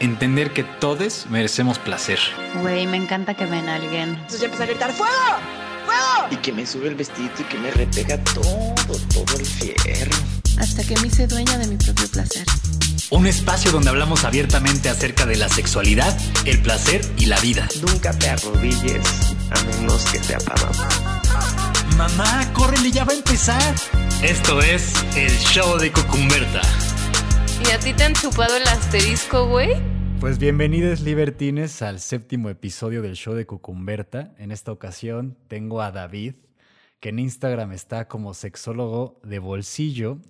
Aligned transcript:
entender 0.00 0.52
que 0.52 0.64
todos 0.64 1.26
merecemos 1.30 1.78
placer. 1.78 2.18
Güey, 2.60 2.86
me 2.86 2.96
encanta 2.96 3.34
que 3.34 3.46
ven 3.46 3.68
a 3.68 3.76
alguien. 3.76 4.10
Entonces 4.10 4.40
ya 4.40 4.46
empecé 4.46 4.62
a 4.64 4.66
gritar 4.66 4.92
¡Fuego! 4.92 5.12
¡Fuego! 5.86 6.28
Y 6.30 6.36
que 6.36 6.52
me 6.52 6.66
sube 6.66 6.88
el 6.88 6.94
vestido 6.94 7.30
y 7.38 7.42
que 7.44 7.58
me 7.58 7.70
repega 7.70 8.18
todo, 8.24 8.74
todo 9.12 9.38
el 9.38 9.46
fierro. 9.46 10.16
Hasta 10.58 10.84
que 10.84 10.96
me 11.00 11.08
hice 11.08 11.26
dueña 11.26 11.58
de 11.58 11.66
mi 11.66 11.76
propio 11.76 12.08
placer. 12.08 12.46
Un 13.10 13.26
espacio 13.26 13.70
donde 13.70 13.90
hablamos 13.90 14.24
abiertamente 14.24 14.88
acerca 14.88 15.26
de 15.26 15.36
la 15.36 15.48
sexualidad, 15.48 16.16
el 16.46 16.60
placer 16.62 17.04
y 17.18 17.26
la 17.26 17.38
vida. 17.40 17.68
Nunca 17.86 18.12
te 18.12 18.30
arrodilles 18.30 19.06
a 19.50 19.62
menos 19.64 20.04
que 20.06 20.18
te 20.20 20.36
mamá. 20.36 21.20
Mamá, 21.96 22.52
córrele, 22.52 22.90
ya 22.90 23.04
va 23.04 23.12
a 23.12 23.16
empezar. 23.16 23.74
Esto 24.22 24.60
es 24.62 24.92
el 25.16 25.30
show 25.38 25.78
de 25.78 25.92
Cucumberta. 25.92 26.62
¿Y 27.74 27.76
a 27.76 27.80
ti 27.80 27.92
te 27.92 28.04
han 28.04 28.12
chupado 28.12 28.56
el 28.56 28.62
asterisco, 28.68 29.48
güey? 29.48 29.70
Pues 30.20 30.38
bienvenidos 30.38 31.00
libertines 31.00 31.82
al 31.82 31.98
séptimo 31.98 32.48
episodio 32.48 33.02
del 33.02 33.16
show 33.16 33.34
de 33.34 33.46
Cucumberta. 33.46 34.32
En 34.38 34.52
esta 34.52 34.70
ocasión 34.70 35.36
tengo 35.48 35.82
a 35.82 35.90
David, 35.90 36.36
que 37.00 37.08
en 37.08 37.18
Instagram 37.18 37.72
está 37.72 38.06
como 38.06 38.32
sexólogo 38.32 39.20
de 39.24 39.40
bolsillo. 39.40 40.20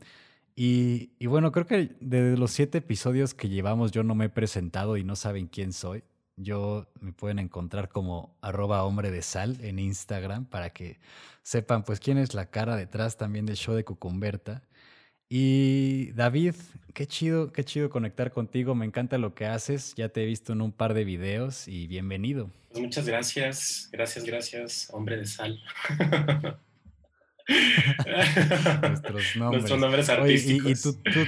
Y, 0.56 1.10
bueno, 1.26 1.52
creo 1.52 1.66
que 1.66 1.94
de 2.00 2.38
los 2.38 2.50
siete 2.50 2.78
episodios 2.78 3.34
que 3.34 3.50
llevamos 3.50 3.92
yo 3.92 4.04
no 4.04 4.14
me 4.14 4.24
he 4.24 4.30
presentado 4.30 4.96
y 4.96 5.04
no 5.04 5.14
saben 5.14 5.46
quién 5.46 5.74
soy. 5.74 6.02
Yo 6.36 6.86
me 7.00 7.12
pueden 7.12 7.38
encontrar 7.38 7.90
como 7.90 8.38
arroba 8.40 8.84
hombre 8.84 9.10
de 9.10 9.20
sal 9.20 9.58
en 9.60 9.78
Instagram 9.78 10.46
para 10.46 10.70
que 10.70 10.98
sepan 11.42 11.84
pues 11.84 12.00
quién 12.00 12.16
es 12.16 12.32
la 12.32 12.46
cara 12.46 12.74
detrás 12.74 13.18
también 13.18 13.44
del 13.44 13.56
show 13.56 13.74
de 13.74 13.84
Cucumberta. 13.84 14.62
Y 15.36 16.12
David, 16.12 16.54
qué 16.92 17.08
chido, 17.08 17.50
qué 17.50 17.64
chido 17.64 17.90
conectar 17.90 18.30
contigo. 18.30 18.76
Me 18.76 18.86
encanta 18.86 19.18
lo 19.18 19.34
que 19.34 19.46
haces. 19.46 19.92
Ya 19.96 20.08
te 20.08 20.22
he 20.22 20.26
visto 20.26 20.52
en 20.52 20.60
un 20.60 20.70
par 20.70 20.94
de 20.94 21.04
videos 21.04 21.66
y 21.66 21.88
bienvenido. 21.88 22.52
Pues 22.70 22.80
muchas 22.80 23.04
gracias, 23.04 23.88
gracias, 23.90 24.24
gracias, 24.24 24.88
hombre 24.92 25.16
de 25.16 25.26
sal. 25.26 25.60
Nuestros 28.80 29.34
nombres. 29.36 29.62
Nuestros 29.62 29.80
nombres 29.80 30.08
artísticos. 30.08 30.64
Oye, 30.66 30.70
y, 30.70 30.72
y 30.72 30.80
tú, 30.80 30.92
tú, 31.02 31.26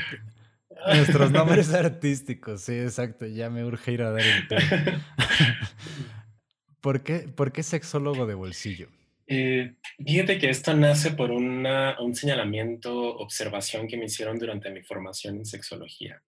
nuestros 0.94 1.32
nombres 1.32 1.74
artísticos, 1.74 2.60
sí, 2.60 2.74
exacto. 2.74 3.26
Ya 3.26 3.50
me 3.50 3.64
urge 3.64 3.90
ir 3.90 4.02
a 4.02 4.12
dar 4.12 4.22
el 4.22 4.46
tema. 4.46 5.04
¿Por 6.80 7.02
qué, 7.02 7.28
¿Por 7.34 7.50
qué 7.50 7.64
sexólogo 7.64 8.26
de 8.26 8.34
bolsillo? 8.34 8.86
Eh, 9.28 9.74
fíjate 10.04 10.38
que 10.38 10.48
esto 10.50 10.72
nace 10.74 11.10
por 11.12 11.32
una, 11.32 12.00
un 12.00 12.14
señalamiento, 12.14 13.16
observación 13.16 13.88
que 13.88 13.96
me 13.96 14.04
hicieron 14.04 14.38
durante 14.38 14.70
mi 14.70 14.82
formación 14.82 15.36
en 15.36 15.44
sexología. 15.44 16.22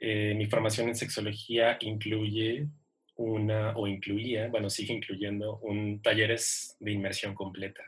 Eh, 0.00 0.34
mi 0.36 0.46
formación 0.46 0.88
en 0.88 0.94
sexología 0.94 1.78
incluye 1.80 2.68
una, 3.16 3.76
o 3.76 3.88
incluía, 3.88 4.48
bueno, 4.48 4.70
sigue 4.70 4.94
incluyendo, 4.94 5.58
un 5.58 6.00
talleres 6.02 6.76
de 6.78 6.92
inmersión 6.92 7.34
completa, 7.34 7.82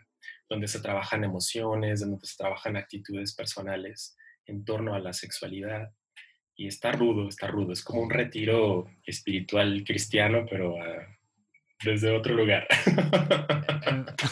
donde 0.48 0.66
se 0.66 0.80
trabajan 0.80 1.22
emociones, 1.22 2.00
donde 2.00 2.26
se 2.26 2.36
trabajan 2.36 2.76
actitudes 2.76 3.34
personales 3.34 4.16
en 4.46 4.64
torno 4.64 4.94
a 4.94 4.98
la 4.98 5.12
sexualidad. 5.12 5.92
Y 6.56 6.66
está 6.66 6.92
rudo, 6.92 7.28
está 7.28 7.46
rudo. 7.46 7.72
Es 7.72 7.82
como 7.82 8.02
un 8.02 8.10
retiro 8.10 8.90
espiritual 9.04 9.84
cristiano, 9.84 10.44
pero 10.48 10.74
uh, 10.74 11.19
desde 11.84 12.10
otro 12.10 12.34
lugar. 12.34 12.66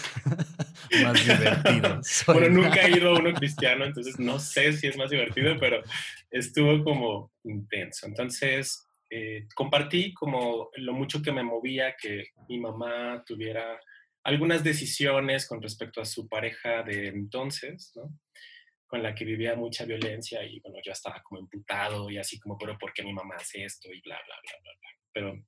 más 1.02 1.26
divertido. 1.26 2.02
Soy 2.02 2.34
bueno, 2.38 2.62
nunca 2.62 2.86
he 2.86 2.96
ido 2.96 3.10
a 3.10 3.18
uno 3.18 3.32
cristiano, 3.34 3.84
entonces 3.84 4.18
no 4.18 4.38
sé 4.38 4.72
si 4.72 4.86
es 4.86 4.96
más 4.96 5.10
divertido, 5.10 5.56
pero 5.58 5.82
estuvo 6.30 6.82
como 6.84 7.32
intenso. 7.44 8.06
Entonces, 8.06 8.86
eh, 9.10 9.46
compartí 9.54 10.12
como 10.14 10.70
lo 10.76 10.92
mucho 10.92 11.22
que 11.22 11.32
me 11.32 11.42
movía 11.42 11.96
que 12.00 12.28
mi 12.48 12.58
mamá 12.58 13.22
tuviera 13.26 13.80
algunas 14.24 14.62
decisiones 14.62 15.46
con 15.46 15.62
respecto 15.62 16.00
a 16.00 16.04
su 16.04 16.28
pareja 16.28 16.82
de 16.82 17.08
entonces, 17.08 17.92
¿no? 17.94 18.18
con 18.86 19.02
la 19.02 19.14
que 19.14 19.24
vivía 19.26 19.54
mucha 19.54 19.84
violencia 19.84 20.42
y 20.42 20.60
bueno, 20.60 20.78
yo 20.82 20.92
estaba 20.92 21.22
como 21.22 21.40
emputado 21.40 22.10
y 22.10 22.16
así 22.16 22.40
como, 22.40 22.56
pero 22.56 22.78
¿por 22.78 22.92
qué 22.94 23.02
mi 23.02 23.12
mamá 23.12 23.36
hace 23.36 23.62
esto? 23.62 23.92
Y 23.92 24.00
bla, 24.00 24.18
bla, 24.26 24.34
bla, 24.42 24.52
bla, 24.62 24.72
bla. 24.80 24.88
Pero 25.12 25.44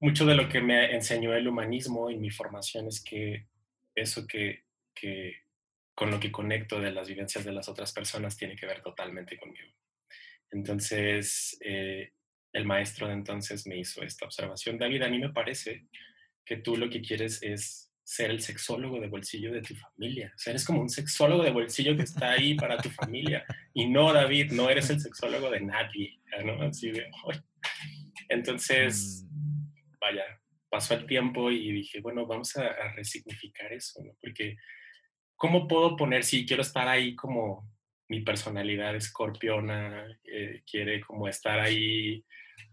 mucho 0.00 0.24
de 0.26 0.34
lo 0.34 0.48
que 0.48 0.60
me 0.60 0.94
enseñó 0.94 1.34
el 1.34 1.48
humanismo 1.48 2.10
y 2.10 2.16
mi 2.16 2.30
formación 2.30 2.86
es 2.86 3.02
que 3.02 3.46
eso 3.94 4.26
que, 4.26 4.64
que, 4.94 5.42
con 5.94 6.10
lo 6.10 6.20
que 6.20 6.30
conecto 6.30 6.80
de 6.80 6.92
las 6.92 7.08
vivencias 7.08 7.44
de 7.44 7.52
las 7.52 7.68
otras 7.68 7.92
personas 7.92 8.36
tiene 8.36 8.54
que 8.56 8.66
ver 8.66 8.80
totalmente 8.82 9.36
conmigo. 9.36 9.74
Entonces, 10.50 11.58
eh, 11.64 12.12
el 12.52 12.64
maestro 12.64 13.08
de 13.08 13.14
entonces 13.14 13.66
me 13.66 13.78
hizo 13.78 14.02
esta 14.02 14.24
observación. 14.24 14.78
David, 14.78 15.02
a 15.02 15.08
mí 15.08 15.18
me 15.18 15.30
parece 15.30 15.86
que 16.44 16.56
tú 16.56 16.76
lo 16.76 16.88
que 16.88 17.02
quieres 17.02 17.42
es 17.42 17.92
ser 18.02 18.30
el 18.30 18.40
sexólogo 18.40 19.00
de 19.00 19.08
bolsillo 19.08 19.52
de 19.52 19.60
tu 19.60 19.74
familia. 19.74 20.32
O 20.34 20.38
sea, 20.38 20.52
eres 20.52 20.64
como 20.64 20.80
un 20.80 20.88
sexólogo 20.88 21.42
de 21.42 21.50
bolsillo 21.50 21.94
que 21.94 22.04
está 22.04 22.32
ahí 22.32 22.54
para 22.54 22.78
tu 22.78 22.88
familia. 22.88 23.44
Y 23.74 23.86
no, 23.86 24.14
David, 24.14 24.52
no 24.52 24.70
eres 24.70 24.88
el 24.88 24.98
sexólogo 24.98 25.50
de 25.50 25.60
nadie. 25.60 26.18
¿no? 26.42 26.62
Así 26.62 26.90
de, 26.90 27.06
Entonces, 28.30 29.26
vaya, 30.00 30.24
pasó 30.68 30.94
el 30.94 31.06
tiempo 31.06 31.50
y 31.50 31.72
dije, 31.72 32.00
bueno, 32.00 32.26
vamos 32.26 32.56
a, 32.56 32.66
a 32.66 32.92
resignificar 32.94 33.72
eso, 33.72 34.02
¿no? 34.04 34.12
Porque, 34.20 34.56
¿cómo 35.36 35.66
puedo 35.66 35.96
poner, 35.96 36.24
si 36.24 36.46
quiero 36.46 36.62
estar 36.62 36.88
ahí 36.88 37.14
como 37.16 37.68
mi 38.08 38.20
personalidad 38.20 38.96
escorpiona, 38.96 40.06
eh, 40.24 40.62
quiere 40.70 41.00
como 41.00 41.28
estar 41.28 41.60
ahí 41.60 42.24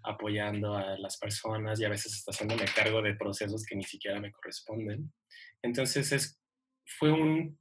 apoyando 0.04 0.76
a 0.76 0.98
las 0.98 1.18
personas 1.18 1.80
y 1.80 1.86
a 1.86 1.90
veces 1.90 2.14
está 2.16 2.32
haciéndome 2.32 2.66
cargo 2.66 3.02
de 3.02 3.16
procesos 3.16 3.66
que 3.66 3.76
ni 3.76 3.84
siquiera 3.84 4.20
me 4.20 4.32
corresponden. 4.32 5.12
Entonces 5.62 6.12
es, 6.12 6.40
fue 6.86 7.12
un, 7.12 7.60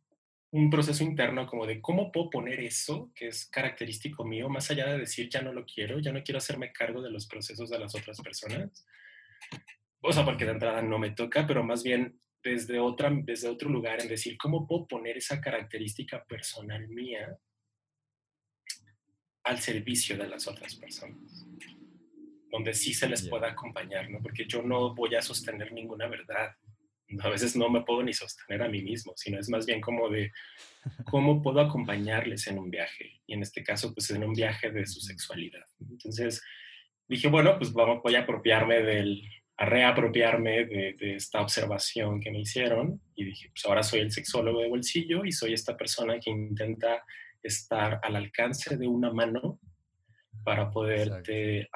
un 0.53 0.71
proceso 0.71 1.03
interno 1.03 1.47
como 1.47 1.67
de 1.67 1.81
cómo 1.81 2.13
puedo 2.13 2.31
poner 2.31 2.61
eso 2.61 3.11
que 3.15 3.29
es 3.29 3.47
característico 3.47 4.25
mío, 4.25 4.49
más 4.49 4.71
allá 4.71 4.87
de 4.93 4.99
decir 4.99 5.29
ya 5.29 5.43
no 5.43 5.53
lo 5.53 5.65
quiero, 5.65 5.99
ya 5.99 6.13
no 6.13 6.23
quiero 6.23 6.39
hacerme 6.39 6.73
cargo 6.73 7.03
de 7.03 7.11
los 7.11 7.27
procesos 7.27 7.71
de 7.71 7.79
las 7.79 7.95
otras 7.95 8.21
personas. 8.21 8.87
O 10.01 10.13
sea, 10.13 10.25
porque 10.25 10.45
de 10.45 10.53
entrada 10.53 10.83
no 10.83 10.99
me 10.99 11.11
toca, 11.11 11.47
pero 11.47 11.65
más 11.65 11.83
bien 11.83 12.21
desde, 12.43 12.79
otra, 12.79 13.11
desde 13.11 13.49
otro 13.49 13.71
lugar 13.71 14.01
en 14.01 14.09
decir 14.09 14.37
cómo 14.37 14.67
puedo 14.67 14.87
poner 14.87 15.17
esa 15.17 15.41
característica 15.41 16.25
personal 16.25 16.87
mía 16.89 17.39
al 19.45 19.59
servicio 19.61 20.17
de 20.17 20.29
las 20.29 20.47
otras 20.47 20.75
personas 20.75 21.47
donde 22.55 22.73
sí 22.73 22.95
se 22.95 23.09
les 23.09 23.29
pueda 23.29 23.49
acompañar, 23.49 24.09
¿no? 24.09 24.23
Porque 24.23 24.47
yo 24.47 24.63
no 24.63 24.95
voy 24.95 25.17
a 25.17 25.23
sostener 25.23 25.73
ninguna 25.73 26.07
verdad. 26.07 26.53
A 27.21 27.29
veces 27.29 27.57
no 27.57 27.69
me 27.69 27.83
puedo 27.83 28.05
ni 28.05 28.13
sostener 28.13 28.63
a 28.63 28.69
mí 28.69 28.81
mismo, 28.81 29.13
sino 29.17 29.41
es 29.41 29.49
más 29.49 29.67
bien 29.67 29.81
como 29.81 30.09
de 30.09 30.33
cómo 31.05 31.43
puedo 31.43 31.61
acompañarles 31.61 32.47
en 32.47 32.59
un 32.61 32.71
viaje. 32.71 33.21
Y 33.27 33.35
en 33.35 33.43
este 33.43 33.65
caso, 33.65 33.93
pues 33.93 34.09
en 34.11 34.23
un 34.23 34.33
viaje 34.33 34.71
de 34.71 34.87
su 34.87 35.01
sexualidad. 35.01 35.65
Entonces 35.81 36.41
dije, 37.09 37.29
bueno, 37.29 37.57
pues 37.59 37.73
vamos, 37.73 38.01
voy 38.03 38.15
a 38.15 38.21
apropiarme 38.21 38.83
del, 38.83 39.23
a 39.57 39.67
reapropiarme 39.67 40.67
de, 40.67 40.95
de, 40.99 41.15
esta 41.17 41.41
observación 41.41 42.21
que 42.21 42.31
me 42.31 42.41
hicieron. 42.41 43.01
Y 43.15 43.25
dije, 43.25 43.51
pues 43.51 43.65
ahora 43.67 43.83
soy 43.83 44.01
el 44.01 44.13
sexólogo 44.13 44.61
de 44.61 44.69
bolsillo 44.69 45.25
y 45.25 45.33
soy 45.33 45.53
esta 45.53 45.77
persona 45.77 46.19
que 46.19 46.31
intenta 46.31 47.05
estar 47.43 48.01
al 48.03 48.17
alcance 48.17 48.77
de 48.77 48.89
una 48.89 49.13
mano 49.13 49.61
para 50.45 50.71
poderte 50.71 51.69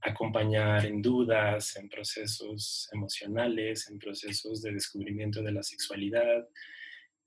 acompañar 0.00 0.86
en 0.86 1.02
dudas, 1.02 1.76
en 1.76 1.88
procesos 1.88 2.88
emocionales, 2.92 3.88
en 3.90 3.98
procesos 3.98 4.62
de 4.62 4.72
descubrimiento 4.72 5.42
de 5.42 5.52
la 5.52 5.62
sexualidad, 5.62 6.46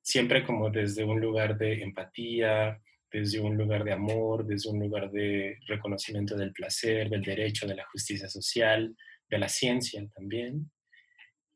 siempre 0.02 0.46
como 0.46 0.70
desde 0.70 1.04
un 1.04 1.20
lugar 1.20 1.58
de 1.58 1.84
empatía, 1.84 2.82
desde 3.20 3.40
un 3.40 3.56
lugar 3.56 3.86
de 3.86 3.94
amor, 3.94 4.46
desde 4.46 4.70
un 4.70 4.80
lugar 4.80 5.10
de 5.10 5.58
reconocimiento 5.68 6.36
del 6.36 6.52
placer, 6.52 7.10
del 7.10 7.22
derecho, 7.22 7.66
de 7.66 7.76
la 7.76 7.86
justicia 7.86 8.28
social, 8.28 8.94
de 9.30 9.38
la 9.38 9.48
ciencia 9.48 10.06
también, 10.14 10.70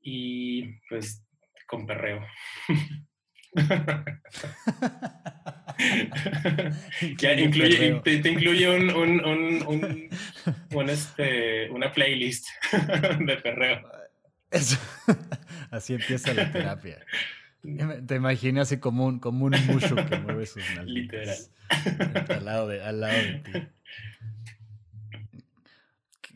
y 0.01 0.79
pues 0.87 1.21
con 1.67 1.85
perreo. 1.85 2.25
ya 7.17 7.33
incluye, 7.33 7.99
te, 8.05 8.19
te, 8.19 8.29
incluye 8.29 8.69
un, 8.69 8.89
un, 8.91 9.19
un, 9.65 10.09
un, 10.73 10.89
este, 10.89 11.69
una 11.71 11.91
playlist 11.91 12.47
de 13.19 13.35
perreo. 13.37 13.81
Eso. 14.49 14.77
Así 15.71 15.93
empieza 15.93 16.33
la 16.33 16.49
terapia. 16.51 17.05
Te 18.07 18.15
imaginé 18.15 18.61
así 18.61 18.77
como 18.77 19.05
un, 19.05 19.19
como 19.19 19.45
un 19.45 19.55
musho 19.67 19.95
que 19.95 20.17
mueve 20.19 20.45
sus 20.45 20.63
nalgas. 20.75 20.87
Literal. 20.87 21.37
Al 22.29 22.45
lado 22.45 22.67
de, 22.67 22.81
al 22.81 22.99
lado 22.99 23.13
de 23.13 23.33
ti. 23.39 23.51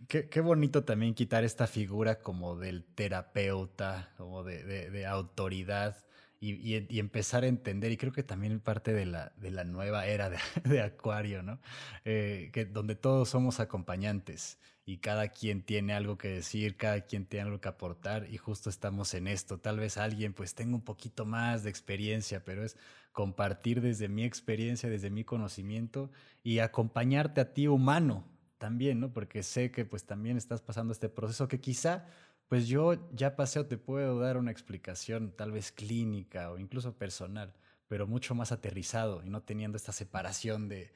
Qué, 0.07 0.29
qué, 0.29 0.41
bonito 0.41 0.83
también 0.83 1.15
quitar 1.15 1.43
esta 1.43 1.65
figura 1.65 2.19
como 2.19 2.55
del 2.55 2.83
terapeuta, 2.83 4.13
como 4.17 4.43
de, 4.43 4.63
de, 4.63 4.91
de 4.91 5.05
autoridad 5.07 6.03
y, 6.45 6.99
empezar 6.99 7.43
a 7.43 7.47
entender, 7.47 7.91
y 7.91 7.97
creo 7.97 8.11
que 8.11 8.23
también 8.23 8.59
parte 8.59 8.93
de 8.93 9.05
la, 9.05 9.31
de 9.37 9.51
la 9.51 9.63
nueva 9.63 10.05
era 10.07 10.29
de, 10.29 10.81
Acuario, 10.81 11.41
¿no? 11.41 11.59
Eh, 12.03 12.49
que, 12.51 12.65
donde 12.65 12.95
todos 12.95 13.29
somos 13.29 13.59
acompañantes 13.59 14.59
y 14.85 14.97
cada 14.97 15.30
quien 15.30 15.63
tiene 15.63 15.94
algo 15.94 16.18
que 16.18 16.27
decir, 16.27 16.75
cada 16.75 17.01
quien 17.01 17.25
tiene 17.25 17.45
algo 17.45 17.62
que 17.62 17.69
aportar 17.69 18.27
y 18.30 18.38
justo 18.38 18.69
estamos 18.69 19.13
en 19.13 19.27
esto. 19.27 19.59
Tal 19.59 19.80
vez 19.80 19.97
alguien 19.97 20.33
pues 20.33 20.56
tenga 20.56 20.75
un 20.75 20.83
poquito 20.83 21.25
más 21.25 21.63
de 21.63 21.69
experiencia, 21.69 22.44
pero 22.44 22.63
es 22.63 22.77
compartir 23.13 23.81
desde 23.81 24.09
mi 24.09 24.24
experiencia, 24.24 24.89
desde 24.89 25.09
mi 25.09 25.24
conocimiento 25.24 26.12
y 26.44 26.59
acompañarte 26.59 27.39
a 27.39 27.53
ti 27.53 27.68
humano 27.68 28.25
también, 28.57 29.00
¿no? 29.00 29.13
Porque 29.13 29.44
sé 29.44 29.71
que 29.71 29.85
pues 29.85 30.06
también 30.06 30.35
estás 30.38 30.62
pasando 30.62 30.91
este 30.91 31.09
proceso 31.09 31.47
que 31.47 31.62
quizá 31.62 32.06
pues 32.50 32.68
yo 32.68 33.09
ya 33.13 33.36
pasé 33.36 33.59
o 33.59 33.65
te 33.65 33.77
puedo 33.77 34.19
dar 34.19 34.38
una 34.38 34.51
explicación 34.51 35.31
tal 35.36 35.51
vez 35.51 35.71
clínica 35.71 36.51
o 36.51 36.59
incluso 36.59 36.97
personal, 36.97 37.53
pero 37.88 38.06
mucho 38.06 38.36
más 38.36 38.51
aterrizado 38.51 39.24
y 39.24 39.29
no 39.29 39.41
teniendo 39.41 39.77
esta 39.77 39.94
separación 39.94 40.68
de, 40.68 40.91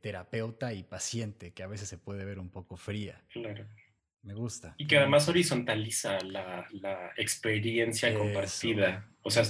terapeuta 0.00 0.72
y 0.72 0.82
paciente 0.82 1.52
que 1.52 1.62
a 1.62 1.66
veces 1.66 1.88
se 1.88 1.98
puede 1.98 2.24
ver 2.24 2.38
un 2.38 2.50
poco 2.50 2.76
fría. 2.76 3.22
Claro. 3.32 3.66
Me 4.22 4.34
gusta. 4.34 4.74
Y 4.76 4.86
que 4.86 4.98
además 4.98 5.28
horizontaliza 5.28 6.18
la, 6.20 6.66
experiencia 7.16 8.12
compartida. 8.12 9.08
O 9.22 9.30
sea, 9.30 9.44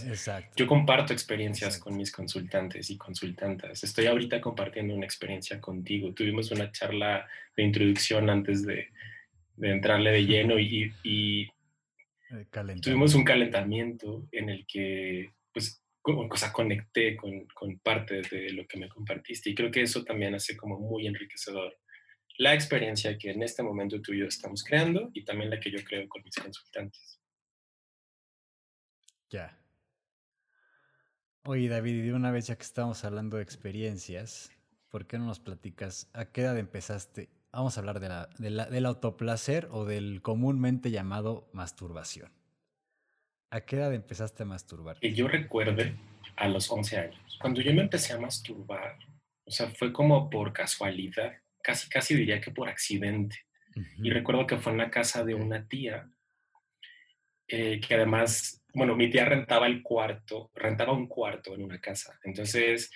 yo 0.54 0.66
comparto 0.66 1.12
experiencias 1.12 1.78
con 1.78 1.96
mis 1.96 2.12
consultantes 2.12 2.88
y 2.90 2.96
consultantas. 2.96 3.82
Estoy 3.82 4.06
ahorita 4.06 4.40
compartiendo 4.40 4.94
una 4.94 5.06
experiencia 5.06 5.60
contigo. 5.60 6.14
Tuvimos 6.14 6.52
una 6.52 6.70
charla 6.70 7.26
de 7.56 7.62
introducción 7.64 8.30
antes 8.30 8.64
de, 8.64 8.88
de 9.56 9.70
entrarle 9.70 10.12
de 10.12 10.24
lleno 10.24 10.58
y, 10.58 10.92
y 11.02 11.50
tuvimos 12.82 13.14
un 13.14 13.24
calentamiento 13.24 14.28
en 14.30 14.50
el 14.50 14.66
que, 14.66 15.32
pues, 15.52 15.79
conecté 16.02 17.16
con, 17.16 17.46
con 17.48 17.78
parte 17.78 18.22
de 18.22 18.52
lo 18.52 18.66
que 18.66 18.78
me 18.78 18.88
compartiste 18.88 19.50
y 19.50 19.54
creo 19.54 19.70
que 19.70 19.82
eso 19.82 20.04
también 20.04 20.34
hace 20.34 20.56
como 20.56 20.78
muy 20.78 21.06
enriquecedor 21.06 21.76
la 22.38 22.54
experiencia 22.54 23.18
que 23.18 23.30
en 23.30 23.42
este 23.42 23.62
momento 23.62 24.00
tú 24.00 24.12
y 24.12 24.20
yo 24.20 24.26
estamos 24.26 24.64
creando 24.64 25.10
y 25.12 25.24
también 25.24 25.50
la 25.50 25.60
que 25.60 25.70
yo 25.70 25.84
creo 25.84 26.08
con 26.08 26.22
mis 26.22 26.34
consultantes. 26.34 27.20
Ya. 29.28 29.58
Oye, 31.44 31.68
David, 31.68 31.96
y 31.96 32.00
de 32.02 32.14
una 32.14 32.30
vez 32.30 32.46
ya 32.46 32.56
que 32.56 32.62
estamos 32.62 33.04
hablando 33.04 33.36
de 33.36 33.42
experiencias, 33.42 34.52
¿por 34.88 35.06
qué 35.06 35.18
no 35.18 35.26
nos 35.26 35.38
platicas 35.38 36.08
a 36.14 36.32
qué 36.32 36.42
edad 36.42 36.58
empezaste 36.58 37.28
vamos 37.52 37.76
a 37.76 37.80
hablar 37.80 38.00
de 38.00 38.08
la, 38.50 38.66
del 38.66 38.86
autoplacer 38.86 39.68
o 39.70 39.84
del 39.84 40.22
comúnmente 40.22 40.90
llamado 40.90 41.48
masturbación. 41.52 42.30
¿A 43.52 43.60
qué 43.62 43.76
edad 43.76 43.92
empezaste 43.92 44.44
a 44.44 44.46
masturbar? 44.46 45.00
Que 45.00 45.12
yo 45.12 45.26
recuerde 45.26 45.96
a 46.36 46.48
los 46.48 46.70
11 46.70 46.98
años. 46.98 47.38
Cuando 47.40 47.60
yo 47.60 47.74
me 47.74 47.82
empecé 47.82 48.12
a 48.12 48.20
masturbar, 48.20 48.96
o 49.44 49.50
sea, 49.50 49.68
fue 49.70 49.92
como 49.92 50.30
por 50.30 50.52
casualidad, 50.52 51.32
casi, 51.60 51.88
casi 51.88 52.14
diría 52.14 52.40
que 52.40 52.52
por 52.52 52.68
accidente. 52.68 53.36
Y 54.02 54.10
recuerdo 54.10 54.46
que 54.46 54.56
fue 54.56 54.72
en 54.72 54.78
la 54.78 54.90
casa 54.90 55.24
de 55.24 55.34
una 55.34 55.66
tía, 55.66 56.08
eh, 57.48 57.80
que 57.80 57.94
además, 57.94 58.62
bueno, 58.72 58.94
mi 58.94 59.10
tía 59.10 59.24
rentaba 59.24 59.66
el 59.66 59.82
cuarto, 59.82 60.50
rentaba 60.54 60.92
un 60.92 61.08
cuarto 61.08 61.54
en 61.54 61.64
una 61.64 61.80
casa. 61.80 62.18
Entonces, 62.22 62.90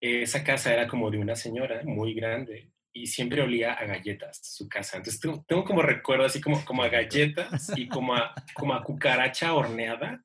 esa 0.00 0.44
casa 0.44 0.72
era 0.72 0.86
como 0.86 1.10
de 1.10 1.18
una 1.18 1.34
señora 1.34 1.82
muy 1.84 2.14
grande 2.14 2.70
y 2.92 3.06
siempre 3.06 3.42
olía 3.42 3.74
a 3.74 3.84
galletas 3.84 4.40
su 4.42 4.68
casa. 4.68 4.96
Entonces 4.96 5.20
tengo, 5.46 5.64
como 5.64 5.82
recuerdo 5.82 6.24
así 6.24 6.40
como, 6.40 6.64
como 6.64 6.82
a 6.82 6.88
galletas 6.88 7.72
y 7.76 7.88
como 7.88 8.14
a, 8.14 8.34
como 8.54 8.74
a 8.74 8.82
cucaracha 8.82 9.52
horneada. 9.54 10.22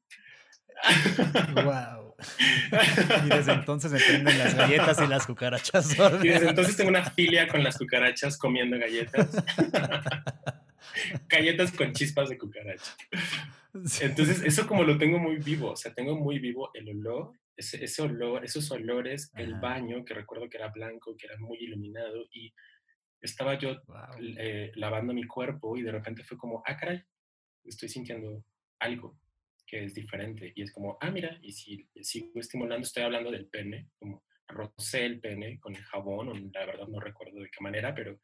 Wow. 1.54 2.04
Y 3.26 3.30
desde 3.30 3.52
entonces 3.52 3.92
me 3.92 4.00
prenden 4.00 4.40
las 4.40 4.56
galletas 4.56 4.98
y 5.02 5.08
las 5.08 5.28
cucarachas. 5.28 5.94
Y 6.24 6.28
desde 6.30 6.50
entonces 6.50 6.78
tengo 6.78 6.90
una 6.90 7.04
filia 7.04 7.50
con 7.50 7.64
las 7.64 7.78
cucarachas 7.78 8.38
comiendo 8.38 8.78
galletas. 8.80 9.30
galletas 11.28 11.72
con 11.74 11.92
chispas 11.92 12.30
de 12.30 12.38
cucaracha. 12.38 12.96
Entonces, 13.74 14.42
eso 14.44 14.68
como 14.68 14.84
lo 14.84 14.98
tengo 14.98 15.18
muy 15.18 15.38
vivo, 15.38 15.72
o 15.72 15.76
sea, 15.76 15.94
tengo 15.94 16.16
muy 16.16 16.40
vivo 16.40 16.70
el 16.74 16.90
olor 16.90 17.34
ese, 17.56 17.84
ese 17.84 18.02
olor, 18.02 18.44
esos 18.44 18.70
olores, 18.72 19.32
el 19.36 19.56
baño, 19.56 20.04
que 20.06 20.14
recuerdo 20.14 20.50
que 20.50 20.58
era 20.58 20.70
blanco, 20.70 21.16
que 21.18 21.28
era 21.28 21.38
muy 21.40 21.58
iluminado, 21.60 22.28
y 22.32 22.54
estaba 23.22 23.58
yo 23.58 23.82
eh, 24.38 24.72
lavando 24.76 25.14
mi 25.14 25.24
cuerpo 25.24 25.78
y 25.78 25.82
de 25.82 25.92
repente 25.92 26.24
fue 26.24 26.38
como, 26.38 26.62
ah, 26.66 26.76
caray, 26.78 27.02
estoy 27.64 27.90
sintiendo 27.90 28.44
algo 28.80 29.18
que 29.66 29.86
es 29.86 29.94
diferente. 29.94 30.52
Y 30.56 30.64
es 30.64 30.74
como, 30.74 30.98
ah, 31.00 31.10
mira, 31.10 31.40
y 31.42 31.52
si 31.52 31.88
sigo 32.02 32.40
estimulando, 32.40 32.86
estoy 32.86 33.04
hablando 33.04 33.32
del 33.32 33.48
pene, 33.48 33.90
como 33.98 34.24
rocé 34.48 35.06
el 35.06 35.20
pene 35.20 35.60
con 35.60 35.76
el 35.76 35.84
jabón, 35.84 36.30
o 36.30 36.34
la 36.34 36.66
verdad 36.66 36.88
no 36.88 37.00
recuerdo 37.00 37.40
de 37.40 37.50
qué 37.50 37.62
manera, 37.62 37.96
pero 37.96 38.20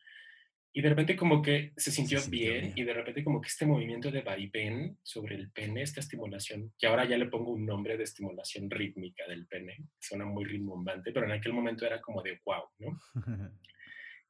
y 0.72 0.82
de 0.82 0.90
repente 0.90 1.16
como 1.16 1.42
que 1.42 1.74
se 1.76 1.92
sintió, 1.92 2.20
bien, 2.30 2.74
y 2.76 2.84
de 2.84 2.94
repente 2.94 3.24
como 3.24 3.42
que 3.42 3.48
este 3.48 3.66
movimiento 3.66 4.12
de 4.12 4.22
vaivén 4.22 4.98
sobre 5.02 5.36
el 5.36 5.52
pene, 5.52 5.82
esta 5.82 6.00
estimulación, 6.00 6.74
que 6.78 6.88
ahora 6.88 7.06
ya 7.06 7.18
le 7.18 7.26
pongo 7.26 7.52
un 7.52 7.66
nombre 7.66 7.98
de 7.98 8.04
estimulación 8.04 8.70
rítmica 8.70 9.28
del 9.28 9.48
pene, 9.48 9.78
suena 10.00 10.26
muy 10.26 10.46
rimbombante, 10.46 11.12
pero 11.12 11.26
en 11.26 11.32
aquel 11.32 11.54
momento 11.54 11.86
era 11.86 12.00
como 12.02 12.22
de 12.22 12.40
wow, 12.46 12.64
¿no? 12.80 13.00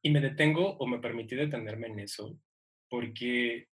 y 0.01 0.09
me 0.12 0.21
detengo 0.21 0.77
o 0.77 0.88
me 0.88 1.00
permití 1.00 1.36
detenerme 1.36 1.88
en 1.88 2.00
eso 2.00 2.39
porque 2.89 3.68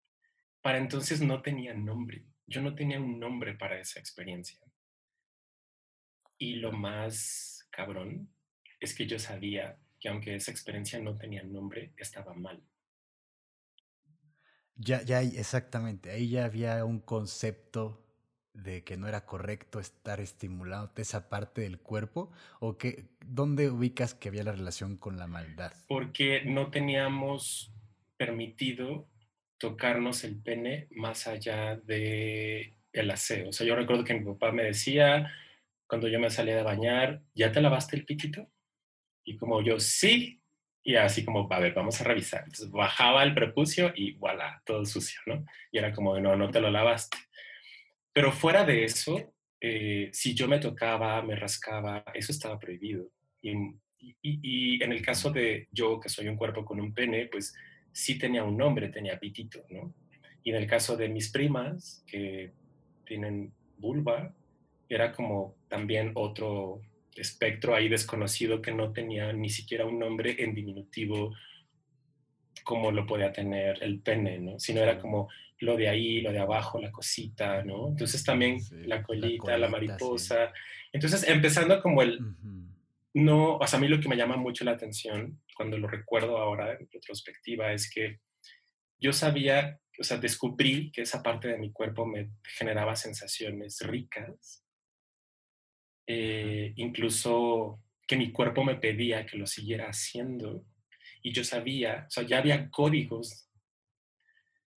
para 0.63 0.79
entonces 0.79 1.21
no 1.21 1.43
tenía 1.43 1.75
nombre, 1.75 2.25
yo 2.47 2.63
no 2.63 2.75
tenía 2.75 2.99
un 2.99 3.21
nombre 3.21 3.55
para 3.55 3.79
esa 3.79 4.01
experiencia. 4.01 4.59
Y 6.39 6.57
lo 6.57 6.73
más 6.73 7.69
cabrón 7.71 8.35
es 8.81 8.95
que 8.95 9.07
yo 9.07 9.19
sabía 9.19 9.79
que 10.05 10.11
aunque 10.11 10.35
esa 10.35 10.51
experiencia 10.51 10.99
no 10.99 11.17
tenía 11.17 11.43
nombre, 11.45 11.95
estaba 11.97 12.35
mal. 12.35 12.63
Ya, 14.77 15.01
ya, 15.01 15.23
exactamente. 15.23 16.11
Ahí 16.11 16.29
ya 16.29 16.45
había 16.45 16.85
un 16.85 17.01
concepto 17.01 18.05
de 18.53 18.85
que 18.85 18.99
no 18.99 19.09
era 19.09 19.25
correcto 19.25 19.81
estar 19.81 20.21
estimulando 20.21 20.93
esa 20.97 21.31
parte 21.31 21.63
del 21.63 21.79
cuerpo 21.79 22.31
o 22.61 22.77
que 22.77 23.07
dónde 23.25 23.71
ubicas 23.71 24.13
que 24.13 24.29
había 24.29 24.45
la 24.45 24.53
relación 24.53 24.99
con 24.99 25.17
la 25.17 25.27
maldad? 25.27 25.73
Porque 25.89 26.43
no 26.45 26.71
teníamos 26.71 27.73
permitido 28.19 29.09
tocarnos 29.57 30.23
el 30.25 30.37
pene 30.37 30.87
más 30.91 31.27
allá 31.27 31.77
de 31.77 32.77
el 32.93 33.11
aseo. 33.11 33.49
O 33.49 33.53
sea, 33.53 33.67
yo 33.67 33.75
recuerdo 33.75 34.05
que 34.05 34.13
mi 34.13 34.35
papá 34.35 34.53
me 34.53 34.65
decía 34.65 35.33
cuando 35.87 36.09
yo 36.09 36.21
me 36.21 36.29
salía 36.29 36.57
de 36.57 36.63
bañar, 36.63 37.23
¿ya 37.35 37.53
te 37.53 37.63
lavaste 37.63 37.97
el 37.97 38.05
piquito? 38.05 38.51
Y 39.25 39.37
como 39.37 39.63
yo, 39.63 39.81
sí, 39.81 40.41
y 40.83 40.97
así 40.97 41.25
como, 41.25 41.51
a 41.51 41.59
ver, 41.61 41.73
vamos 41.73 42.01
a 42.01 42.05
revisar. 42.05 42.41
Entonces 42.45 42.71
bajaba 42.71 43.23
el 43.23 43.35
prepucio 43.35 43.93
y 43.97 44.13
voilà, 44.13 44.63
todo 44.67 44.85
sucio, 44.85 45.21
¿no? 45.27 45.45
Y 45.73 45.79
era 45.79 45.93
como, 45.93 46.19
no, 46.21 46.37
no 46.37 46.51
te 46.51 46.61
lo 46.61 46.71
lavaste. 46.71 47.17
Pero 48.13 48.31
fuera 48.31 48.65
de 48.65 48.85
eso, 48.85 49.35
eh, 49.61 50.11
si 50.13 50.35
yo 50.35 50.47
me 50.47 50.59
tocaba, 50.59 51.23
me 51.23 51.35
rascaba, 51.37 52.05
eso 52.13 52.33
estaba 52.33 52.59
prohibido. 52.59 53.09
Y, 53.41 53.55
y, 54.21 54.83
en 54.83 54.93
el 54.93 55.01
caso 55.01 55.31
de 55.31 55.69
yo, 55.73 55.99
que 55.99 56.11
soy 56.11 56.29
un 56.29 56.37
cuerpo 56.37 56.65
con 56.65 56.79
un 56.81 56.93
pene, 56.93 57.27
pues 57.27 57.55
sí 57.91 58.19
tenía 58.19 58.45
un 58.45 58.57
nombre, 58.57 58.91
tenía 58.91 59.19
pitito, 59.19 59.65
¿no? 59.71 59.95
Y 60.43 60.51
en 60.51 60.57
el 60.57 60.67
caso 60.67 60.97
de 60.97 61.09
mis 61.09 61.31
primas, 61.31 62.05
que 62.07 62.53
tienen 63.07 63.55
vulva, 63.79 64.35
era 64.89 65.13
como 65.13 65.57
también 65.69 66.13
otro, 66.15 66.83
espectro 67.17 67.75
ahí 67.75 67.89
desconocido 67.89 68.61
que 68.61 68.73
no 68.73 68.93
tenía 68.93 69.33
ni 69.33 69.51
siquiera 69.51 69.87
un 69.87 69.99
nombre 69.99 70.37
en 70.39 70.55
diminutivo 70.55 71.35
como 72.65 72.91
lo 72.91 73.07
podía 73.07 73.33
tener 73.33 73.83
el 73.83 74.01
pene, 74.01 74.39
¿no? 74.39 74.59
Sino 74.59 74.81
era 74.81 74.99
como 74.99 75.29
lo 75.61 75.77
de 75.77 75.89
ahí, 75.89 76.21
lo 76.21 76.33
de 76.33 76.39
abajo, 76.39 76.81
la 76.81 76.91
cosita, 76.91 77.63
¿no? 77.63 77.89
Entonces 77.89 78.25
también 78.25 78.59
la, 78.87 79.03
colita, 79.03 79.57
la, 79.59 79.69
mariposa. 79.69 80.53
Entonces, 80.93 81.29
empezando 81.29 81.81
como 81.81 82.03
el... 82.03 82.19
No, 83.13 83.59
o 83.59 83.67
sea, 83.67 83.79
a 83.79 83.81
mí 83.81 83.87
lo 83.87 84.01
que 84.01 84.09
me 84.09 84.17
llama 84.17 84.37
mucho 84.37 84.65
la 84.65 84.73
atención 84.73 85.41
cuando 85.57 85.79
lo 85.79 85.87
recuerdo 85.87 86.39
ahora 86.39 86.73
en 86.73 86.89
retrospectiva 86.91 87.73
es 87.73 87.89
que 87.89 88.19
yo 88.99 89.13
sabía, 89.13 89.79
o 90.01 90.03
sea, 90.03 90.17
descubrí 90.17 90.91
que 90.91 91.03
esa 91.03 91.23
parte 91.23 91.47
de 91.47 91.59
mi 91.59 91.71
cuerpo 91.71 92.07
me 92.07 92.31
generaba 92.43 92.97
sensaciones 92.97 93.81
ricas 93.83 94.64
eh, 96.07 96.73
incluso 96.77 97.83
que 98.07 98.17
mi 98.17 98.31
cuerpo 98.33 98.65
me 98.65 98.77
pedía 98.77 99.25
que 99.25 99.39
lo 99.39 99.47
siguiera 99.47 99.87
haciendo 99.89 100.67
y 101.23 101.33
yo 101.33 101.43
sabía, 101.43 102.05
o 102.07 102.11
sea, 102.11 102.25
ya 102.25 102.39
había 102.39 102.69
códigos 102.71 103.49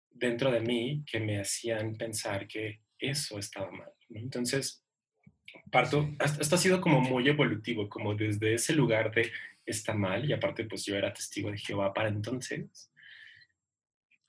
dentro 0.10 0.52
de 0.52 0.62
mí 0.62 1.04
que 1.06 1.20
me 1.20 1.40
hacían 1.40 1.96
pensar 1.96 2.48
que 2.48 2.82
eso 2.98 3.38
estaba 3.38 3.70
mal. 3.72 3.92
Entonces, 4.10 4.84
parto, 5.72 6.10
esto 6.40 6.56
ha 6.56 6.58
sido 6.58 6.82
como 6.82 7.02
muy 7.02 7.28
evolutivo, 7.28 7.90
como 7.90 8.16
desde 8.16 8.54
ese 8.54 8.74
lugar 8.74 9.14
de 9.14 9.32
está 9.66 9.94
mal, 9.94 10.28
y 10.28 10.34
aparte 10.34 10.64
pues 10.64 10.86
yo 10.86 10.96
era 10.96 11.14
testigo 11.14 11.52
de 11.52 11.58
Jehová 11.58 11.94
para 11.94 12.08
entonces. 12.08 12.92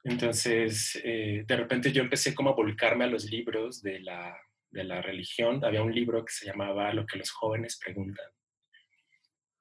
Entonces, 0.04 1.00
eh, 1.04 1.44
de 1.46 1.56
repente 1.56 1.92
yo 1.92 2.02
empecé 2.02 2.34
como 2.34 2.50
a 2.50 2.54
volcarme 2.54 3.04
a 3.04 3.08
los 3.08 3.24
libros 3.26 3.82
de 3.82 4.00
la 4.00 4.36
de 4.70 4.84
la 4.84 5.02
religión, 5.02 5.64
había 5.64 5.82
un 5.82 5.94
libro 5.94 6.24
que 6.24 6.32
se 6.32 6.46
llamaba 6.46 6.92
Lo 6.92 7.06
que 7.06 7.18
los 7.18 7.30
jóvenes 7.30 7.78
preguntan. 7.82 8.26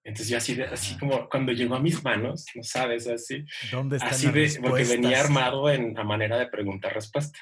Entonces 0.04 0.30
yo 0.30 0.38
así, 0.38 0.56
de, 0.56 0.64
así 0.64 0.98
como 0.98 1.28
cuando 1.28 1.52
llegó 1.52 1.76
a 1.76 1.82
mis 1.82 2.02
manos, 2.02 2.46
no 2.56 2.64
sabes, 2.64 3.08
así. 3.08 3.44
¿Dónde 3.72 3.98
están 3.98 4.12
así 4.12 4.32
de, 4.32 4.58
porque 4.62 4.86
venía 4.86 5.20
armado 5.20 5.70
en 5.70 5.94
la 5.94 6.06
manera 6.06 6.38
de 6.38 6.48
preguntar-respuesta. 6.48 7.40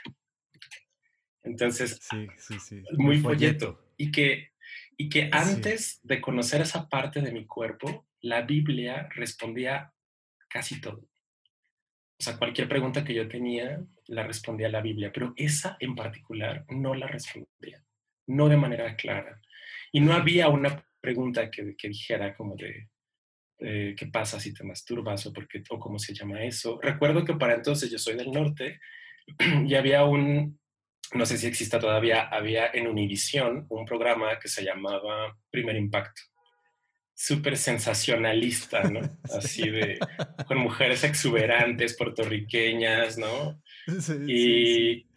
Entonces, 1.43 1.99
Sí, 2.01 2.27
sí, 2.37 2.59
sí. 2.59 2.83
muy 2.93 3.19
folleto. 3.19 3.91
Y 3.97 4.11
que, 4.11 4.49
y 4.97 5.09
que 5.09 5.29
antes 5.31 5.99
de 6.01 6.19
conocer 6.19 6.61
esa 6.61 6.89
parte 6.89 7.21
de 7.21 7.31
mi 7.31 7.45
cuerpo, 7.45 8.07
la 8.21 8.41
Biblia 8.41 9.07
respondía 9.13 9.93
casi 10.49 10.81
todo. 10.81 11.07
O 12.17 12.23
sea, 12.23 12.37
cualquier 12.37 12.69
pregunta 12.69 13.03
que 13.03 13.13
yo 13.13 13.27
tenía, 13.27 13.83
la 14.07 14.23
respondía 14.23 14.69
la 14.69 14.81
Biblia, 14.81 15.11
pero 15.13 15.33
esa 15.35 15.75
en 15.79 15.95
particular 15.95 16.65
no 16.69 16.93
la 16.93 17.07
respondía, 17.07 17.83
no 18.27 18.47
de 18.47 18.57
manera 18.57 18.95
clara. 18.95 19.41
Y 19.91 19.99
no 19.99 20.13
había 20.13 20.47
una 20.49 20.85
pregunta 21.01 21.51
que, 21.51 21.75
que 21.75 21.89
dijera 21.89 22.35
como 22.35 22.55
de, 22.55 22.89
eh, 23.59 23.95
¿qué 23.97 24.07
pasa 24.07 24.39
si 24.39 24.53
te 24.53 24.63
masturbas 24.63 25.25
o, 25.25 25.33
por 25.33 25.47
qué, 25.47 25.63
o 25.69 25.79
cómo 25.79 25.97
se 25.97 26.13
llama 26.13 26.43
eso? 26.43 26.79
Recuerdo 26.81 27.23
que 27.23 27.35
para 27.35 27.55
entonces 27.55 27.89
yo 27.89 27.97
soy 27.97 28.15
del 28.15 28.31
norte 28.31 28.79
y 29.65 29.75
había 29.75 30.03
un, 30.05 30.59
no 31.13 31.25
sé 31.25 31.37
si 31.37 31.47
exista 31.47 31.79
todavía, 31.79 32.23
había 32.23 32.69
en 32.73 32.87
Univisión 32.87 33.65
un 33.69 33.85
programa 33.85 34.39
que 34.39 34.49
se 34.49 34.63
llamaba 34.63 35.37
Primer 35.49 35.75
Impacto. 35.75 36.21
Súper 37.15 37.57
sensacionalista, 37.57 38.83
¿no? 38.83 38.99
Así 39.35 39.69
de, 39.69 39.97
con 40.47 40.57
mujeres 40.57 41.03
exuberantes, 41.03 41.95
puertorriqueñas, 41.95 43.17
¿no? 43.17 43.61
Sí, 43.87 44.01
sí, 44.01 44.25
sí. 44.25 44.25
Y, 44.27 45.15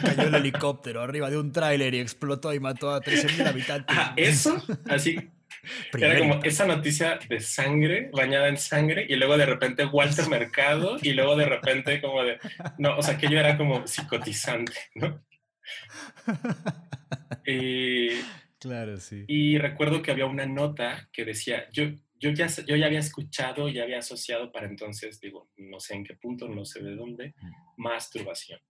Cayó 0.00 0.28
el 0.28 0.34
helicóptero 0.34 1.02
arriba 1.02 1.28
de 1.28 1.36
un 1.36 1.52
tráiler 1.52 1.94
y 1.94 2.00
explotó 2.00 2.54
y 2.54 2.60
mató 2.60 2.90
a 2.90 3.02
13.000 3.02 3.46
habitantes. 3.46 3.96
ah, 3.98 4.14
eso, 4.16 4.62
así, 4.88 5.18
era 5.96 6.18
como 6.18 6.42
esa 6.42 6.66
noticia 6.66 7.18
de 7.28 7.40
sangre, 7.40 8.10
bañada 8.12 8.48
en 8.48 8.56
sangre, 8.56 9.06
y 9.08 9.16
luego 9.16 9.36
de 9.36 9.46
repente 9.46 9.84
Walter 9.84 10.28
Mercado, 10.28 10.96
y 11.02 11.12
luego 11.12 11.36
de 11.36 11.46
repente 11.46 12.00
como 12.00 12.24
de, 12.24 12.38
no, 12.78 12.96
o 12.96 13.02
sea, 13.02 13.16
que 13.16 13.28
yo 13.28 13.38
era 13.38 13.56
como 13.56 13.86
psicotizante, 13.86 14.72
¿no? 14.94 15.22
Y, 17.44 18.10
Claro, 18.62 18.96
sí. 18.98 19.24
y 19.26 19.58
recuerdo 19.58 20.02
que 20.02 20.12
había 20.12 20.26
una 20.26 20.46
nota 20.46 21.08
que 21.12 21.24
decía, 21.24 21.68
yo, 21.72 21.86
yo, 22.20 22.30
ya, 22.30 22.46
yo 22.46 22.76
ya 22.76 22.86
había 22.86 23.00
escuchado, 23.00 23.68
ya 23.68 23.82
había 23.82 23.98
asociado 23.98 24.52
para 24.52 24.68
entonces, 24.68 25.20
digo, 25.20 25.50
no 25.56 25.80
sé 25.80 25.94
en 25.94 26.04
qué 26.04 26.14
punto, 26.14 26.48
no 26.48 26.64
sé 26.64 26.80
de 26.80 26.94
dónde, 26.94 27.34
masturbación. 27.76 28.60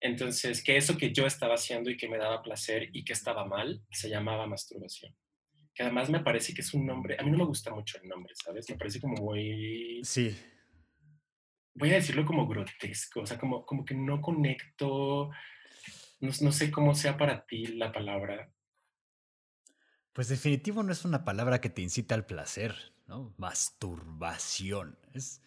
Entonces, 0.00 0.64
que 0.64 0.78
eso 0.78 0.96
que 0.96 1.12
yo 1.12 1.26
estaba 1.26 1.54
haciendo 1.54 1.90
y 1.90 1.96
que 1.98 2.08
me 2.08 2.16
daba 2.16 2.42
placer 2.42 2.88
y 2.92 3.04
que 3.04 3.12
estaba 3.12 3.44
mal, 3.44 3.82
se 3.90 4.08
llamaba 4.08 4.46
masturbación. 4.46 5.14
Que 5.74 5.82
además 5.82 6.08
me 6.08 6.20
parece 6.20 6.54
que 6.54 6.62
es 6.62 6.72
un 6.72 6.86
nombre, 6.86 7.16
a 7.18 7.22
mí 7.22 7.30
no 7.30 7.38
me 7.38 7.44
gusta 7.44 7.70
mucho 7.70 7.98
el 8.02 8.08
nombre, 8.08 8.32
¿sabes? 8.34 8.68
Me 8.70 8.76
parece 8.76 8.98
como 8.98 9.14
muy, 9.16 10.00
Sí, 10.02 10.34
voy 11.74 11.90
a 11.90 11.94
decirlo 11.94 12.24
como 12.24 12.46
grotesco, 12.46 13.20
o 13.20 13.26
sea, 13.26 13.38
como, 13.38 13.64
como 13.64 13.84
que 13.84 13.94
no 13.94 14.20
conecto, 14.20 15.30
no, 16.20 16.30
no 16.40 16.52
sé 16.52 16.70
cómo 16.70 16.94
sea 16.94 17.16
para 17.16 17.44
ti 17.46 17.66
la 17.66 17.92
palabra. 17.92 18.50
Pues 20.12 20.28
definitivo 20.28 20.82
no 20.82 20.92
es 20.92 21.04
una 21.04 21.24
palabra 21.24 21.60
que 21.60 21.70
te 21.70 21.82
incita 21.82 22.14
al 22.14 22.26
placer, 22.26 22.74
¿no? 23.06 23.34
Masturbación. 23.38 24.98
Es, 25.14 25.40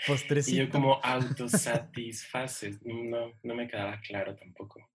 Y 0.05 0.07
Postrecito. 0.07 0.63
yo 0.63 0.69
como 0.69 0.99
autosatisfaces, 1.01 2.81
no, 2.85 3.33
no 3.41 3.55
me 3.55 3.67
quedaba 3.67 3.99
claro 4.01 4.35
tampoco. 4.35 4.89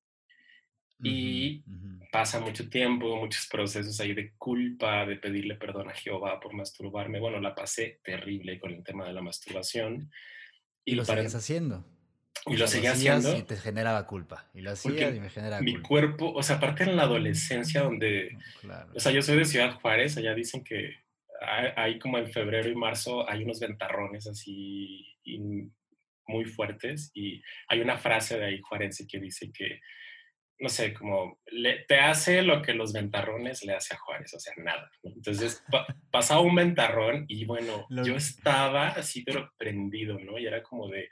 y-. 1.03 1.63
Pasa 2.13 2.41
mucho 2.41 2.69
tiempo, 2.71 3.17
muchos 3.17 3.47
procesos 3.49 3.99
ahí 4.01 4.15
de 4.15 4.33
culpa, 4.37 5.05
de 5.07 5.17
pedirle 5.17 5.55
perdón 5.57 5.89
a 5.91 5.95
Jehová 5.95 6.39
por 6.41 6.53
masturbarme. 6.55 7.21
Bueno, 7.21 7.39
la 7.41 7.55
pasé 7.55 8.01
terrible 8.03 8.59
con 8.59 8.73
el 8.73 8.83
tema 8.85 9.07
de 9.07 9.13
la 9.15 9.21
masturbación. 9.23 10.11
Y 10.85 10.95
lo 10.95 11.05
para- 11.05 11.17
seguías 11.19 11.35
haciendo. 11.35 11.87
Y 12.47 12.53
lo 12.57 12.67
sea, 12.67 12.69
seguía 12.69 12.93
haciendo. 12.93 13.37
Y 13.37 13.43
te 13.43 13.57
generaba 13.57 14.07
culpa. 14.07 14.49
Y 14.55 14.61
lo 14.63 14.71
hacías 14.73 15.15
y 15.15 15.21
me 15.21 15.31
generaba 15.31 15.63
Mi 15.63 15.73
culpa. 15.75 15.89
cuerpo, 15.89 16.33
o 16.33 16.43
sea, 16.43 16.57
aparte 16.57 16.85
en 16.85 16.97
la 16.97 17.03
adolescencia 17.05 17.83
donde 17.83 18.37
claro. 18.61 18.93
O 18.95 19.01
sea, 19.01 19.13
yo 19.13 19.23
soy 19.23 19.37
de 19.39 19.45
Ciudad 19.45 19.73
Juárez, 19.81 20.17
allá 20.17 20.35
dicen 20.35 20.63
que 20.65 20.97
hay, 21.77 21.99
como 22.01 22.19
en 22.19 22.33
febrero 22.33 22.69
y 22.69 22.75
marzo 22.75 23.29
hay 23.31 23.45
unos 23.45 23.61
ventarrones 23.61 24.27
así 24.27 25.07
y 25.23 25.41
muy 26.27 26.45
fuertes 26.45 27.11
y 27.15 27.41
hay 27.69 27.81
una 27.81 27.97
frase 27.97 28.39
de 28.39 28.47
ahí 28.47 28.61
juarense 28.61 29.07
que 29.07 29.21
dice 29.21 29.51
que, 29.53 29.81
no 30.59 30.69
sé, 30.69 30.93
como 30.93 31.39
le- 31.47 31.85
te 31.87 32.01
hace 32.01 32.43
lo 32.43 32.61
que 32.61 32.75
los 32.75 32.93
ventarrones 32.93 33.65
le 33.65 33.73
hace 33.75 33.95
a 33.95 33.99
Juárez, 33.99 34.35
o 34.35 34.41
sea, 34.41 34.53
nada. 34.57 34.91
¿no? 35.05 35.13
Entonces 35.13 35.63
pa- 35.71 35.87
pasaba 36.11 36.41
un 36.41 36.57
ventarrón 36.57 37.25
y 37.29 37.45
bueno, 37.45 37.87
Lo 37.89 38.05
yo 38.05 38.17
estaba 38.17 38.89
así 38.89 39.23
pero 39.23 39.53
prendido, 39.57 40.19
¿no? 40.19 40.39
Y 40.39 40.47
era 40.47 40.61
como 40.65 40.89
de... 40.89 41.09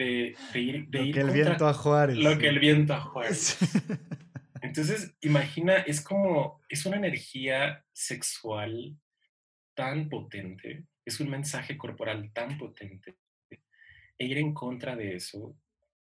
De, 0.00 0.34
de 0.54 0.60
ir, 0.60 0.88
de 0.88 0.98
Lo 0.98 1.04
ir 1.04 1.14
que 1.14 1.20
el 1.20 1.30
viento 1.30 1.68
a 1.68 1.74
Juárez. 1.74 2.16
lo 2.16 2.38
que 2.38 2.48
el 2.48 2.58
viento 2.58 2.94
a 2.94 3.02
Juárez. 3.02 3.58
Entonces, 4.62 5.14
imagina, 5.20 5.76
es 5.76 6.00
como, 6.00 6.62
es 6.70 6.86
una 6.86 6.96
energía 6.96 7.84
sexual 7.92 8.96
tan 9.74 10.08
potente, 10.08 10.86
es 11.04 11.20
un 11.20 11.28
mensaje 11.28 11.76
corporal 11.76 12.32
tan 12.32 12.56
potente, 12.56 13.16
e 14.16 14.24
ir 14.24 14.38
en 14.38 14.54
contra 14.54 14.96
de 14.96 15.16
eso 15.16 15.54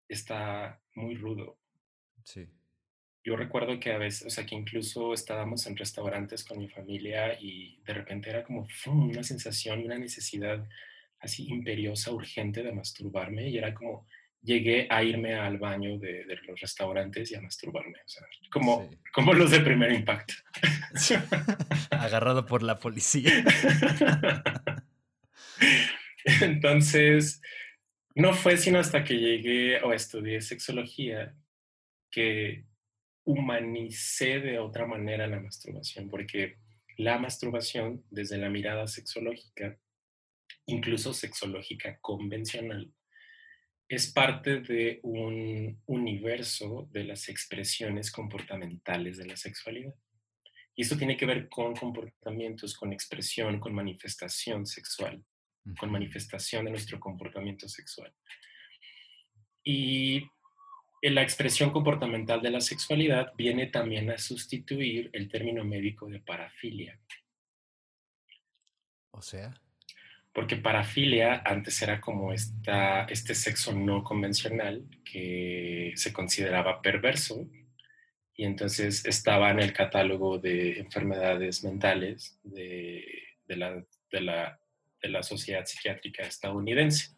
está 0.08 0.82
muy 0.96 1.16
rudo. 1.16 1.60
Sí. 2.24 2.48
Yo 3.22 3.36
recuerdo 3.36 3.82
que 3.82 3.92
a 3.92 3.98
veces, 3.98 4.28
o 4.28 4.30
sea, 4.30 4.46
que 4.46 4.56
incluso 4.56 5.14
estábamos 5.14 5.68
en 5.68 5.76
restaurantes 5.76 6.46
con 6.46 6.58
mi 6.58 6.70
familia 6.70 7.38
y 7.38 7.82
de 7.86 7.94
repente 7.94 8.30
era 8.30 8.46
como 8.46 8.66
¡fum! 8.66 9.10
una 9.10 9.24
sensación, 9.24 9.84
una 9.84 9.98
necesidad 9.98 10.66
así 11.24 11.48
imperiosa, 11.48 12.12
urgente 12.12 12.62
de 12.62 12.74
masturbarme 12.74 13.50
y 13.50 13.58
era 13.58 13.74
como, 13.74 14.06
llegué 14.44 14.88
a 14.90 15.04
irme 15.04 15.36
al 15.36 15.58
baño 15.58 15.98
de, 15.98 16.26
los 16.46 16.60
restaurantes 16.60 17.32
y 17.32 17.36
a 17.36 17.42
masturbarme. 17.42 17.98
O 18.06 18.08
sea, 18.08 18.24
como, 18.52 18.90
como 19.14 19.34
los 19.34 19.52
de 19.52 19.62
primer 19.62 19.92
impacto. 19.92 20.34
Agarrado 21.92 22.46
por 22.46 22.62
la 22.62 22.80
policía. 22.80 23.32
Entonces, 26.42 27.42
no 28.16 28.34
fue 28.34 28.58
sino 28.58 28.80
hasta 28.80 29.04
que 29.04 29.18
llegué 29.18 29.82
o 29.82 29.94
estudié 29.94 30.42
sexología 30.42 31.36
que 32.12 32.66
humanicé 33.26 34.40
de 34.40 34.60
otra 34.60 34.86
manera 34.86 35.28
la 35.28 35.40
masturbación, 35.40 36.10
porque 36.10 36.58
la 36.98 37.18
masturbación, 37.18 38.04
desde 38.12 38.38
la 38.38 38.50
mirada 38.50 38.88
sexológica, 38.88 39.78
incluso 40.66 41.14
sexológica 41.14 41.98
convencional, 42.00 42.92
es 43.88 44.12
parte 44.12 44.62
de 44.62 45.00
un 45.04 45.82
universo 45.86 46.88
de 46.92 47.04
las 47.04 47.30
expresiones 47.30 48.12
comportamentales 48.12 49.18
de 49.18 49.26
la 49.26 49.36
sexualidad. 49.36 49.94
Y 50.76 50.82
eso 50.82 50.98
tiene 50.98 51.16
que 51.16 51.26
ver 51.26 51.50
con 51.50 51.76
comportamientos, 51.76 52.76
con 52.76 52.92
expresión, 52.94 53.60
con 53.60 53.76
manifestación 53.76 54.66
sexual, 54.66 55.24
con 55.78 55.92
manifestación 55.92 56.66
de 56.66 56.72
nuestro 56.72 57.00
comportamiento 57.00 57.68
sexual. 57.68 58.12
Y 59.64 60.24
la 61.02 61.22
expresión 61.22 61.70
comportamental 61.70 62.42
de 62.42 62.50
la 62.50 62.62
sexualidad 62.62 63.34
viene 63.38 63.68
también 63.68 64.10
a 64.10 64.18
sustituir 64.18 65.10
el 65.14 65.30
término 65.30 65.64
médico 65.64 66.08
de 66.08 66.20
parafilia. 66.22 67.00
O 69.12 69.22
sea. 69.22 69.54
Porque 70.34 70.56
parafilia 70.58 71.44
antes 71.46 71.82
era 71.82 72.02
como 72.02 72.34
este 72.34 73.36
sexo 73.36 73.74
no 73.74 74.04
convencional 74.04 74.84
que 75.06 75.94
se 75.96 76.12
consideraba 76.12 76.82
perverso 76.82 77.48
y 78.36 78.46
entonces 78.46 79.06
estaba 79.06 79.52
en 79.52 79.60
el 79.60 79.74
catálogo 79.74 80.40
de 80.40 80.80
enfermedades 80.80 81.64
mentales 81.64 82.40
de, 82.44 83.06
la, 83.48 83.86
de, 84.12 84.22
la, 84.22 84.60
de 85.02 85.10
la 85.10 85.22
Sociedad 85.22 85.66
Psiquiátrica 85.66 86.24
Estadounidense. 86.24 87.12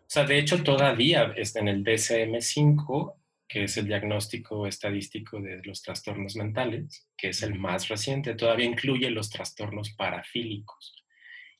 O 0.00 0.10
sea, 0.10 0.24
de 0.24 0.38
hecho, 0.38 0.62
todavía 0.62 1.32
está 1.36 1.60
en 1.60 1.68
el 1.68 1.84
DSM-5 1.84 3.14
que 3.48 3.64
es 3.64 3.78
el 3.78 3.86
diagnóstico 3.86 4.66
estadístico 4.66 5.40
de 5.40 5.62
los 5.64 5.82
trastornos 5.82 6.36
mentales, 6.36 7.08
que 7.16 7.30
es 7.30 7.42
el 7.42 7.58
más 7.58 7.88
reciente, 7.88 8.34
todavía 8.34 8.66
incluye 8.66 9.10
los 9.10 9.30
trastornos 9.30 9.90
parafílicos 9.94 10.97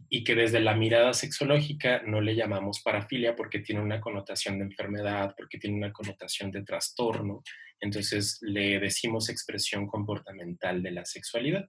y 0.08 0.24
que 0.24 0.34
desde 0.34 0.60
la 0.60 0.74
mirada 0.74 1.12
sexológica 1.12 2.02
no 2.06 2.20
le 2.20 2.34
llamamos 2.34 2.80
parafilia 2.82 3.36
porque 3.36 3.58
tiene 3.58 3.80
una 3.80 4.00
connotación 4.00 4.58
de 4.58 4.64
enfermedad, 4.64 5.34
porque 5.36 5.58
tiene 5.58 5.76
una 5.76 5.92
connotación 5.92 6.50
de 6.50 6.62
trastorno, 6.62 7.42
entonces 7.80 8.38
le 8.42 8.78
decimos 8.80 9.28
expresión 9.28 9.86
comportamental 9.86 10.82
de 10.82 10.90
la 10.90 11.04
sexualidad, 11.04 11.68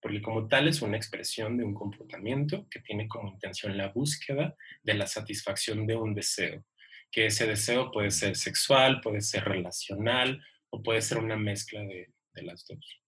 porque 0.00 0.20
como 0.20 0.48
tal 0.48 0.66
es 0.68 0.82
una 0.82 0.96
expresión 0.96 1.56
de 1.56 1.64
un 1.64 1.74
comportamiento 1.74 2.66
que 2.68 2.80
tiene 2.80 3.08
como 3.08 3.30
intención 3.30 3.76
la 3.76 3.88
búsqueda 3.88 4.56
de 4.82 4.94
la 4.94 5.06
satisfacción 5.06 5.86
de 5.86 5.94
un 5.94 6.14
deseo, 6.14 6.64
que 7.10 7.26
ese 7.26 7.46
deseo 7.46 7.92
puede 7.92 8.10
ser 8.10 8.36
sexual, 8.36 9.00
puede 9.00 9.20
ser 9.20 9.44
relacional 9.44 10.42
o 10.70 10.82
puede 10.82 11.02
ser 11.02 11.18
una 11.18 11.36
mezcla 11.36 11.80
de, 11.82 12.08
las 12.34 12.66
dos. 12.66 13.00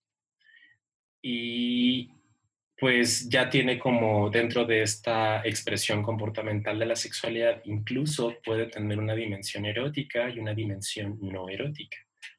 Y 1.23 2.11
pues 2.85 3.31
ya 3.31 3.49
tiene 3.49 3.79
como 3.79 4.29
dentro 4.29 4.67
de 4.67 4.83
esta 4.83 5.41
expresión 5.43 6.03
comportamental 6.03 6.79
de 6.79 6.85
la 6.85 6.97
sexualidad, 6.97 7.63
incluso 7.65 8.35
puede 8.45 8.67
tener 8.67 8.99
una 8.99 9.15
dimensión 9.15 9.65
erótica 9.65 10.29
y 10.29 10.39
una 10.39 10.53
dimensión 10.53 11.19
no 11.23 11.49
erótica. 11.49 11.97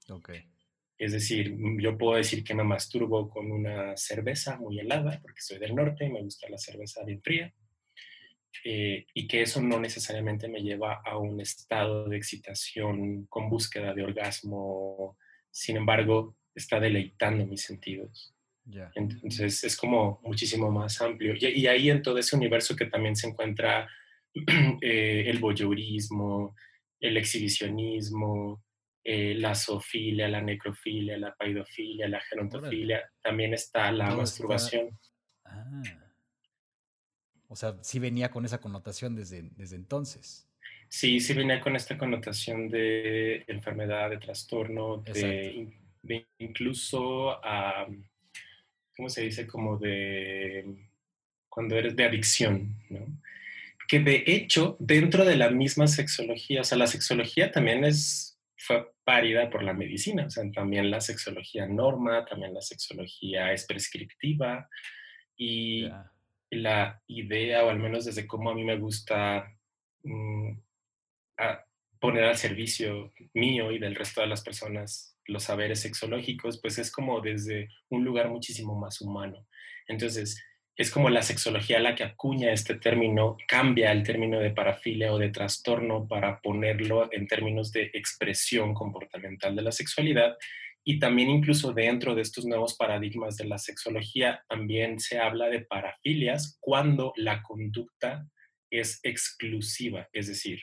Okay. 0.08 0.44
Es 1.00 1.14
decir, 1.14 1.58
yo 1.80 1.98
puedo 1.98 2.18
decir 2.18 2.44
que 2.44 2.54
me 2.54 2.64
masturbo 2.64 3.28
con 3.28 3.52
una 3.52 3.98
cerveza 3.98 4.60
muy 4.60 4.78
helada, 4.78 5.20
porque 5.20 5.42
soy 5.42 5.58
del 5.58 5.74
norte 5.74 6.06
y 6.06 6.12
me 6.12 6.22
gusta 6.22 6.48
la 6.48 6.60
cerveza 6.60 7.04
bien 7.04 7.24
fría. 7.24 7.52
Eh, 8.64 9.08
y 9.16 9.28
que 9.28 9.42
eso 9.42 9.60
no 9.64 9.80
necesariamente 9.80 10.48
me 10.48 10.62
lleva 10.62 11.02
a 11.04 11.18
un 11.18 11.42
estado 11.42 12.08
de 12.08 12.18
excitación 12.18 13.25
con 13.25 13.50
búsqueda 13.50 13.96
de 13.96 14.04
orgasmo, 14.04 15.18
sin 15.50 15.78
embargo, 15.78 16.38
está 16.54 16.80
deleitando 16.80 17.48
mis 17.48 17.64
sentidos. 17.64 18.35
Entonces 18.96 19.64
es 19.64 19.78
como 19.78 20.20
muchísimo 20.24 20.72
más 20.72 21.01
amplio. 21.01 21.36
Y, 21.40 21.68
ahí 21.68 21.90
en 21.90 22.01
todo 22.01 22.18
ese 22.18 22.36
universo 22.36 22.75
que 22.75 22.86
también 22.86 23.16
se 23.16 23.28
encuentra 23.28 23.88
eh, 24.82 25.25
el 25.28 25.40
voyeurismo, 25.40 26.56
el 27.00 27.18
exhibicionismo, 27.18 28.64
eh, 29.04 29.36
la 29.36 29.54
zoofilia, 29.54 30.28
la 30.28 30.42
necrofilia, 30.42 31.18
la 31.18 31.36
paidofilia, 31.36 32.08
la 32.08 32.20
gerontofilia, 32.22 33.08
también 33.22 33.54
está 33.54 33.92
la 33.92 34.16
masturbación. 34.16 34.98
Ah. 35.46 35.84
O 37.48 37.56
sea, 37.56 37.78
sí 37.82 38.00
venía 38.00 38.32
con 38.32 38.46
esa 38.46 38.60
connotación 38.60 39.16
desde, 39.16 39.44
desde 39.56 39.75
entonces. 39.75 40.50
Sí, 40.90 41.20
sí 41.20 41.34
venía 41.34 41.62
con 41.62 41.75
esta 41.75 41.98
connotación 41.98 42.70
de 42.70 43.44
enfermedad, 43.48 44.10
de 44.10 44.18
trastorno, 44.18 45.04
de, 45.04 45.72
incluso, 46.40 47.40
¿cómo 48.96 49.10
se 49.10 49.22
dice? 49.22 49.46
Como 49.48 49.77
de 49.77 50.90
cuando 51.50 51.75
eres 51.75 51.96
de 51.96 52.05
adicción, 52.05 52.75
¿no? 52.90 53.05
Que 53.88 54.00
de 54.00 54.24
hecho, 54.25 54.75
dentro 54.79 55.25
de 55.25 55.36
la 55.36 55.50
misma 55.50 55.88
sexología, 55.88 56.62
o 56.62 56.64
sea, 56.64 56.77
la 56.77 56.88
sexología 56.88 57.51
también 57.51 57.86
es, 57.86 58.40
fue 58.58 58.92
parida 59.03 59.50
por 59.50 59.64
la 59.64 59.74
medicina, 59.74 60.25
o 60.25 60.29
sea, 60.29 60.44
también 60.51 60.90
la 60.90 61.00
sexología 61.00 61.68
norma, 61.68 62.25
también 62.25 62.53
la 62.53 62.62
sexología 62.62 63.53
es 63.53 63.66
prescriptiva 63.66 64.68
y 65.38 65.88
la 66.50 67.01
idea, 67.08 67.64
o 67.64 67.70
al 67.70 67.79
menos 67.79 68.05
desde 68.05 68.27
cómo 68.27 68.50
a 68.50 68.55
mí 68.55 68.64
me 68.64 68.77
gusta 68.77 69.55
mm, 70.03 70.51
poner 72.00 72.24
al 72.24 72.38
servicio 72.38 73.14
mío 73.34 73.72
y 73.72 73.79
del 73.79 73.96
resto 73.96 74.22
de 74.22 74.27
las 74.27 74.42
personas 74.42 75.15
los 75.27 75.44
saberes 75.44 75.81
sexológicos, 75.81 76.59
pues 76.61 76.77
es 76.77 76.92
como 76.92 77.22
desde 77.22 77.70
un 77.90 78.03
lugar 78.03 78.29
muchísimo 78.29 78.79
más 78.79 79.01
humano. 79.01 79.48
Entonces, 79.88 80.42
es 80.77 80.92
como 80.92 81.09
la 81.09 81.22
sexología 81.22 81.79
la 81.79 81.96
que 81.96 82.03
acuña 82.03 82.51
este 82.51 82.75
término, 82.75 83.38
cambia 83.48 83.92
el 83.92 84.03
término 84.03 84.40
de 84.40 84.51
parafilia 84.51 85.14
o 85.14 85.18
de 85.18 85.29
trastorno 85.29 86.07
para 86.07 86.42
ponerlo 86.42 87.07
en 87.14 87.27
términos 87.27 87.72
de 87.72 87.92
expresión 87.94 88.74
comportamental 88.74 89.55
de 89.55 89.61
la 89.61 89.72
sexualidad 89.72 90.35
y 90.88 91.00
también 91.00 91.29
incluso 91.29 91.74
dentro 91.74 92.14
de 92.14 92.22
estos 92.22 92.46
nuevos 92.46 92.75
paradigmas 92.75 93.38
de 93.38 93.46
la 93.46 93.57
sexología 93.57 94.44
también 94.48 95.00
se 95.00 95.18
habla 95.18 95.48
de 95.48 95.61
parafilias 95.61 96.57
cuando 96.59 97.14
la 97.16 97.42
conducta 97.42 98.27
es 98.70 99.00
exclusiva. 99.03 100.07
Es 100.14 100.27
decir, 100.27 100.59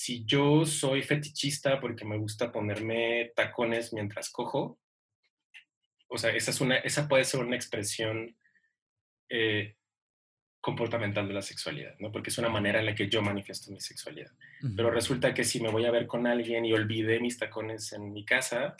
si 0.00 0.24
yo 0.24 0.64
soy 0.64 1.02
fetichista 1.02 1.78
porque 1.78 2.06
me 2.06 2.16
gusta 2.16 2.50
ponerme 2.50 3.32
tacones 3.36 3.92
mientras 3.92 4.30
cojo, 4.30 4.78
o 6.08 6.16
sea, 6.16 6.30
esa, 6.30 6.52
es 6.52 6.62
una, 6.62 6.76
esa 6.76 7.06
puede 7.06 7.24
ser 7.24 7.40
una 7.40 7.54
expresión 7.54 8.34
eh, 9.28 9.76
comportamental 10.62 11.28
de 11.28 11.34
la 11.34 11.42
sexualidad, 11.42 11.96
¿no? 11.98 12.10
Porque 12.10 12.30
es 12.30 12.38
una 12.38 12.48
manera 12.48 12.80
en 12.80 12.86
la 12.86 12.94
que 12.94 13.10
yo 13.10 13.20
manifiesto 13.20 13.70
mi 13.70 13.80
sexualidad. 13.80 14.32
Pero 14.74 14.90
resulta 14.90 15.34
que 15.34 15.44
si 15.44 15.60
me 15.60 15.70
voy 15.70 15.84
a 15.84 15.90
ver 15.90 16.06
con 16.06 16.26
alguien 16.26 16.64
y 16.64 16.72
olvidé 16.72 17.20
mis 17.20 17.38
tacones 17.38 17.92
en 17.92 18.10
mi 18.10 18.24
casa, 18.24 18.76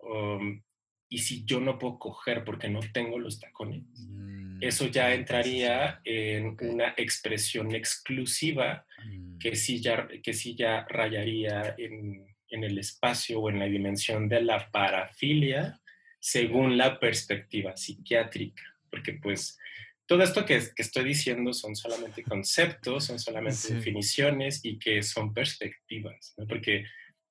Um, 0.00 0.62
y 1.08 1.18
si 1.18 1.44
yo 1.44 1.60
no 1.60 1.78
puedo 1.78 1.98
coger 1.98 2.44
porque 2.44 2.68
no 2.68 2.80
tengo 2.92 3.18
los 3.18 3.40
tacones, 3.40 3.82
mm, 3.96 4.62
eso 4.62 4.86
ya 4.86 5.14
entraría 5.14 6.00
en 6.04 6.56
una 6.60 6.94
expresión 6.96 7.74
exclusiva 7.74 8.86
mm. 9.04 9.38
que, 9.38 9.56
sí 9.56 9.80
ya, 9.80 10.06
que 10.22 10.32
sí 10.32 10.54
ya 10.54 10.86
rayaría 10.88 11.74
en, 11.78 12.26
en, 12.50 12.64
el 12.64 12.78
espacio 12.78 13.40
o 13.40 13.50
en 13.50 13.58
la 13.58 13.66
dimensión 13.66 14.28
de 14.28 14.42
la 14.42 14.70
parafilia 14.70 15.80
según 16.20 16.76
la 16.76 16.98
perspectiva 16.98 17.76
psiquiátrica, 17.76 18.62
porque 18.90 19.14
pues 19.14 19.58
todo 20.06 20.22
esto 20.22 20.44
que, 20.44 20.58
que 20.74 20.82
estoy 20.82 21.04
diciendo 21.04 21.52
son 21.52 21.76
solamente 21.76 22.22
conceptos, 22.22 23.04
son 23.04 23.18
solamente 23.18 23.74
definiciones 23.74 24.64
y 24.64 24.78
que 24.78 25.02
son 25.02 25.32
perspectivas, 25.32 26.34
¿no? 26.36 26.46
porque 26.46 26.84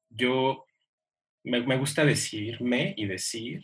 yo 0.09 0.65
me, 1.47 1.77
gusta 1.77 2.05
decirme 2.05 2.93
y 2.97 3.05
decir 3.05 3.63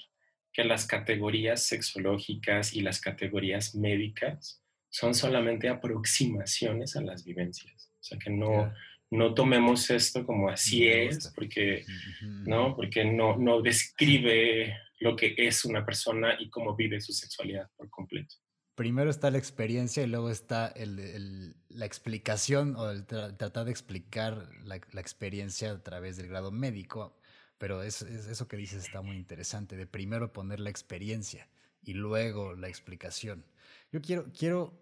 que 0.52 0.64
las 0.64 0.86
categorías 0.86 1.64
sexológicas 1.64 2.74
y 2.74 2.82
las 2.82 3.02
categorías 3.02 3.76
médicas 3.76 4.62
son 4.90 5.16
solamente 5.16 5.70
aproximaciones 5.70 6.96
a 6.96 7.02
las 7.02 7.24
vivencias. 7.24 7.92
O 8.00 8.04
sea, 8.04 8.20
que 8.20 8.30
no, 8.30 8.72
no 9.10 9.34
tomemos 9.34 9.90
esto 9.90 10.26
como 10.26 10.50
así 10.50 10.88
es, 10.88 11.32
porque, 11.36 11.86
¿no? 12.22 12.76
porque 12.76 13.04
no, 13.04 13.38
no 13.38 13.62
describe 13.62 14.76
lo 15.00 15.16
que 15.16 15.34
es 15.38 15.66
una 15.66 15.86
persona 15.86 16.36
y 16.40 16.50
cómo 16.50 16.76
vive 16.76 17.02
su 17.02 17.12
sexualidad 17.12 17.70
por 17.76 17.90
completo. 17.90 18.36
Primero 18.76 19.12
está 19.12 19.30
la 19.30 19.38
experiencia 19.38 20.02
y 20.02 20.08
luego 20.08 20.32
está 20.32 20.74
la 20.76 21.86
explicación 21.86 22.76
o 22.76 22.90
el 22.90 23.06
tratar 23.06 23.66
de 23.66 23.72
explicar 23.72 24.50
la, 24.64 24.78
experiencia 24.78 25.72
a 25.72 25.84
través 25.84 26.18
del 26.18 26.28
grado 26.28 26.52
médico, 26.52 27.16
pero 27.64 27.82
es, 27.82 28.02
eso 28.02 28.46
que 28.50 28.58
dices 28.58 28.84
está 28.84 29.02
muy 29.02 29.16
interesante, 29.16 29.78
de 29.78 29.88
primero 29.88 30.34
poner 30.34 30.60
la 30.60 30.70
experiencia 30.70 31.48
y 31.82 31.94
luego 31.94 32.56
la 32.56 32.68
explicación. 32.68 33.46
Yo 33.90 34.02
quiero, 34.02 34.26
quiero, 34.38 34.74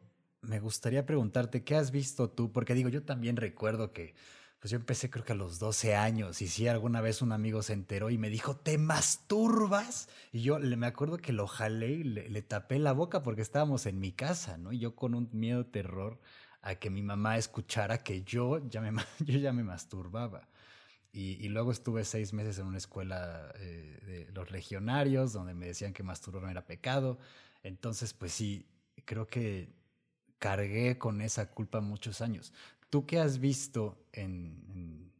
me 0.41 0.59
gustaría 0.59 1.05
preguntarte, 1.05 1.63
¿qué 1.63 1.75
has 1.75 1.91
visto 1.91 2.31
tú? 2.31 2.51
Porque 2.51 2.73
digo, 2.73 2.89
yo 2.89 3.03
también 3.03 3.37
recuerdo 3.37 3.93
que 3.93 4.15
pues 4.59 4.71
yo 4.71 4.77
empecé 4.77 5.11
creo 5.11 5.23
que 5.23 5.33
a 5.33 5.35
los 5.35 5.59
12 5.59 5.95
años 5.95 6.41
y 6.41 6.47
sí, 6.47 6.67
alguna 6.67 7.01
vez 7.01 7.21
un 7.21 7.33
amigo 7.33 7.61
se 7.61 7.73
enteró 7.73 8.09
y 8.09 8.17
me 8.17 8.31
dijo, 8.31 8.55
¿te 8.57 8.79
masturbas? 8.79 10.09
Y 10.31 10.41
yo 10.41 10.57
le, 10.57 10.75
me 10.75 10.87
acuerdo 10.87 11.17
que 11.17 11.33
lo 11.33 11.45
jalé 11.45 11.91
y 11.91 12.03
le, 12.03 12.41
tapé 12.41 12.79
la 12.79 12.93
boca 12.93 13.21
porque 13.21 13.43
estábamos 13.43 13.85
en 13.85 13.99
mi 13.99 14.11
casa, 14.11 14.57
¿no? 14.57 14.73
Y 14.73 14.79
yo 14.79 14.95
con 14.95 15.13
un 15.13 15.29
miedo, 15.33 15.67
terror 15.67 16.19
a 16.63 16.73
que 16.73 16.89
mi 16.89 17.03
mamá 17.03 17.37
escuchara 17.37 17.99
que 17.99 18.23
yo 18.23 18.57
ya 18.69 18.81
me, 18.81 18.89
yo 19.19 19.37
ya 19.37 19.53
me 19.53 19.63
masturbaba. 19.63 20.47
Y, 21.13 21.49
luego 21.49 21.73
estuve 21.73 22.05
seis 22.05 22.31
meses 22.31 22.57
en 22.59 22.67
una 22.67 22.77
escuela 22.77 23.51
eh, 23.55 23.99
de 24.05 24.31
los 24.31 24.49
legionarios 24.49 25.33
donde 25.33 25.53
me 25.53 25.67
decían 25.67 25.91
que 25.91 26.03
masturbarme 26.03 26.51
era 26.51 26.65
pecado. 26.65 27.19
Entonces, 27.63 28.13
pues 28.13 28.31
sí, 28.31 28.65
creo 29.03 29.27
que 29.27 29.73
cargué 30.39 30.97
con 30.97 31.21
esa 31.21 31.51
culpa 31.51 31.81
muchos 31.81 32.21
años. 32.21 32.53
¿Tú 32.89 33.05
qué 33.05 33.19
has 33.19 33.39
visto 33.39 34.05
en, 34.13 35.11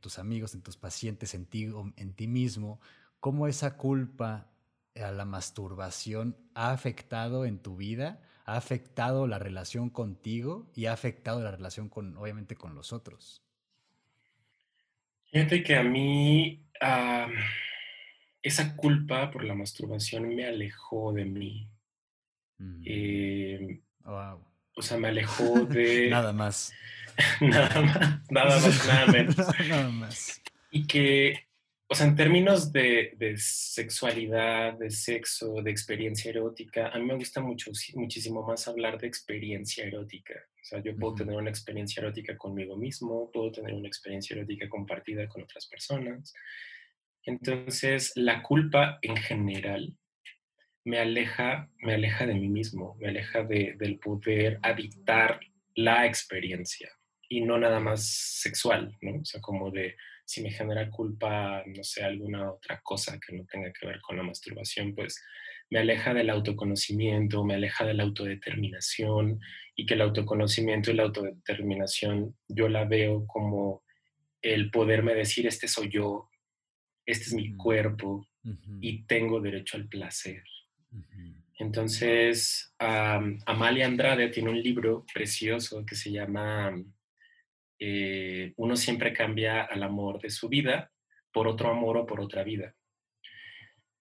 tus 0.00 0.18
amigos, 0.18 0.54
en 0.54 0.62
tus 0.62 0.76
pacientes, 0.76 1.34
en 1.34 1.46
ti, 1.46 1.70
en 1.96 2.14
ti 2.14 2.26
mismo, 2.26 2.80
cómo 3.20 3.46
esa 3.46 3.76
culpa 3.76 4.50
a 4.94 5.10
la 5.12 5.24
masturbación 5.24 6.36
ha 6.54 6.72
afectado 6.72 7.44
en 7.44 7.58
tu 7.58 7.76
vida, 7.76 8.22
ha 8.46 8.56
afectado 8.56 9.26
la 9.26 9.38
relación 9.38 9.90
contigo 9.90 10.70
y 10.74 10.86
ha 10.86 10.92
afectado 10.92 11.42
la 11.42 11.50
relación 11.50 11.88
con, 11.88 12.16
obviamente, 12.16 12.56
con 12.56 12.74
los 12.74 12.92
otros? 12.92 13.45
Fíjate 15.30 15.62
que 15.62 15.76
a 15.76 15.82
mí 15.82 16.62
esa 18.42 18.76
culpa 18.76 19.30
por 19.30 19.44
la 19.44 19.54
masturbación 19.54 20.34
me 20.34 20.46
alejó 20.46 21.12
de 21.12 21.24
mí. 21.24 21.68
Mm. 22.58 22.82
Eh, 22.86 23.80
o 24.04 24.82
sea, 24.82 24.98
me 24.98 25.08
alejó 25.08 25.64
de... 25.66 26.08
Nada 26.08 26.32
más. 26.32 26.72
nada 27.40 27.80
más, 27.80 28.30
nada 28.30 28.60
más, 28.60 28.86
nada 28.86 29.06
menos. 29.06 29.36
nada 29.68 29.88
más. 29.88 30.42
Y 30.70 30.86
que, 30.86 31.48
o 31.88 31.94
sea, 31.94 32.06
en 32.06 32.14
términos 32.14 32.72
de, 32.72 33.14
de, 33.16 33.36
sexualidad, 33.38 34.74
de 34.74 34.90
sexo, 34.90 35.62
de 35.62 35.70
experiencia 35.70 36.30
erótica, 36.30 36.88
a 36.88 36.98
mí 36.98 37.04
me 37.04 37.14
gusta 37.14 37.40
mucho, 37.40 37.72
muchísimo 37.94 38.42
más 38.42 38.68
hablar 38.68 38.98
de 38.98 39.06
experiencia 39.06 39.84
erótica. 39.84 40.34
O 40.66 40.68
sea, 40.68 40.82
yo 40.82 40.96
puedo 40.96 41.14
tener 41.14 41.36
una 41.36 41.48
experiencia 41.48 42.00
erótica 42.00 42.36
conmigo 42.36 42.76
mismo, 42.76 43.30
puedo 43.30 43.52
tener 43.52 43.72
una 43.72 43.86
experiencia 43.86 44.34
erótica 44.34 44.68
compartida 44.68 45.28
con 45.28 45.44
otras 45.44 45.68
personas. 45.68 46.34
Entonces, 47.22 48.10
la 48.16 48.42
culpa 48.42 48.98
en 49.02 49.16
general 49.16 49.96
me 50.84 50.98
aleja, 50.98 51.70
me 51.78 51.94
aleja 51.94 52.26
de 52.26 52.34
mí 52.34 52.48
mismo, 52.48 52.96
me 52.98 53.10
aleja 53.10 53.44
de, 53.44 53.76
del 53.78 54.00
poder 54.00 54.58
habitar 54.60 55.38
la 55.76 56.04
experiencia 56.04 56.90
y 57.28 57.42
no 57.42 57.58
nada 57.58 57.78
más 57.78 58.04
sexual, 58.04 58.96
¿no? 59.02 59.20
O 59.20 59.24
sea, 59.24 59.40
como 59.40 59.70
de 59.70 59.94
si 60.24 60.42
me 60.42 60.50
genera 60.50 60.90
culpa, 60.90 61.62
no 61.64 61.84
sé, 61.84 62.02
alguna 62.02 62.50
otra 62.50 62.80
cosa 62.82 63.20
que 63.24 63.36
no 63.36 63.44
tenga 63.44 63.72
que 63.72 63.86
ver 63.86 64.00
con 64.00 64.16
la 64.16 64.24
masturbación, 64.24 64.96
pues 64.96 65.22
me 65.70 65.80
aleja 65.80 66.14
del 66.14 66.30
autoconocimiento, 66.30 67.44
me 67.44 67.54
aleja 67.54 67.84
de 67.84 67.94
la 67.94 68.04
autodeterminación 68.04 69.40
y 69.74 69.86
que 69.86 69.94
el 69.94 70.00
autoconocimiento 70.00 70.90
y 70.90 70.94
la 70.94 71.04
autodeterminación 71.04 72.36
yo 72.48 72.68
la 72.68 72.84
veo 72.84 73.26
como 73.26 73.82
el 74.42 74.70
poderme 74.70 75.14
decir, 75.14 75.46
este 75.46 75.68
soy 75.68 75.90
yo, 75.90 76.30
este 77.04 77.24
es 77.24 77.34
mi 77.34 77.56
cuerpo 77.56 78.28
y 78.80 79.04
tengo 79.06 79.40
derecho 79.40 79.76
al 79.76 79.88
placer. 79.88 80.44
Entonces, 81.58 82.74
Amalia 82.78 83.86
Andrade 83.86 84.28
tiene 84.28 84.50
un 84.50 84.62
libro 84.62 85.04
precioso 85.12 85.84
que 85.84 85.96
se 85.96 86.12
llama 86.12 86.72
eh, 87.78 88.52
Uno 88.56 88.76
siempre 88.76 89.12
cambia 89.12 89.62
al 89.62 89.82
amor 89.82 90.20
de 90.20 90.30
su 90.30 90.48
vida 90.48 90.92
por 91.32 91.48
otro 91.48 91.70
amor 91.70 91.96
o 91.96 92.06
por 92.06 92.20
otra 92.20 92.44
vida. 92.44 92.74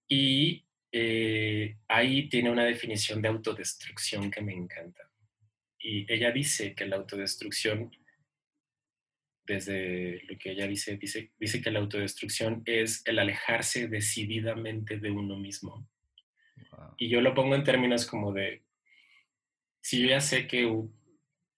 Y 0.08 0.65
eh, 0.98 1.78
ahí 1.88 2.30
tiene 2.30 2.50
una 2.50 2.64
definición 2.64 3.22
de 3.22 3.28
autodestrucción 3.28 4.32
que 4.32 4.42
me 4.42 4.54
encanta. 4.54 5.10
Y 5.80 6.12
ella 6.12 6.32
dice 6.32 6.74
que 6.74 6.86
la 6.86 6.96
autodestrucción, 6.96 7.92
desde 9.46 10.24
lo 10.24 10.38
que 10.38 10.52
ella 10.52 10.68
dice, 10.68 10.98
dice, 10.98 11.32
dice 11.38 11.62
que 11.62 11.72
la 11.72 11.80
autodestrucción 11.80 12.64
es 12.66 13.02
el 13.06 13.20
alejarse 13.20 13.88
decididamente 13.88 14.98
de 14.98 15.12
uno 15.12 15.38
mismo 15.38 15.88
y 16.98 17.10
yo 17.10 17.22
lo 17.22 17.34
pongo 17.34 17.56
en 17.56 17.64
términos 17.64 18.06
como 18.06 18.32
de, 18.32 18.64
si 19.82 20.02
yo 20.02 20.08
ya 20.08 20.22
sé 20.22 20.48
que 20.48 20.72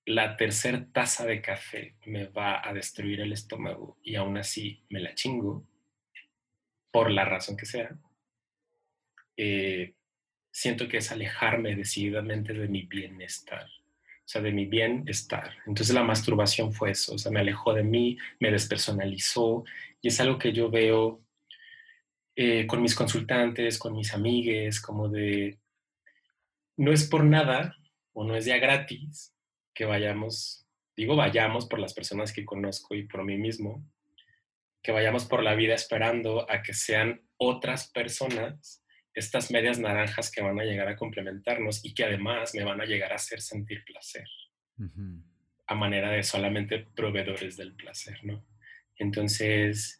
la 0.05 0.37
tercera 0.37 0.87
taza 0.91 1.25
de 1.25 1.41
café 1.41 1.95
me 2.05 2.27
va 2.27 2.67
a 2.67 2.73
destruir 2.73 3.21
el 3.21 3.33
estómago 3.33 3.99
y 4.03 4.15
aún 4.15 4.37
así 4.37 4.83
me 4.89 4.99
la 4.99 5.13
chingo, 5.13 5.67
por 6.91 7.11
la 7.11 7.25
razón 7.25 7.57
que 7.57 7.65
sea, 7.65 7.97
eh, 9.37 9.93
siento 10.51 10.87
que 10.87 10.97
es 10.97 11.11
alejarme 11.11 11.75
decididamente 11.75 12.51
de 12.51 12.67
mi 12.67 12.81
bienestar, 12.81 13.65
o 13.65 14.27
sea, 14.27 14.41
de 14.41 14.51
mi 14.51 14.65
bienestar. 14.65 15.53
Entonces 15.67 15.93
la 15.93 16.03
masturbación 16.03 16.73
fue 16.73 16.91
eso, 16.91 17.13
o 17.13 17.17
sea, 17.19 17.31
me 17.31 17.39
alejó 17.39 17.73
de 17.73 17.83
mí, 17.83 18.17
me 18.39 18.51
despersonalizó 18.51 19.63
y 20.01 20.07
es 20.07 20.19
algo 20.19 20.39
que 20.39 20.51
yo 20.51 20.71
veo 20.71 21.21
eh, 22.35 22.65
con 22.65 22.81
mis 22.81 22.95
consultantes, 22.95 23.77
con 23.77 23.93
mis 23.93 24.13
amigues, 24.13 24.81
como 24.81 25.09
de, 25.09 25.59
no 26.75 26.91
es 26.91 27.07
por 27.07 27.23
nada 27.23 27.75
o 28.13 28.23
no 28.23 28.35
es 28.35 28.45
ya 28.45 28.57
gratis 28.57 29.35
que 29.75 29.85
vayamos, 29.85 30.65
digo 30.95 31.15
vayamos 31.15 31.67
por 31.67 31.77
las 31.77 31.93
personas 31.93 32.33
que 32.33 32.45
conozco 32.45 32.95
y 32.95 33.03
por 33.03 33.23
mí 33.23 33.37
mismo, 33.37 33.85
que 34.81 34.91
vayamos 34.91 35.25
por 35.25 35.43
la 35.43 35.53
vida 35.53 35.75
esperando 35.75 36.49
a 36.49 36.63
que 36.63 36.73
sean 36.73 37.21
otras 37.37 37.91
personas 37.91 38.83
estas 39.17 39.49
medias 39.49 39.79
naranjas 39.79 40.29
que 40.29 40.43
van 40.43 40.59
a 40.59 40.63
llegar 40.63 40.87
a 40.87 40.95
complementarnos 40.95 41.83
y 41.83 41.95
que 41.95 42.03
además 42.03 42.53
me 42.53 42.63
van 42.63 42.79
a 42.79 42.85
llegar 42.85 43.11
a 43.11 43.15
hacer 43.15 43.41
sentir 43.41 43.83
placer, 43.83 44.27
a 45.65 45.73
manera 45.73 46.11
de 46.11 46.21
solamente 46.21 46.85
proveedores 46.95 47.57
del 47.57 47.73
placer, 47.73 48.23
¿no? 48.23 48.45
Entonces, 48.95 49.99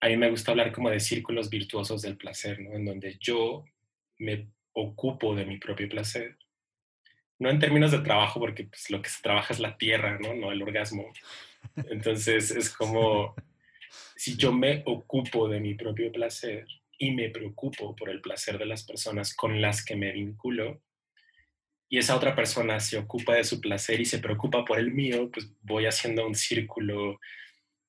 a 0.00 0.08
mí 0.08 0.16
me 0.16 0.28
gusta 0.28 0.50
hablar 0.50 0.72
como 0.72 0.90
de 0.90 0.98
círculos 0.98 1.48
virtuosos 1.48 2.02
del 2.02 2.16
placer, 2.16 2.58
¿no? 2.60 2.74
En 2.74 2.84
donde 2.84 3.16
yo 3.20 3.64
me 4.18 4.48
ocupo 4.72 5.36
de 5.36 5.46
mi 5.46 5.58
propio 5.58 5.88
placer. 5.88 6.36
No 7.38 7.50
en 7.50 7.60
términos 7.60 7.92
de 7.92 8.00
trabajo, 8.00 8.40
porque 8.40 8.64
pues, 8.64 8.90
lo 8.90 9.00
que 9.00 9.08
se 9.08 9.22
trabaja 9.22 9.54
es 9.54 9.60
la 9.60 9.78
tierra, 9.78 10.18
¿no? 10.18 10.34
No 10.34 10.50
el 10.50 10.62
orgasmo. 10.62 11.12
Entonces 11.76 12.50
es 12.50 12.70
como, 12.70 13.36
si 14.16 14.36
yo 14.36 14.52
me 14.52 14.82
ocupo 14.84 15.48
de 15.48 15.60
mi 15.60 15.74
propio 15.74 16.10
placer 16.10 16.66
y 16.98 17.12
me 17.12 17.30
preocupo 17.30 17.94
por 17.94 18.10
el 18.10 18.20
placer 18.20 18.58
de 18.58 18.66
las 18.66 18.84
personas 18.84 19.34
con 19.34 19.60
las 19.62 19.84
que 19.84 19.96
me 19.96 20.12
vinculo, 20.12 20.82
y 21.88 21.98
esa 21.98 22.16
otra 22.16 22.34
persona 22.34 22.80
se 22.80 22.98
ocupa 22.98 23.34
de 23.34 23.44
su 23.44 23.60
placer 23.60 24.00
y 24.00 24.04
se 24.04 24.18
preocupa 24.18 24.64
por 24.64 24.78
el 24.78 24.92
mío, 24.92 25.30
pues 25.32 25.50
voy 25.62 25.86
haciendo 25.86 26.26
un 26.26 26.34
círculo 26.34 27.18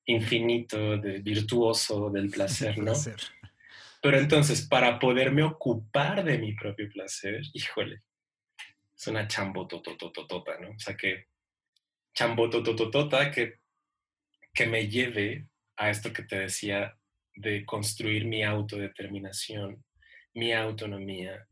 infinito, 0.06 0.96
de 0.96 1.18
virtuoso 1.18 2.08
del 2.10 2.30
placer, 2.30 2.78
¿no? 2.78 2.94
Pero 4.02 4.18
entonces, 4.18 4.66
para 4.66 4.98
poderme 4.98 5.42
ocupar 5.42 6.24
de 6.24 6.38
mi 6.38 6.54
propio 6.54 6.88
placer, 6.88 7.42
híjole, 7.52 8.02
es 8.96 9.06
una 9.06 9.28
chambototototota, 9.28 10.58
¿no? 10.58 10.70
O 10.70 10.78
sea, 10.78 10.96
que 10.96 11.26
chambotototota 12.14 13.30
que, 13.30 13.60
que 14.54 14.66
me 14.66 14.88
lleve 14.88 15.46
a 15.76 15.90
esto 15.90 16.12
que 16.12 16.22
te 16.22 16.38
decía 16.38 16.96
de 17.40 17.64
construir 17.64 18.26
mi 18.26 18.42
autodeterminación, 18.42 19.84
mi 20.34 20.52
autonomía, 20.52 21.46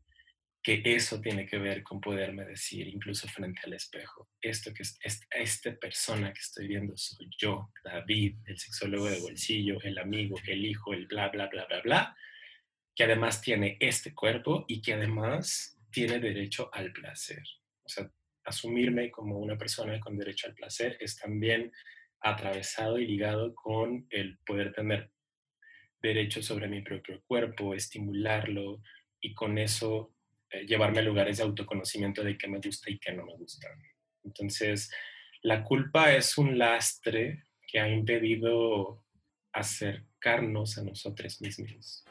que 0.61 0.81
eso 0.83 1.21
tiene 1.21 1.45
que 1.45 1.57
ver 1.57 1.83
con 1.83 2.01
poderme 2.01 2.45
decir, 2.45 2.87
incluso 2.87 3.27
frente 3.27 3.61
al 3.63 3.73
espejo, 3.73 4.29
esto 4.41 4.73
que 4.73 4.83
es, 4.83 4.99
esta 5.31 5.75
persona 5.77 6.33
que 6.33 6.39
estoy 6.39 6.67
viendo 6.67 6.97
soy 6.97 7.29
yo, 7.37 7.71
David, 7.83 8.35
el 8.45 8.57
sexólogo 8.57 9.09
de 9.09 9.19
bolsillo, 9.19 9.79
el 9.83 9.97
amigo, 9.97 10.37
el 10.45 10.65
hijo, 10.65 10.93
el 10.93 11.07
bla, 11.07 11.29
bla, 11.29 11.47
bla, 11.47 11.65
bla, 11.65 11.81
bla, 11.81 12.17
que 12.93 13.05
además 13.05 13.41
tiene 13.41 13.77
este 13.79 14.13
cuerpo 14.13 14.65
y 14.67 14.81
que 14.81 14.93
además 14.93 15.79
tiene 15.91 16.19
derecho 16.19 16.69
al 16.73 16.91
placer. 16.91 17.43
O 17.83 17.89
sea, 17.89 18.11
asumirme 18.43 19.09
como 19.09 19.39
una 19.39 19.57
persona 19.57 19.99
con 19.99 20.17
derecho 20.17 20.47
al 20.47 20.55
placer 20.55 20.97
es 20.99 21.15
también 21.15 21.71
atravesado 22.21 22.99
y 22.99 23.07
ligado 23.07 23.55
con 23.55 24.05
el 24.09 24.37
poder 24.45 24.73
tener 24.73 25.09
derecho 26.01 26.41
sobre 26.41 26.67
mi 26.67 26.81
propio 26.81 27.21
cuerpo, 27.25 27.73
estimularlo 27.73 28.81
y 29.19 29.33
con 29.33 29.57
eso 29.57 30.13
eh, 30.49 30.65
llevarme 30.65 30.99
a 30.99 31.03
lugares 31.03 31.37
de 31.37 31.43
autoconocimiento 31.43 32.23
de 32.23 32.37
qué 32.37 32.47
me 32.47 32.59
gusta 32.59 32.89
y 32.89 32.99
qué 32.99 33.11
no 33.11 33.25
me 33.25 33.35
gusta. 33.35 33.67
Entonces, 34.23 34.91
la 35.41 35.63
culpa 35.63 36.13
es 36.13 36.37
un 36.37 36.57
lastre 36.57 37.43
que 37.67 37.79
ha 37.79 37.89
impedido 37.89 39.05
acercarnos 39.53 40.77
a 40.77 40.83
nosotros 40.83 41.41
mismos. 41.41 42.03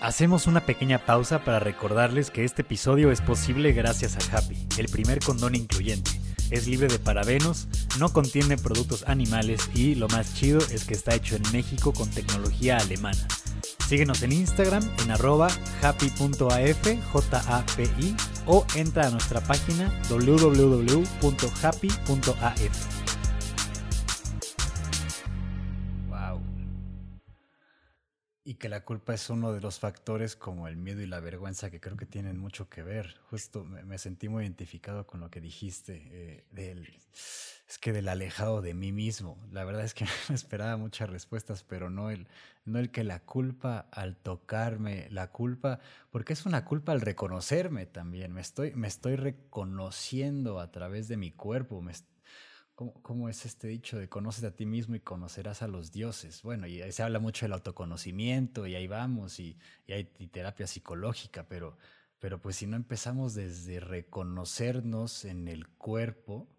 Hacemos 0.00 0.46
una 0.46 0.64
pequeña 0.64 0.98
pausa 0.98 1.42
para 1.44 1.58
recordarles 1.58 2.30
que 2.30 2.44
este 2.44 2.62
episodio 2.62 3.10
es 3.10 3.20
posible 3.20 3.72
gracias 3.72 4.16
a 4.16 4.36
Happy, 4.36 4.56
el 4.78 4.88
primer 4.88 5.20
condón 5.20 5.54
incluyente. 5.54 6.10
Es 6.50 6.66
libre 6.66 6.88
de 6.88 6.98
parabenos, 6.98 7.68
no 7.98 8.12
contiene 8.12 8.56
productos 8.56 9.04
animales 9.06 9.68
y 9.74 9.94
lo 9.94 10.08
más 10.08 10.34
chido 10.34 10.60
es 10.70 10.84
que 10.84 10.94
está 10.94 11.14
hecho 11.14 11.36
en 11.36 11.42
México 11.52 11.92
con 11.92 12.08
tecnología 12.10 12.78
alemana. 12.78 13.26
Síguenos 13.88 14.22
en 14.22 14.32
Instagram 14.32 14.82
en 15.02 15.10
arroba 15.10 15.48
happy.af, 15.82 16.86
J-A-P-I, 17.12 18.16
o 18.46 18.66
entra 18.74 19.06
a 19.06 19.10
nuestra 19.10 19.40
página 19.40 19.92
www.happy.af. 20.08 20.96
Y 28.48 28.54
que 28.54 28.68
la 28.68 28.84
culpa 28.84 29.12
es 29.12 29.28
uno 29.28 29.52
de 29.52 29.60
los 29.60 29.80
factores 29.80 30.36
como 30.36 30.68
el 30.68 30.76
miedo 30.76 31.00
y 31.00 31.06
la 31.06 31.18
vergüenza 31.18 31.68
que 31.68 31.80
creo 31.80 31.96
que 31.96 32.06
tienen 32.06 32.38
mucho 32.38 32.68
que 32.68 32.84
ver. 32.84 33.16
Justo 33.28 33.64
me, 33.64 33.98
sentí 33.98 34.28
muy 34.28 34.44
identificado 34.44 35.04
con 35.04 35.18
lo 35.18 35.32
que 35.32 35.40
dijiste, 35.40 36.00
eh, 36.12 36.44
del, 36.52 36.96
es 37.68 37.78
que 37.80 37.92
del 37.92 38.06
alejado 38.06 38.62
de 38.62 38.72
mí 38.72 38.92
mismo. 38.92 39.36
La 39.50 39.64
verdad 39.64 39.84
es 39.84 39.94
que 39.94 40.04
me 40.28 40.36
esperaba 40.36 40.76
muchas 40.76 41.10
respuestas, 41.10 41.64
pero 41.64 41.90
no 41.90 42.08
el, 42.08 42.28
no 42.64 42.78
el 42.78 42.92
que 42.92 43.02
la 43.02 43.18
culpa 43.18 43.88
al 43.90 44.16
tocarme, 44.16 45.08
la 45.10 45.32
culpa, 45.32 45.80
porque 46.12 46.32
es 46.32 46.46
una 46.46 46.64
culpa 46.64 46.92
al 46.92 47.00
reconocerme 47.00 47.86
también. 47.86 48.32
Me 48.32 48.42
estoy, 48.42 48.72
me 48.76 48.86
estoy 48.86 49.16
reconociendo 49.16 50.60
a 50.60 50.70
través 50.70 51.08
de 51.08 51.16
mi 51.16 51.32
cuerpo, 51.32 51.82
me, 51.82 51.94
¿Cómo, 52.76 53.30
es 53.30 53.46
este 53.46 53.68
dicho 53.68 53.98
de 53.98 54.10
conoces 54.10 54.44
a 54.44 54.54
ti 54.54 54.66
mismo 54.66 54.96
y 54.96 55.00
conocerás 55.00 55.62
a 55.62 55.66
los 55.66 55.92
dioses? 55.92 56.42
Bueno, 56.42 56.66
y 56.66 56.92
se 56.92 57.02
habla 57.02 57.18
mucho 57.18 57.46
del 57.46 57.54
autoconocimiento 57.54 58.66
y 58.66 58.74
ahí 58.74 58.86
vamos 58.86 59.40
y, 59.40 59.58
hay 59.88 60.04
terapia 60.04 60.66
psicológica, 60.66 61.48
pero, 61.48 61.78
pero 62.18 62.38
pues 62.42 62.56
si 62.56 62.66
no 62.66 62.76
empezamos 62.76 63.32
desde 63.32 63.80
reconocernos 63.80 65.24
en 65.24 65.48
el 65.48 65.68
cuerpo, 65.68 66.50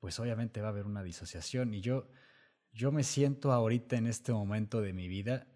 pues 0.00 0.18
obviamente 0.18 0.62
va 0.62 0.68
a 0.68 0.70
haber 0.70 0.86
una 0.86 1.02
disociación. 1.02 1.74
Y 1.74 1.82
yo, 1.82 2.08
yo 2.72 2.90
me 2.90 3.04
siento 3.04 3.52
ahorita 3.52 3.96
en 3.96 4.06
este 4.06 4.32
momento 4.32 4.80
de 4.80 4.94
mi 4.94 5.06
vida, 5.06 5.46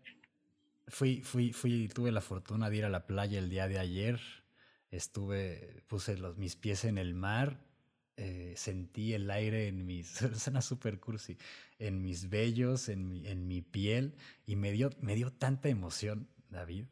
fui, 0.89 1.23
fui, 1.23 1.55
fui, 1.55 1.89
tuve 1.89 2.13
la 2.13 2.21
fortuna 2.21 2.69
de 2.69 2.77
ir 2.77 2.85
a 2.85 2.91
la 2.91 3.07
playa 3.07 3.39
el 3.39 3.49
día 3.49 3.67
de 3.67 3.79
ayer, 3.79 4.21
estuve, 4.91 5.83
puse 5.87 6.19
los, 6.19 6.37
mis 6.37 6.55
pies 6.55 6.85
en 6.85 6.99
el 6.99 7.15
mar 7.15 7.66
eh, 8.17 8.55
sentí 8.57 9.13
el 9.13 9.31
aire 9.31 9.69
en 9.69 9.85
mis, 9.85 10.09
suena 10.37 10.63
super 10.63 10.99
cursi, 11.01 11.37
en 11.79 12.01
mis 12.03 12.31
vellos, 12.31 12.89
en 12.89 13.09
mi, 13.09 13.27
en 13.27 13.47
mi 13.47 13.63
piel, 13.63 14.17
y 14.47 14.57
me 14.57 14.73
dio, 14.73 14.91
me 15.01 15.15
dio 15.15 15.33
tanta 15.33 15.69
emoción, 15.69 16.29
David, 16.49 16.87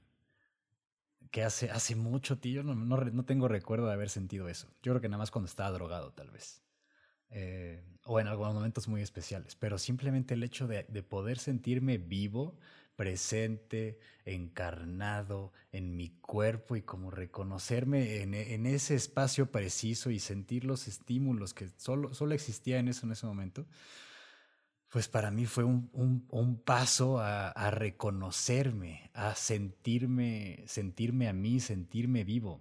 que 1.30 1.42
hace, 1.42 1.70
hace 1.70 1.96
mucho, 1.96 2.38
tío, 2.38 2.62
no, 2.62 2.74
no, 2.74 2.96
no, 2.96 3.24
tengo 3.24 3.48
recuerdo 3.48 3.86
de 3.86 3.92
haber 3.94 4.10
sentido 4.10 4.48
eso. 4.48 4.68
Yo 4.82 4.92
creo 4.92 5.00
que 5.00 5.08
nada 5.08 5.18
más 5.18 5.30
cuando 5.30 5.48
estaba 5.48 5.70
drogado, 5.72 6.12
tal 6.12 6.30
vez. 6.30 6.62
Eh, 7.30 7.82
o 8.04 8.20
en 8.20 8.28
algunos 8.28 8.54
momentos 8.54 8.86
muy 8.86 9.02
especiales, 9.02 9.56
pero 9.56 9.78
simplemente 9.78 10.34
el 10.34 10.44
hecho 10.44 10.68
de, 10.68 10.84
de 10.84 11.02
poder 11.02 11.38
sentirme 11.38 11.98
vivo, 11.98 12.56
presente, 12.96 13.98
encarnado 14.24 15.52
en 15.72 15.96
mi 15.96 16.10
cuerpo 16.20 16.76
y 16.76 16.82
como 16.82 17.10
reconocerme 17.10 18.22
en, 18.22 18.66
ese 18.66 18.94
espacio 18.94 19.50
preciso 19.50 20.10
y 20.10 20.18
sentir 20.18 20.64
los 20.64 20.88
estímulos 20.88 21.54
que 21.54 21.68
solo, 21.76 22.14
solo 22.14 22.34
existía 22.34 22.78
en 22.78 22.88
eso 22.88 23.06
en 23.06 23.12
ese 23.12 23.26
momento, 23.26 23.66
pues 24.88 25.08
para 25.08 25.30
mí 25.30 25.44
fue 25.44 25.64
un, 25.64 25.90
un, 25.92 26.56
paso 26.60 27.18
a, 27.18 27.48
a, 27.48 27.70
reconocerme, 27.72 29.10
a 29.12 29.34
sentirme, 29.34 30.62
sentirme 30.66 31.28
a 31.28 31.32
mí, 31.32 31.58
sentirme 31.58 32.22
vivo. 32.22 32.60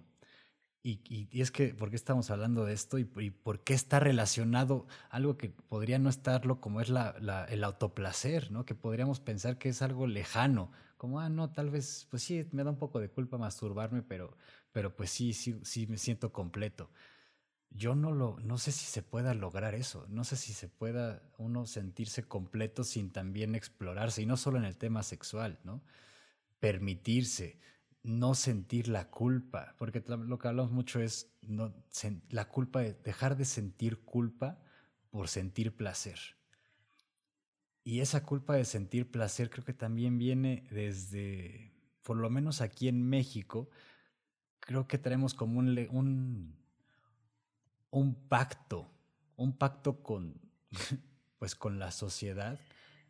Y, 0.86 1.40
es 1.40 1.50
que, 1.50 1.68
¿por 1.74 1.88
qué 1.88 1.96
estamos 1.96 2.30
hablando 2.30 2.66
de 2.66 2.74
esto? 2.74 2.98
Y, 2.98 3.04
por 3.04 3.64
qué 3.64 3.72
está 3.72 4.00
relacionado 4.00 4.86
algo 5.08 5.38
que 5.38 5.48
podría 5.48 5.98
no 5.98 6.10
estarlo 6.10 6.60
como 6.60 6.82
es 6.82 6.90
el 6.90 7.64
autoplacer. 7.64 8.50
Que 8.66 8.74
podríamos 8.74 9.18
pensar 9.18 9.56
que 9.56 9.70
es 9.70 9.80
algo 9.80 10.06
lejano, 10.06 10.70
como, 10.98 11.20
ah, 11.20 11.30
no, 11.30 11.50
tal 11.50 11.70
vez, 11.70 12.06
pues 12.10 12.22
sí, 12.22 12.46
me 12.52 12.64
da 12.64 12.70
un 12.70 12.76
poco 12.76 13.00
de 13.00 13.08
culpa 13.08 13.38
masturbarme, 13.38 14.02
pero, 14.02 14.36
pero 14.72 14.94
pues 14.94 15.08
sí, 15.08 15.32
sí, 15.32 15.58
sí 15.62 15.86
me 15.86 15.96
siento 15.96 16.32
completo. 16.32 16.90
Yo 17.70 17.94
no 17.94 18.12
lo, 18.12 18.38
no 18.40 18.58
sé 18.58 18.70
si 18.70 18.84
se 18.84 19.02
pueda 19.02 19.32
lograr 19.34 19.74
eso, 19.74 20.06
no 20.08 20.22
sé 20.24 20.36
si 20.36 20.52
se 20.52 20.68
pueda 20.68 21.22
uno 21.38 21.66
sentirse 21.66 22.24
completo 22.24 22.84
sin 22.84 23.10
también 23.10 23.54
explorarse, 23.54 24.22
y 24.22 24.26
no 24.26 24.36
solo 24.36 24.58
en 24.58 24.64
el 24.64 24.76
tema 24.76 25.02
sexual, 25.02 25.58
¿no? 25.64 25.82
Permitirse, 26.60 27.58
no 28.04 28.34
sentir 28.34 28.88
la 28.88 29.10
culpa, 29.10 29.74
porque 29.78 30.04
lo 30.06 30.38
que 30.38 30.48
hablamos 30.48 30.70
mucho 30.70 31.00
es 31.00 31.34
no, 31.40 31.74
la 32.28 32.46
culpa 32.48 32.80
de 32.80 32.92
dejar 32.92 33.36
de 33.36 33.46
sentir 33.46 34.00
culpa 34.04 34.60
por 35.10 35.26
sentir 35.28 35.74
placer. 35.74 36.18
Y 37.82 38.00
esa 38.00 38.24
culpa 38.24 38.56
de 38.56 38.66
sentir 38.66 39.10
placer 39.10 39.48
creo 39.48 39.64
que 39.64 39.72
también 39.72 40.18
viene 40.18 40.66
desde, 40.70 41.72
por 42.02 42.18
lo 42.18 42.28
menos 42.28 42.60
aquí 42.60 42.88
en 42.88 43.08
México, 43.08 43.70
creo 44.60 44.86
que 44.86 44.98
tenemos 44.98 45.32
como 45.32 45.58
un, 45.58 45.78
un, 45.90 46.56
un 47.90 48.14
pacto, 48.28 48.90
un 49.36 49.56
pacto 49.56 50.02
con, 50.02 50.42
pues 51.38 51.54
con 51.54 51.78
la 51.78 51.90
sociedad 51.90 52.60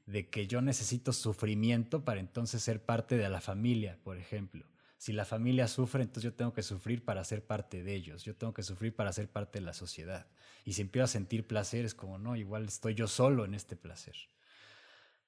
de 0.06 0.30
que 0.30 0.46
yo 0.46 0.60
necesito 0.60 1.12
sufrimiento 1.12 2.04
para 2.04 2.20
entonces 2.20 2.62
ser 2.62 2.84
parte 2.84 3.16
de 3.16 3.28
la 3.28 3.40
familia, 3.40 3.98
por 4.04 4.18
ejemplo 4.18 4.64
si 5.04 5.12
la 5.12 5.26
familia 5.26 5.68
sufre, 5.68 6.02
entonces 6.02 6.22
yo 6.22 6.32
tengo 6.32 6.54
que 6.54 6.62
sufrir 6.62 7.04
para 7.04 7.22
ser 7.24 7.44
parte 7.44 7.82
de 7.82 7.94
ellos, 7.94 8.24
yo 8.24 8.34
tengo 8.34 8.54
que 8.54 8.62
sufrir 8.62 8.96
para 8.96 9.12
ser 9.12 9.28
parte 9.28 9.58
de 9.58 9.66
la 9.66 9.74
sociedad. 9.74 10.26
Y 10.64 10.72
si 10.72 10.80
empiezo 10.80 11.04
a 11.04 11.08
sentir 11.08 11.46
placer, 11.46 11.84
es 11.84 11.94
como, 11.94 12.16
no, 12.16 12.36
igual 12.36 12.64
estoy 12.64 12.94
yo 12.94 13.06
solo 13.06 13.44
en 13.44 13.52
este 13.52 13.76
placer. 13.76 14.14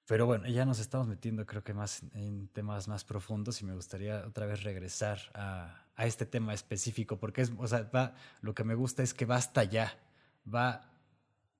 Pero 0.06 0.24
bueno, 0.24 0.48
ya 0.48 0.64
nos 0.64 0.78
estamos 0.78 1.06
metiendo 1.08 1.44
creo 1.44 1.62
que 1.62 1.74
más 1.74 2.04
en 2.14 2.48
temas 2.48 2.88
más 2.88 3.04
profundos 3.04 3.60
y 3.60 3.66
me 3.66 3.74
gustaría 3.74 4.26
otra 4.26 4.46
vez 4.46 4.62
regresar 4.62 5.18
a, 5.34 5.84
a 5.94 6.06
este 6.06 6.24
tema 6.24 6.54
específico, 6.54 7.18
porque 7.18 7.42
es, 7.42 7.52
o 7.58 7.66
sea, 7.68 7.82
va, 7.94 8.14
lo 8.40 8.54
que 8.54 8.64
me 8.64 8.74
gusta 8.74 9.02
es 9.02 9.12
que 9.12 9.26
hasta 9.28 9.60
allá, 9.60 9.92
va, 10.48 10.90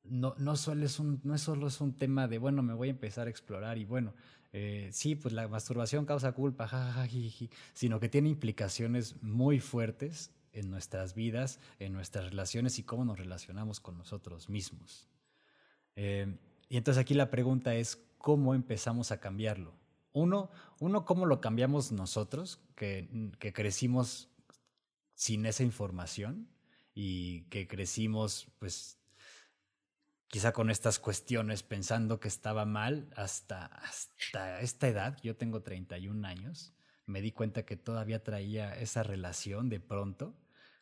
no, 0.05 0.35
no, 0.39 0.57
solo 0.57 0.87
es 0.87 0.99
un, 0.99 1.21
no 1.23 1.37
solo 1.37 1.67
es 1.67 1.83
un 1.83 1.95
tema 1.95 2.29
de, 2.29 2.39
bueno, 2.39 2.63
me 2.63 2.73
voy 2.73 2.89
a 2.89 2.93
empezar 2.93 3.27
a 3.27 3.31
explorar 3.31 3.77
y 3.77 3.85
bueno, 3.85 4.15
eh, 4.59 4.89
sí, 4.91 5.17
pues 5.17 5.35
la 5.35 5.47
masturbación 5.49 6.07
causa 6.07 6.33
culpa, 6.33 6.67
sino 7.75 8.01
que 8.01 8.09
tiene 8.09 8.31
implicaciones 8.31 9.23
muy 9.23 9.61
fuertes 9.61 10.31
en 10.55 10.71
nuestras 10.71 11.15
vidas, 11.15 11.61
en 11.79 11.93
nuestras 11.93 12.31
relaciones 12.31 12.79
y 12.79 12.83
cómo 12.83 13.05
nos 13.05 13.19
relacionamos 13.19 13.81
con 13.81 13.99
nosotros 13.99 14.49
mismos. 14.49 15.09
Eh, 15.95 16.39
y 16.71 16.79
entonces 16.79 16.99
aquí 16.99 17.13
la 17.13 17.29
pregunta 17.29 17.75
es, 17.75 18.03
¿cómo 18.17 18.55
empezamos 18.55 19.13
a 19.13 19.21
cambiarlo? 19.21 19.75
Uno, 20.15 20.51
uno 20.81 21.05
¿cómo 21.05 21.27
lo 21.27 21.43
cambiamos 21.43 21.93
nosotros, 21.93 22.59
que, 22.77 23.11
que 23.39 23.53
crecimos 23.53 24.31
sin 25.13 25.45
esa 25.45 25.65
información 25.65 26.49
y 26.95 27.43
que 27.51 27.69
crecimos 27.69 28.49
pues 28.59 28.97
quizá 30.29 30.53
con 30.53 30.71
estas 30.71 30.99
cuestiones 30.99 31.63
pensando 31.63 32.21
que 32.21 32.29
estaba 32.29 32.65
mal 32.65 33.09
hasta, 33.17 33.67
hasta 33.67 34.61
esta 34.61 34.89
edad, 34.89 35.19
yo 35.23 35.37
tengo 35.37 35.63
31 35.63 36.27
años, 36.27 36.75
me 37.07 37.21
di 37.21 37.33
cuenta 37.33 37.65
que 37.65 37.77
todavía 37.77 38.23
traía 38.23 38.75
esa 38.75 39.03
relación 39.03 39.69
de 39.69 39.81
pronto 39.81 40.35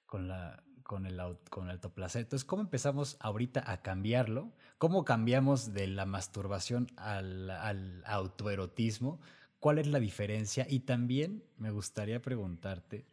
con, 0.07 0.28
la, 0.28 0.64
con, 0.83 1.07
el, 1.07 1.20
con 1.50 1.68
el 1.68 1.76
autoplacer. 1.76 2.22
Entonces, 2.22 2.46
¿cómo 2.46 2.62
empezamos 2.62 3.16
ahorita 3.20 3.70
a 3.70 3.83
cambiarlo? 3.83 4.52
¿Cómo 4.78 5.04
cambiamos 5.04 5.74
de 5.74 5.87
la 5.87 6.07
masturbación 6.07 6.87
al, 6.96 7.50
al 7.50 8.02
autoerotismo? 8.07 9.20
¿Cuál 9.59 9.78
es 9.78 9.87
la 9.87 10.00
diferencia? 10.00 10.66
Y 10.68 10.80
también 10.80 11.44
me 11.59 11.70
gustaría 11.70 12.22
preguntarte, 12.22 13.07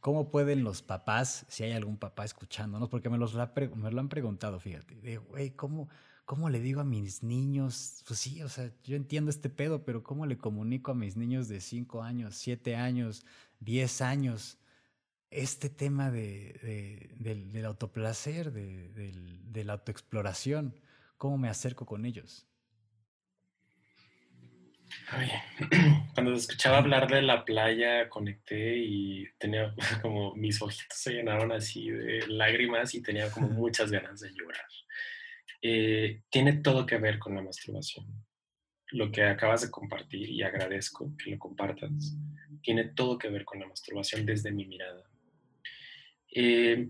¿Cómo 0.00 0.30
pueden 0.30 0.64
los 0.64 0.82
papás, 0.82 1.44
si 1.48 1.64
hay 1.64 1.72
algún 1.72 1.98
papá 1.98 2.24
escuchándonos, 2.24 2.88
porque 2.88 3.10
me, 3.10 3.18
los 3.18 3.34
me 3.34 3.90
lo 3.90 4.00
han 4.00 4.08
preguntado, 4.08 4.58
fíjate, 4.58 4.94
de, 4.96 5.18
güey, 5.18 5.50
¿cómo, 5.50 5.88
¿cómo 6.24 6.48
le 6.48 6.60
digo 6.60 6.80
a 6.80 6.84
mis 6.84 7.22
niños? 7.22 8.02
Pues 8.06 8.18
sí, 8.18 8.42
o 8.42 8.48
sea, 8.48 8.72
yo 8.82 8.96
entiendo 8.96 9.30
este 9.30 9.50
pedo, 9.50 9.84
pero 9.84 10.02
¿cómo 10.02 10.26
le 10.26 10.38
comunico 10.38 10.92
a 10.92 10.94
mis 10.94 11.16
niños 11.16 11.48
de 11.48 11.60
5 11.60 12.02
años, 12.02 12.36
7 12.36 12.76
años, 12.76 13.26
10 13.60 14.00
años 14.00 14.58
este 15.30 15.68
tema 15.68 16.10
de, 16.10 17.14
del, 17.18 17.64
autoplacer, 17.66 18.52
de 18.52 19.64
la 19.64 19.74
autoexploración? 19.74 20.74
¿Cómo 21.18 21.36
me 21.36 21.50
acerco 21.50 21.84
con 21.84 22.06
ellos? 22.06 22.49
cuando 26.14 26.34
escuchaba 26.34 26.78
hablar 26.78 27.10
de 27.10 27.22
la 27.22 27.44
playa, 27.44 28.08
conecté 28.08 28.78
y 28.78 29.26
tenía 29.38 29.74
como 30.02 30.34
mis 30.34 30.60
ojitos 30.60 30.98
se 30.98 31.12
llenaron 31.14 31.52
así 31.52 31.90
de 31.90 32.26
lágrimas 32.28 32.94
y 32.94 33.02
tenía 33.02 33.30
como 33.30 33.48
muchas 33.48 33.90
ganas 33.90 34.20
de 34.20 34.32
llorar. 34.32 34.66
Eh, 35.62 36.22
tiene 36.30 36.54
todo 36.54 36.86
que 36.86 36.98
ver 36.98 37.18
con 37.18 37.34
la 37.34 37.42
masturbación. 37.42 38.06
Lo 38.92 39.12
que 39.12 39.22
acabas 39.22 39.62
de 39.62 39.70
compartir 39.70 40.28
y 40.28 40.42
agradezco 40.42 41.12
que 41.16 41.30
lo 41.30 41.38
compartas, 41.38 42.16
tiene 42.62 42.84
todo 42.86 43.18
que 43.18 43.28
ver 43.28 43.44
con 43.44 43.60
la 43.60 43.68
masturbación 43.68 44.26
desde 44.26 44.50
mi 44.50 44.66
mirada. 44.66 45.04
Eh, 46.34 46.88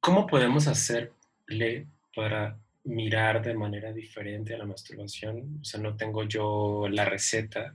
¿Cómo 0.00 0.26
podemos 0.26 0.66
hacerle 0.68 1.88
para 2.14 2.58
mirar 2.88 3.42
de 3.42 3.54
manera 3.54 3.92
diferente 3.92 4.54
a 4.54 4.58
la 4.58 4.64
masturbación. 4.64 5.58
O 5.60 5.64
sea, 5.64 5.80
no 5.80 5.96
tengo 5.96 6.24
yo 6.24 6.88
la 6.90 7.04
receta. 7.04 7.74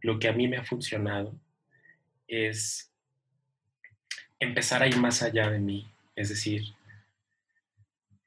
Lo 0.00 0.18
que 0.18 0.28
a 0.28 0.32
mí 0.32 0.48
me 0.48 0.56
ha 0.56 0.64
funcionado 0.64 1.38
es 2.26 2.90
empezar 4.38 4.82
a 4.82 4.86
ir 4.86 4.96
más 4.96 5.22
allá 5.22 5.50
de 5.50 5.58
mí. 5.58 5.86
Es 6.16 6.30
decir, 6.30 6.62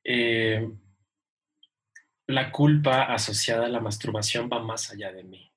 eh, 0.04 0.70
la 2.28 2.52
culpa 2.52 3.04
asociada 3.04 3.66
a 3.66 3.70
la 3.70 3.80
masturbación 3.80 4.48
va 4.52 4.62
más 4.62 4.92
allá 4.92 5.12
de 5.12 5.24
mí. 5.24 5.52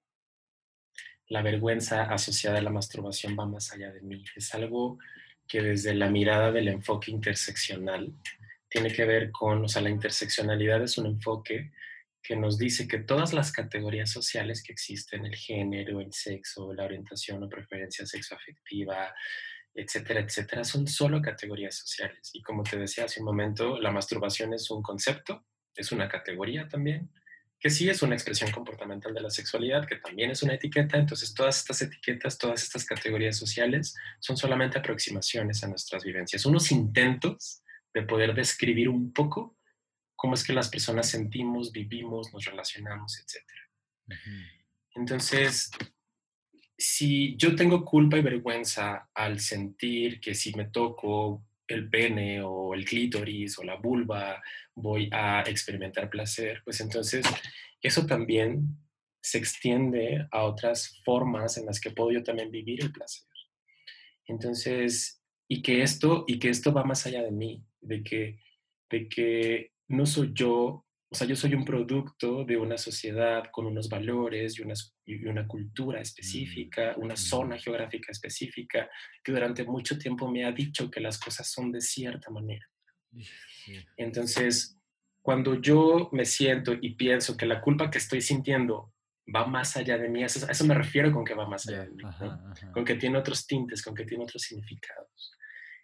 La 1.29 1.43
vergüenza 1.43 2.05
asociada 2.05 2.59
a 2.59 2.63
la 2.63 2.71
masturbación 2.71 3.37
va 3.39 3.45
más 3.45 3.71
allá 3.73 3.93
de 3.93 4.01
mí. 4.01 4.25
Es 4.35 4.55
algo 4.55 4.99
que 5.47 5.61
desde 5.61 5.95
la 5.95 6.09
mirada 6.09 6.51
del 6.53 6.69
enfoque 6.69 7.11
interseccional 7.11 8.15
tiene 8.75 8.93
que 8.93 9.05
ver 9.05 9.31
con, 9.31 9.65
o 9.65 9.69
sea, 9.69 9.83
la 9.83 9.89
interseccionalidad 9.89 10.83
es 10.83 10.99
un 10.99 11.07
enfoque 11.07 11.71
que 12.21 12.35
nos 12.35 12.59
dice 12.59 12.89
que 12.89 12.99
todas 12.99 13.33
las 13.33 13.53
categorías 13.53 14.11
sociales 14.11 14.65
que 14.65 14.73
existen, 14.73 15.25
el 15.25 15.37
género, 15.37 16.01
el 16.01 16.13
sexo, 16.13 16.75
la 16.75 16.85
orientación 16.85 17.41
o 17.45 17.49
preferencia 17.49 18.05
sexoafectiva, 18.05 19.15
etcétera, 19.73 20.23
etcétera, 20.23 20.65
son 20.65 20.89
solo 20.89 21.23
categorías 21.23 21.77
sociales. 21.77 22.33
Y 22.33 22.43
como 22.43 22.65
te 22.65 22.77
decía 22.77 23.05
hace 23.05 23.21
un 23.21 23.27
momento, 23.27 23.79
la 23.79 23.93
masturbación 23.93 24.53
es 24.55 24.69
un 24.73 24.83
concepto, 24.83 25.47
es 25.77 25.93
una 25.93 26.09
categoría 26.09 26.67
también, 26.67 27.13
que 27.61 27.71
sí 27.71 27.89
es 27.89 28.03
una 28.03 28.17
expresión 28.17 28.51
comportamental 28.51 29.15
de 29.15 29.21
la 29.21 29.31
sexualidad, 29.31 29.87
que 29.87 29.97
también 29.97 30.33
es 30.33 30.43
una 30.43 30.55
etiqueta. 30.55 30.99
Entonces, 30.99 31.33
todas 31.33 31.59
estas 31.59 31.81
etiquetas, 31.81 32.39
todas 32.39 32.65
estas 32.65 32.85
categorías 32.85 33.37
sociales 33.37 33.95
son 34.19 34.37
solamente 34.37 34.81
aproximaciones 34.81 35.63
a 35.63 35.69
nuestras 35.69 36.03
vivencias, 36.03 36.45
unos 36.45 36.73
intentos 36.73 37.61
de 37.95 38.03
poder 38.03 38.35
describir 38.35 38.89
un 38.89 39.13
poco 39.13 39.57
cómo 40.17 40.35
es 40.35 40.45
que 40.45 40.53
las 40.53 40.69
personas 40.69 41.09
sentimos, 41.09 41.73
vivimos, 41.73 42.33
nos 42.33 42.45
relacionamos, 42.45 43.19
etc. 43.19 43.45
Entonces, 44.95 45.71
si 46.77 47.37
yo 47.37 47.55
tengo 47.55 47.85
culpa 47.85 48.19
y 48.19 48.23
vergüenza 48.23 49.09
al 49.15 49.41
sentir 49.41 50.21
que 50.21 50.35
si 50.35 50.53
me 50.55 50.67
toco 50.67 51.45
el 51.67 51.89
pene 51.89 52.43
o 52.43 52.75
el 52.75 52.85
clítoris 52.85 53.59
o 53.59 53.65
la 53.65 53.77
vulva 53.77 54.43
voy 54.75 55.09
a 55.13 55.43
experimentar 55.47 56.11
placer, 56.11 56.63
pues 56.65 56.81
entonces 56.81 57.25
eso 57.81 58.07
también 58.07 58.79
se 59.23 59.39
extiende 59.39 60.27
a 60.31 60.43
otras 60.43 61.01
formas 61.05 61.57
en 61.57 61.67
las 61.67 61.81
que 61.81 61.91
puedo 61.91 62.11
yo 62.11 62.23
también 62.23 62.51
vivir 62.51 62.83
el 62.83 62.93
placer. 62.93 63.27
Entonces, 64.27 65.23
y 65.49 65.63
que 65.63 65.83
esto, 65.83 66.25
y 66.27 66.39
que 66.39 66.51
esto 66.51 66.73
va 66.73 66.85
más 66.85 67.07
allá 67.07 67.23
de 67.23 67.31
mí, 67.31 67.63
de 67.85 68.03
que, 68.03 68.41
de 68.91 69.09
que 69.09 69.73
no 69.89 70.07
soy 70.07 70.33
yo, 70.35 70.85
o 71.15 71.17
sea, 71.17 71.27
yo 71.27 71.37
soy 71.37 71.55
un 71.55 71.65
producto 71.65 72.45
de 72.45 72.57
una 72.57 72.77
sociedad 72.77 73.45
con 73.53 73.67
unos 73.67 73.89
valores 73.89 74.59
y 74.59 74.63
una, 74.63 74.75
y 75.05 75.25
una 75.27 75.47
cultura 75.47 76.01
específica, 76.01 76.95
una 76.97 77.17
zona 77.17 77.57
geográfica 77.57 78.11
específica, 78.11 78.91
que 79.23 79.31
durante 79.31 79.63
mucho 79.65 79.97
tiempo 79.97 80.29
me 80.29 80.45
ha 80.45 80.51
dicho 80.51 80.91
que 80.91 81.01
las 81.01 81.19
cosas 81.19 81.49
son 81.49 81.71
de 81.71 81.81
cierta 81.81 82.31
manera. 82.31 82.67
Entonces, 83.97 84.77
cuando 85.23 85.61
yo 85.61 86.11
me 86.13 86.25
siento 86.25 86.73
y 86.81 86.97
pienso 86.97 87.37
que 87.37 87.47
la 87.47 87.61
culpa 87.61 87.91
que 87.91 87.99
estoy 87.99 88.21
sintiendo 88.21 88.93
va 89.35 89.47
más 89.47 89.77
allá 89.77 89.97
de 89.97 90.09
mí, 90.09 90.23
a 90.23 90.27
eso, 90.27 90.65
me 90.65 90.75
refiero 90.75 91.13
con 91.13 91.25
que 91.25 91.35
va 91.35 91.49
más 91.49 91.67
allá 91.69 91.85
de 91.85 91.91
mí, 91.91 92.03
con 92.73 92.85
que 92.85 92.97
tiene 92.97 93.19
otros 93.19 93.47
tintes, 93.47 93.83
con 93.83 93.95
que 93.95 94.05
tiene 94.05 94.25
otros 94.25 94.43
significados. 94.43 95.34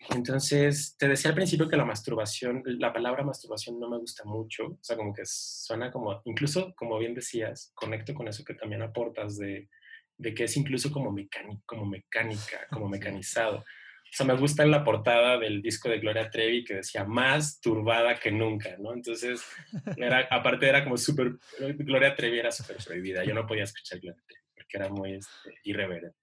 Entonces, 0.08 0.96
te 0.98 1.08
decía 1.08 1.30
al 1.30 1.34
principio 1.34 1.68
que 1.68 1.76
la 1.76 1.84
masturbación, 1.84 2.62
la 2.64 2.92
palabra 2.92 3.22
masturbación 3.22 3.78
no 3.78 3.88
me 3.88 3.98
gusta 3.98 4.24
mucho, 4.24 4.66
o 4.66 4.78
sea, 4.80 4.96
como 4.96 5.12
que 5.12 5.22
suena 5.24 5.90
como, 5.90 6.22
incluso 6.24 6.74
como 6.74 6.98
bien 6.98 7.14
decías, 7.14 7.70
conecto 7.74 8.14
con 8.14 8.26
eso 8.26 8.44
que 8.44 8.54
también 8.54 8.82
aportas 8.82 9.36
de, 9.36 9.68
de 10.16 10.34
que 10.34 10.44
es 10.44 10.56
incluso 10.56 10.90
como, 10.90 11.12
mecánico, 11.12 11.62
como 11.66 11.84
mecánica, 11.84 12.66
como 12.70 12.88
mecanizado. 12.88 13.58
O 13.58 14.12
sea, 14.12 14.26
me 14.26 14.34
gusta 14.34 14.64
en 14.64 14.72
la 14.72 14.82
portada 14.82 15.38
del 15.38 15.62
disco 15.62 15.88
de 15.88 16.00
Gloria 16.00 16.30
Trevi 16.30 16.64
que 16.64 16.76
decía 16.76 17.04
más 17.04 17.60
turbada 17.60 18.18
que 18.18 18.32
nunca, 18.32 18.76
¿no? 18.78 18.92
Entonces, 18.92 19.44
era, 19.96 20.26
aparte 20.30 20.68
era 20.68 20.82
como 20.82 20.96
súper, 20.96 21.36
Gloria 21.78 22.16
Trevi 22.16 22.38
era 22.38 22.50
súper 22.50 22.78
prohibida, 22.84 23.22
yo 23.24 23.34
no 23.34 23.46
podía 23.46 23.64
escuchar 23.64 24.00
Gloria 24.00 24.20
Trevi 24.26 24.42
porque 24.54 24.76
era 24.78 24.88
muy 24.88 25.14
este, 25.14 25.58
irreverente. 25.62 26.16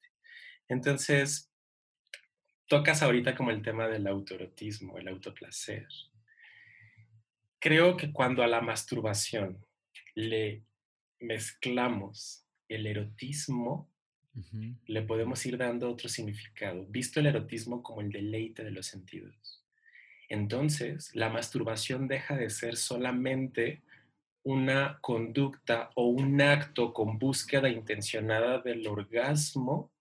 Entonces, 0.68 1.50
tocas 2.68 3.02
ahorita 3.02 3.36
como 3.36 3.52
el 3.52 3.62
tema 3.62 3.88
del 3.88 4.08
autoerotismo, 4.08 4.98
el 4.98 5.08
autoplacer. 5.08 5.88
Creo 7.60 7.98
que 7.98 8.12
cuando 8.12 8.44
a 8.44 8.48
la 8.48 8.62
masturbación 8.62 9.66
le 10.16 10.64
mezclamos 11.20 12.46
el 12.68 12.86
erotismo, 12.88 13.90
le 14.86 15.02
podemos 15.02 15.44
ir 15.48 15.58
dando 15.58 15.90
otro 15.90 16.10
significado, 16.10 16.86
visto 16.86 17.20
el 17.20 17.26
erotismo 17.26 17.82
como 17.82 18.02
el 18.02 18.12
deleite 18.12 18.64
de 18.64 18.70
los 18.70 18.86
sentidos. 18.86 19.64
Entonces, 20.30 21.16
la 21.16 21.30
masturbación 21.30 22.08
deja 22.08 22.36
de 22.36 22.50
ser 22.52 22.76
solamente 22.76 23.82
una 24.44 25.00
conducta 25.02 25.90
o 25.96 26.08
un 26.08 26.42
acto 26.42 26.94
con 26.94 27.18
búsqueda 27.18 27.70
intencionada 27.70 28.60
del 28.60 28.86
orgasmo, 28.88 29.92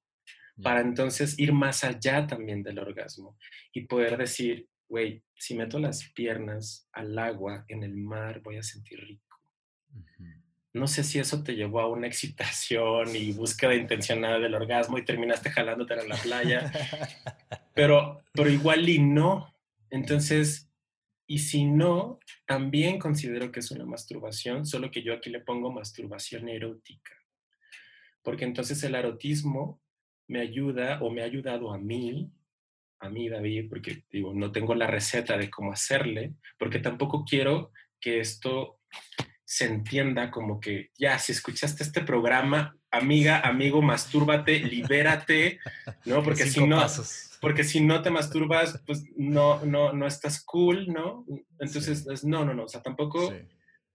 para 0.62 0.80
entonces 0.80 1.38
ir 1.38 1.52
más 1.52 1.84
allá 1.84 2.26
también 2.26 2.62
del 2.62 2.78
orgasmo 2.78 3.36
y 3.72 3.82
poder 3.82 4.16
decir, 4.16 4.68
güey, 4.88 5.22
si 5.34 5.54
meto 5.54 5.78
las 5.78 6.04
piernas 6.10 6.88
al 6.92 7.18
agua 7.18 7.64
en 7.68 7.82
el 7.82 7.94
mar, 7.94 8.40
voy 8.40 8.56
a 8.56 8.62
sentir 8.62 9.00
rico. 9.00 9.22
No 10.72 10.86
sé 10.86 11.04
si 11.04 11.18
eso 11.18 11.42
te 11.42 11.54
llevó 11.54 11.80
a 11.80 11.88
una 11.88 12.06
excitación 12.06 13.16
y 13.16 13.32
búsqueda 13.32 13.74
intencionada 13.74 14.38
del 14.38 14.54
orgasmo 14.54 14.98
y 14.98 15.04
terminaste 15.04 15.50
jalándote 15.50 15.94
en 15.94 16.08
la 16.08 16.16
playa, 16.16 16.70
pero, 17.74 18.22
pero 18.32 18.50
igual 18.50 18.86
y 18.88 18.98
no. 18.98 19.54
Entonces, 19.88 20.70
y 21.26 21.38
si 21.38 21.64
no, 21.64 22.20
también 22.46 22.98
considero 22.98 23.50
que 23.50 23.60
es 23.60 23.70
una 23.70 23.86
masturbación, 23.86 24.66
solo 24.66 24.90
que 24.90 25.02
yo 25.02 25.14
aquí 25.14 25.30
le 25.30 25.40
pongo 25.40 25.72
masturbación 25.72 26.48
erótica. 26.48 27.12
Porque 28.22 28.44
entonces 28.44 28.82
el 28.82 28.94
erotismo 28.94 29.80
me 30.28 30.40
ayuda 30.40 30.98
o 31.02 31.10
me 31.10 31.22
ha 31.22 31.24
ayudado 31.24 31.72
a 31.72 31.78
mí, 31.78 32.30
a 33.00 33.08
mí 33.08 33.28
David, 33.28 33.68
porque 33.68 34.04
digo, 34.10 34.32
no 34.34 34.52
tengo 34.52 34.74
la 34.74 34.86
receta 34.86 35.36
de 35.36 35.50
cómo 35.50 35.72
hacerle, 35.72 36.34
porque 36.58 36.78
tampoco 36.78 37.24
quiero 37.24 37.72
que 38.00 38.20
esto 38.20 38.80
se 39.44 39.66
entienda 39.66 40.30
como 40.30 40.58
que, 40.58 40.90
ya, 40.98 41.18
si 41.18 41.32
escuchaste 41.32 41.84
este 41.84 42.00
programa, 42.00 42.76
amiga, 42.90 43.40
amigo, 43.40 43.80
mastúrbate, 43.80 44.58
libérate, 44.58 45.60
¿no? 46.04 46.22
Porque 46.24 46.46
si 46.46 46.66
no, 46.66 46.84
porque 47.40 47.64
si 47.64 47.80
no 47.80 48.02
te 48.02 48.10
masturbas, 48.10 48.82
pues 48.86 49.04
no, 49.14 49.64
no, 49.64 49.92
no 49.92 50.06
estás 50.06 50.42
cool, 50.42 50.88
¿no? 50.88 51.24
Entonces, 51.60 52.24
no, 52.24 52.44
no, 52.44 52.54
no, 52.54 52.64
o 52.64 52.68
sea, 52.68 52.82
tampoco 52.82 53.32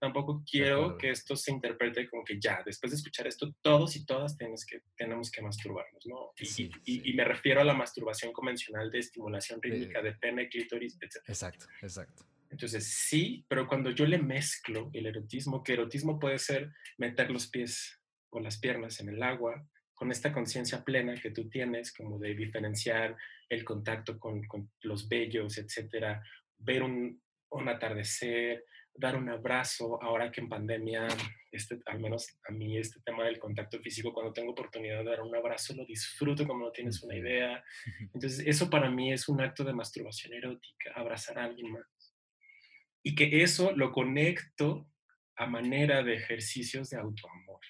tampoco 0.02 0.42
quiero 0.44 0.98
que 0.98 1.10
esto 1.10 1.36
se 1.36 1.52
interprete 1.52 2.10
como 2.10 2.24
que 2.24 2.40
ya, 2.40 2.60
después 2.66 2.90
de 2.90 2.96
escuchar 2.96 3.28
esto, 3.28 3.54
todos 3.62 3.94
y 3.94 4.04
todas 4.04 4.36
tenemos 4.36 4.66
que, 4.66 4.80
tenemos 4.96 5.30
que 5.30 5.40
masturbarnos, 5.40 6.04
¿no? 6.08 6.32
Y, 6.40 7.08
y, 7.08 7.14
me 7.14 7.22
refiero 7.22 7.60
a 7.60 7.64
la 7.64 7.72
masturbación 7.72 8.32
convencional 8.32 8.90
de 8.90 8.98
estimulación 8.98 9.62
rítmica 9.62 10.02
de 10.02 10.14
pene, 10.14 10.48
clítoris, 10.48 10.98
etc. 11.00 11.22
Exacto, 11.28 11.66
exacto. 11.80 12.24
Entonces, 12.50 12.84
sí, 12.84 13.46
pero 13.46 13.68
cuando 13.68 13.90
yo 13.90 14.04
le 14.04 14.18
mezclo 14.18 14.90
el 14.92 15.06
erotismo, 15.06 15.62
que 15.62 15.74
erotismo 15.74 16.18
puede 16.18 16.40
ser 16.40 16.72
meter 16.98 17.30
los 17.30 17.46
pies 17.46 18.00
o 18.30 18.40
las 18.40 18.58
piernas 18.58 18.98
en 18.98 19.08
el 19.08 19.22
agua, 19.22 19.64
con 19.94 20.10
esta 20.10 20.32
conciencia 20.32 20.82
plena 20.82 21.14
que 21.14 21.30
tú 21.30 21.48
tienes, 21.48 21.92
como 21.92 22.18
de 22.18 22.34
diferenciar 22.34 23.16
el 23.48 23.64
contacto 23.64 24.18
con, 24.18 24.42
con 24.48 24.68
los 24.80 25.08
vellos, 25.08 25.58
etcétera, 25.58 26.24
ver 26.58 26.82
un, 26.82 27.22
un 27.50 27.68
atardecer, 27.68 28.64
dar 28.94 29.16
un 29.16 29.28
abrazo, 29.28 30.02
ahora 30.02 30.30
que 30.30 30.40
en 30.40 30.48
pandemia, 30.48 31.08
este, 31.50 31.80
al 31.86 32.00
menos 32.00 32.38
a 32.48 32.52
mí 32.52 32.78
este 32.78 33.00
tema 33.00 33.24
del 33.24 33.38
contacto 33.38 33.80
físico, 33.80 34.12
cuando 34.12 34.32
tengo 34.32 34.52
oportunidad 34.52 34.98
de 34.98 35.10
dar 35.10 35.20
un 35.22 35.34
abrazo, 35.34 35.74
lo 35.74 35.84
disfruto 35.86 36.46
como 36.46 36.66
no 36.66 36.72
tienes 36.72 37.02
una 37.02 37.16
idea. 37.16 37.64
Entonces, 38.14 38.44
eso 38.46 38.68
para 38.68 38.90
mí 38.90 39.12
es 39.12 39.28
un 39.28 39.40
acto 39.40 39.64
de 39.64 39.72
masturbación 39.72 40.34
erótica, 40.34 40.92
abrazar 40.94 41.38
a 41.38 41.44
alguien 41.44 41.72
más. 41.72 42.14
Y 43.02 43.14
que 43.14 43.42
eso 43.42 43.72
lo 43.72 43.90
conecto 43.92 44.88
a 45.36 45.46
manera 45.46 46.02
de 46.02 46.14
ejercicios 46.14 46.90
de 46.90 46.98
autoamor. 46.98 47.60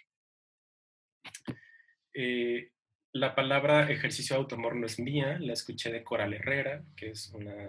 eh, 2.14 2.68
la 3.14 3.34
palabra 3.34 3.90
ejercicio 3.90 4.34
de 4.34 4.40
automor 4.40 4.74
no 4.74 4.86
es 4.86 4.98
mía, 4.98 5.36
la 5.38 5.52
escuché 5.52 5.92
de 5.92 6.02
Coral 6.02 6.32
Herrera, 6.32 6.82
que 6.96 7.10
es 7.10 7.30
una 7.30 7.68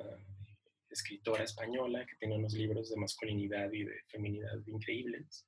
escritora 0.93 1.43
española 1.43 2.05
que 2.05 2.15
tiene 2.15 2.35
unos 2.35 2.53
libros 2.53 2.89
de 2.89 2.97
masculinidad 2.97 3.71
y 3.71 3.83
de 3.83 4.01
feminidad 4.07 4.55
increíbles. 4.65 5.47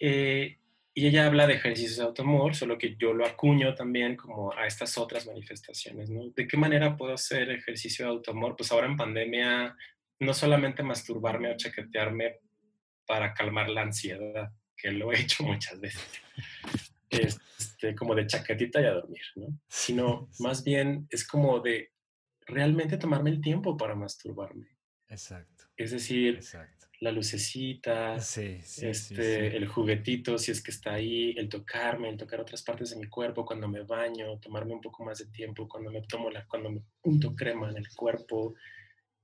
Eh, 0.00 0.58
y 0.92 1.06
ella 1.06 1.26
habla 1.26 1.46
de 1.46 1.54
ejercicios 1.54 1.98
de 1.98 2.04
automor, 2.04 2.54
solo 2.54 2.76
que 2.76 2.96
yo 2.96 3.12
lo 3.12 3.24
acuño 3.24 3.74
también 3.74 4.16
como 4.16 4.52
a 4.52 4.66
estas 4.66 4.98
otras 4.98 5.26
manifestaciones, 5.26 6.10
¿no? 6.10 6.30
¿De 6.30 6.48
qué 6.48 6.56
manera 6.56 6.96
puedo 6.96 7.14
hacer 7.14 7.50
ejercicio 7.50 8.06
de 8.06 8.10
automor? 8.10 8.56
Pues 8.56 8.72
ahora 8.72 8.86
en 8.86 8.96
pandemia, 8.96 9.76
no 10.18 10.34
solamente 10.34 10.82
masturbarme 10.82 11.52
o 11.52 11.56
chaquetearme 11.56 12.40
para 13.06 13.32
calmar 13.32 13.70
la 13.70 13.82
ansiedad, 13.82 14.50
que 14.76 14.90
lo 14.90 15.12
he 15.12 15.20
hecho 15.20 15.44
muchas 15.44 15.80
veces, 15.80 16.10
este, 17.08 17.94
como 17.94 18.14
de 18.14 18.26
chaquetita 18.26 18.80
y 18.80 18.84
a 18.84 18.92
dormir, 18.92 19.22
¿no? 19.36 19.46
Sino 19.68 20.28
más 20.40 20.64
bien 20.64 21.06
es 21.10 21.26
como 21.26 21.60
de 21.60 21.92
realmente 22.50 22.98
tomarme 22.98 23.30
el 23.30 23.40
tiempo 23.40 23.76
para 23.76 23.94
masturbarme. 23.94 24.68
Exacto. 25.08 25.64
Es 25.76 25.90
decir, 25.90 26.40
la 27.00 27.10
lucecita, 27.10 28.16
este, 28.16 29.56
el 29.56 29.66
juguetito, 29.66 30.36
si 30.38 30.52
es 30.52 30.62
que 30.62 30.70
está 30.70 30.94
ahí, 30.94 31.34
el 31.36 31.48
tocarme, 31.48 32.10
el 32.10 32.16
tocar 32.16 32.40
otras 32.40 32.62
partes 32.62 32.90
de 32.90 32.96
mi 32.96 33.08
cuerpo 33.08 33.44
cuando 33.44 33.66
me 33.66 33.82
baño, 33.82 34.38
tomarme 34.38 34.74
un 34.74 34.80
poco 34.80 35.04
más 35.04 35.18
de 35.18 35.26
tiempo 35.26 35.66
cuando 35.66 35.90
me 35.90 36.02
tomo 36.02 36.30
la, 36.30 36.46
cuando 36.46 36.70
me 36.70 36.82
punto 37.00 37.34
crema 37.34 37.70
en 37.70 37.78
el 37.78 37.88
cuerpo, 37.96 38.54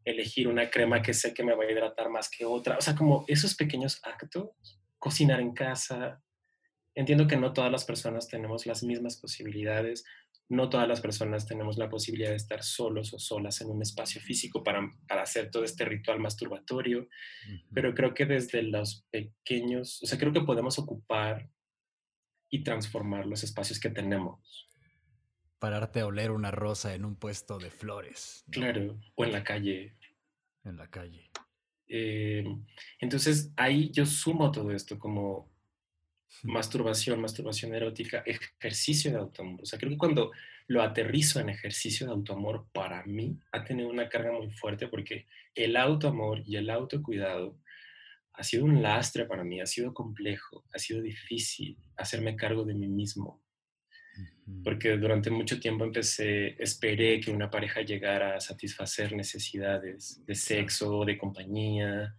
elegir 0.05 0.49
una 0.49 0.71
crema 0.71 1.03
que 1.03 1.13
sé 1.13 1.35
que 1.35 1.45
me 1.45 1.55
va 1.55 1.65
a 1.65 1.71
hidratar 1.71 2.09
más 2.09 2.31
que 2.31 2.47
otra. 2.47 2.79
O 2.79 2.81
sea, 2.81 2.95
como 2.95 3.25
esos 3.29 3.55
pequeños 3.55 4.01
actos, 4.05 4.81
cocinar 4.99 5.41
en 5.41 5.53
casa. 5.53 6.23
Entiendo 6.95 7.27
que 7.27 7.37
no 7.37 7.53
todas 7.53 7.71
las 7.71 7.85
personas 7.85 8.27
tenemos 8.27 8.65
las 8.65 8.83
mismas 8.83 9.19
posibilidades, 9.19 10.05
no 10.49 10.69
todas 10.69 10.87
las 10.87 11.01
personas 11.01 11.47
tenemos 11.47 11.77
la 11.77 11.89
posibilidad 11.89 12.31
de 12.31 12.37
estar 12.37 12.63
solos 12.63 13.13
o 13.13 13.19
solas 13.19 13.61
en 13.61 13.71
un 13.71 13.83
espacio 13.83 14.21
físico 14.21 14.63
para, 14.63 14.89
para 15.09 15.23
hacer 15.23 15.51
todo 15.51 15.65
este 15.65 15.85
ritual 15.85 16.21
masturbatorio, 16.21 17.09
pero 17.73 17.95
creo 17.95 18.15
que 18.15 18.27
desde 18.27 18.63
los 18.63 19.07
pequeños, 19.11 20.03
o 20.03 20.07
sea, 20.07 20.19
creo 20.19 20.33
que 20.33 20.43
podemos 20.43 20.79
ocupar 20.79 21.49
y 22.49 22.63
transformar 22.63 23.27
los 23.27 23.43
espacios 23.43 23.81
que 23.81 23.91
tenemos. 23.91 24.69
Pararte 25.59 26.01
a 26.01 26.07
oler 26.07 26.31
una 26.31 26.51
rosa 26.51 26.95
en 26.95 27.05
un 27.05 27.17
puesto 27.17 27.59
de 27.59 27.71
flores. 27.71 28.45
Claro, 28.51 29.01
o 29.17 29.25
en 29.25 29.33
la 29.33 29.43
calle. 29.43 29.97
En 30.65 30.77
la 30.77 30.89
calle. 30.89 31.31
Eh, 31.89 32.45
entonces 33.01 33.53
ahí 33.57 33.91
yo 33.93 34.07
sumo 34.07 34.51
todo 34.51 34.73
esto 34.73 34.99
como 34.99 35.56
masturbación, 36.43 37.21
masturbación 37.21 37.75
erótica, 37.75 38.23
ejercicio 38.27 39.11
de 39.11 39.19
autoamor. 39.19 39.63
O 39.63 39.67
sea, 39.67 39.79
creo 39.79 39.91
que 39.91 39.99
cuando 39.99 40.33
lo 40.69 40.83
aterrizo 40.83 41.41
en 41.41 41.49
ejercicio 41.49 42.07
de 42.07 42.13
autoamor, 42.13 42.67
para 42.73 43.05
mí 43.05 43.39
ha 43.53 43.65
tenido 43.65 43.89
una 43.89 44.09
carga 44.09 44.33
muy 44.33 44.51
fuerte 44.51 44.89
porque 44.89 45.27
el 45.55 45.77
autoamor 45.77 46.43
y 46.45 46.57
el 46.57 46.71
autocuidado 46.71 47.59
ha 48.35 48.43
sido 48.43 48.65
un 48.65 48.83
lastre 48.83 49.25
para 49.25 49.45
mí, 49.45 49.61
ha 49.61 49.67
sido 49.67 49.95
complejo, 49.95 50.65
ha 50.73 50.79
sido 50.79 51.01
difícil 51.01 51.79
hacerme 51.97 52.37
cargo 52.37 52.65
de 52.65 52.75
mí 52.75 52.89
mismo. 52.89 53.43
Porque 54.65 54.97
durante 54.97 55.31
mucho 55.31 55.61
tiempo 55.61 55.85
empecé, 55.85 56.57
esperé 56.63 57.21
que 57.21 57.31
una 57.31 57.51
pareja 57.51 57.83
llegara 57.83 58.37
a 58.37 58.41
satisfacer 58.41 59.13
necesidades 59.15 60.25
de 60.25 60.35
sexo, 60.35 61.05
de 61.05 61.19
compañía, 61.19 62.15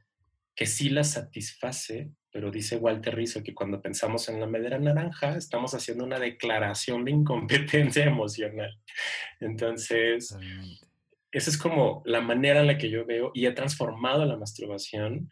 que 0.56 0.66
sí 0.66 0.90
las 0.90 1.14
satisface, 1.14 2.12
pero 2.38 2.52
dice 2.52 2.78
Walter 2.78 3.16
Rizzo 3.16 3.42
que 3.42 3.56
cuando 3.56 3.82
pensamos 3.82 4.30
en 4.30 4.40
la 4.40 4.46
medera 4.46 4.78
naranja 4.78 5.36
estamos 5.38 5.74
haciendo 5.74 6.04
una 6.04 6.20
declaración 6.20 7.04
de 7.04 7.10
incompetencia 7.10 8.06
emocional. 8.06 8.80
Entonces, 9.40 10.38
esa 11.32 11.50
es 11.50 11.58
como 11.58 12.04
la 12.06 12.22
manera 12.22 12.60
en 12.60 12.68
la 12.68 12.78
que 12.78 12.92
yo 12.92 13.08
veo 13.08 13.32
y 13.34 13.48
he 13.48 13.52
transformado 13.54 14.24
la 14.24 14.38
masturbación 14.38 15.32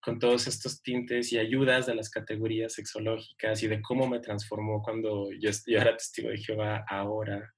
con 0.00 0.18
todos 0.18 0.48
estos 0.48 0.82
tintes 0.82 1.32
y 1.32 1.38
ayudas 1.38 1.86
de 1.86 1.94
las 1.94 2.10
categorías 2.10 2.72
sexológicas 2.72 3.62
y 3.62 3.68
de 3.68 3.80
cómo 3.80 4.08
me 4.08 4.18
transformó 4.18 4.82
cuando 4.82 5.28
yo, 5.38 5.50
era 5.68 5.96
testigo 5.96 6.30
de 6.30 6.38
Jehová 6.38 6.84
ahora. 6.88 7.54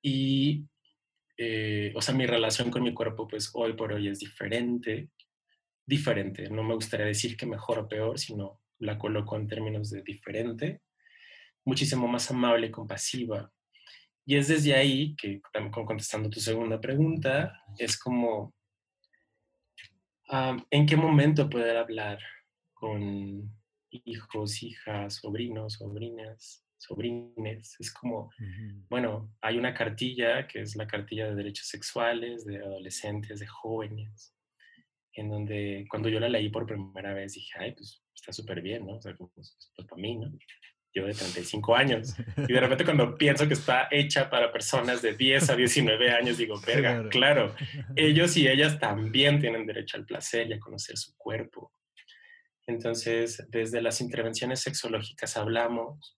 Y, 0.00 0.68
eh, 1.36 1.92
o 1.96 2.00
sea, 2.00 2.14
mi 2.14 2.26
relación 2.26 2.70
con 2.70 2.84
mi 2.84 2.94
cuerpo, 2.94 3.26
pues 3.26 3.50
hoy 3.54 3.72
por 3.72 3.92
hoy 3.92 4.06
es 4.06 4.20
diferente 4.20 5.10
diferente. 5.86 6.48
No 6.50 6.62
me 6.62 6.74
gustaría 6.74 7.06
decir 7.06 7.36
que 7.36 7.46
mejor 7.46 7.78
o 7.78 7.88
peor, 7.88 8.18
sino 8.18 8.60
la 8.78 8.98
coloco 8.98 9.36
en 9.36 9.46
términos 9.46 9.90
de 9.90 10.02
diferente, 10.02 10.82
muchísimo 11.64 12.08
más 12.08 12.30
amable, 12.30 12.70
compasiva. 12.70 13.50
Y 14.26 14.36
es 14.36 14.48
desde 14.48 14.74
ahí 14.74 15.14
que, 15.16 15.40
contestando 15.70 16.30
tu 16.30 16.40
segunda 16.40 16.80
pregunta, 16.80 17.62
es 17.78 17.98
como, 17.98 18.54
¿en 20.70 20.86
qué 20.86 20.96
momento 20.96 21.48
poder 21.48 21.76
hablar 21.76 22.18
con 22.72 23.50
hijos, 23.90 24.62
hijas, 24.62 25.16
sobrinos, 25.16 25.74
sobrinas, 25.74 26.64
sobrines? 26.78 27.76
Es 27.78 27.92
como, 27.92 28.30
bueno, 28.88 29.30
hay 29.42 29.58
una 29.58 29.74
cartilla 29.74 30.46
que 30.46 30.62
es 30.62 30.74
la 30.74 30.86
cartilla 30.86 31.26
de 31.26 31.34
derechos 31.34 31.68
sexuales 31.68 32.46
de 32.46 32.58
adolescentes, 32.58 33.40
de 33.40 33.46
jóvenes 33.46 34.33
en 35.14 35.28
donde 35.28 35.86
cuando 35.88 36.08
yo 36.08 36.20
la 36.20 36.28
leí 36.28 36.48
por 36.48 36.66
primera 36.66 37.14
vez 37.14 37.34
dije, 37.34 37.52
ay, 37.58 37.72
pues 37.72 38.02
está 38.14 38.32
súper 38.32 38.60
bien, 38.60 38.86
¿no? 38.86 38.96
O 38.96 39.00
sea, 39.00 39.14
pues, 39.14 39.30
pues 39.34 39.70
para 39.88 40.00
mí, 40.00 40.16
¿no? 40.16 40.32
Yo 40.92 41.06
de 41.06 41.12
35 41.12 41.74
años. 41.74 42.14
Y 42.36 42.52
de 42.52 42.60
repente 42.60 42.84
cuando 42.84 43.16
pienso 43.16 43.48
que 43.48 43.54
está 43.54 43.88
hecha 43.90 44.30
para 44.30 44.52
personas 44.52 45.02
de 45.02 45.14
10 45.14 45.50
a 45.50 45.56
19 45.56 46.10
años, 46.10 46.38
digo, 46.38 46.60
verga, 46.66 47.08
claro, 47.08 47.54
ellos 47.96 48.36
y 48.36 48.46
ellas 48.48 48.78
también 48.78 49.40
tienen 49.40 49.66
derecho 49.66 49.96
al 49.96 50.06
placer 50.06 50.48
y 50.48 50.52
a 50.52 50.60
conocer 50.60 50.96
su 50.96 51.16
cuerpo. 51.16 51.72
Entonces, 52.66 53.44
desde 53.50 53.82
las 53.82 54.00
intervenciones 54.00 54.60
sexológicas 54.60 55.36
hablamos 55.36 56.16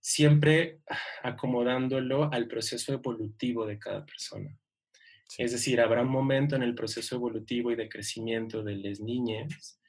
siempre 0.00 0.80
acomodándolo 1.22 2.32
al 2.32 2.48
proceso 2.48 2.92
evolutivo 2.92 3.66
de 3.66 3.78
cada 3.78 4.04
persona. 4.06 4.58
Es 5.38 5.52
decir, 5.52 5.80
habrá 5.80 6.02
un 6.02 6.10
momento 6.10 6.56
en 6.56 6.62
el 6.62 6.74
proceso 6.74 7.16
evolutivo 7.16 7.70
y 7.70 7.76
de 7.76 7.88
crecimiento 7.88 8.62
de 8.62 8.76
las 8.76 9.00
niñas 9.00 9.80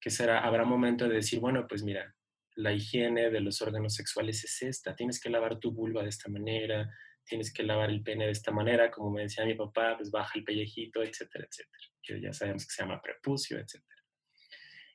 que 0.00 0.10
será, 0.10 0.40
habrá 0.40 0.64
un 0.64 0.68
momento 0.68 1.08
de 1.08 1.16
decir, 1.16 1.40
bueno, 1.40 1.66
pues 1.68 1.82
mira, 1.82 2.14
la 2.56 2.72
higiene 2.72 3.30
de 3.30 3.40
los 3.40 3.62
órganos 3.62 3.94
sexuales 3.94 4.44
es 4.44 4.62
esta, 4.62 4.94
tienes 4.94 5.20
que 5.20 5.30
lavar 5.30 5.58
tu 5.58 5.72
vulva 5.72 6.02
de 6.02 6.08
esta 6.08 6.28
manera, 6.28 6.90
tienes 7.24 7.52
que 7.52 7.62
lavar 7.62 7.88
el 7.90 8.02
pene 8.02 8.26
de 8.26 8.32
esta 8.32 8.50
manera, 8.50 8.90
como 8.90 9.10
me 9.10 9.22
decía 9.22 9.44
mi 9.44 9.54
papá, 9.54 9.96
pues 9.96 10.10
baja 10.10 10.32
el 10.34 10.44
pellejito, 10.44 11.02
etcétera, 11.02 11.46
etcétera, 11.48 11.84
que 12.02 12.20
ya 12.20 12.32
sabemos 12.32 12.66
que 12.66 12.72
se 12.72 12.82
llama 12.82 13.00
prepucio, 13.00 13.58
etcétera. 13.58 14.02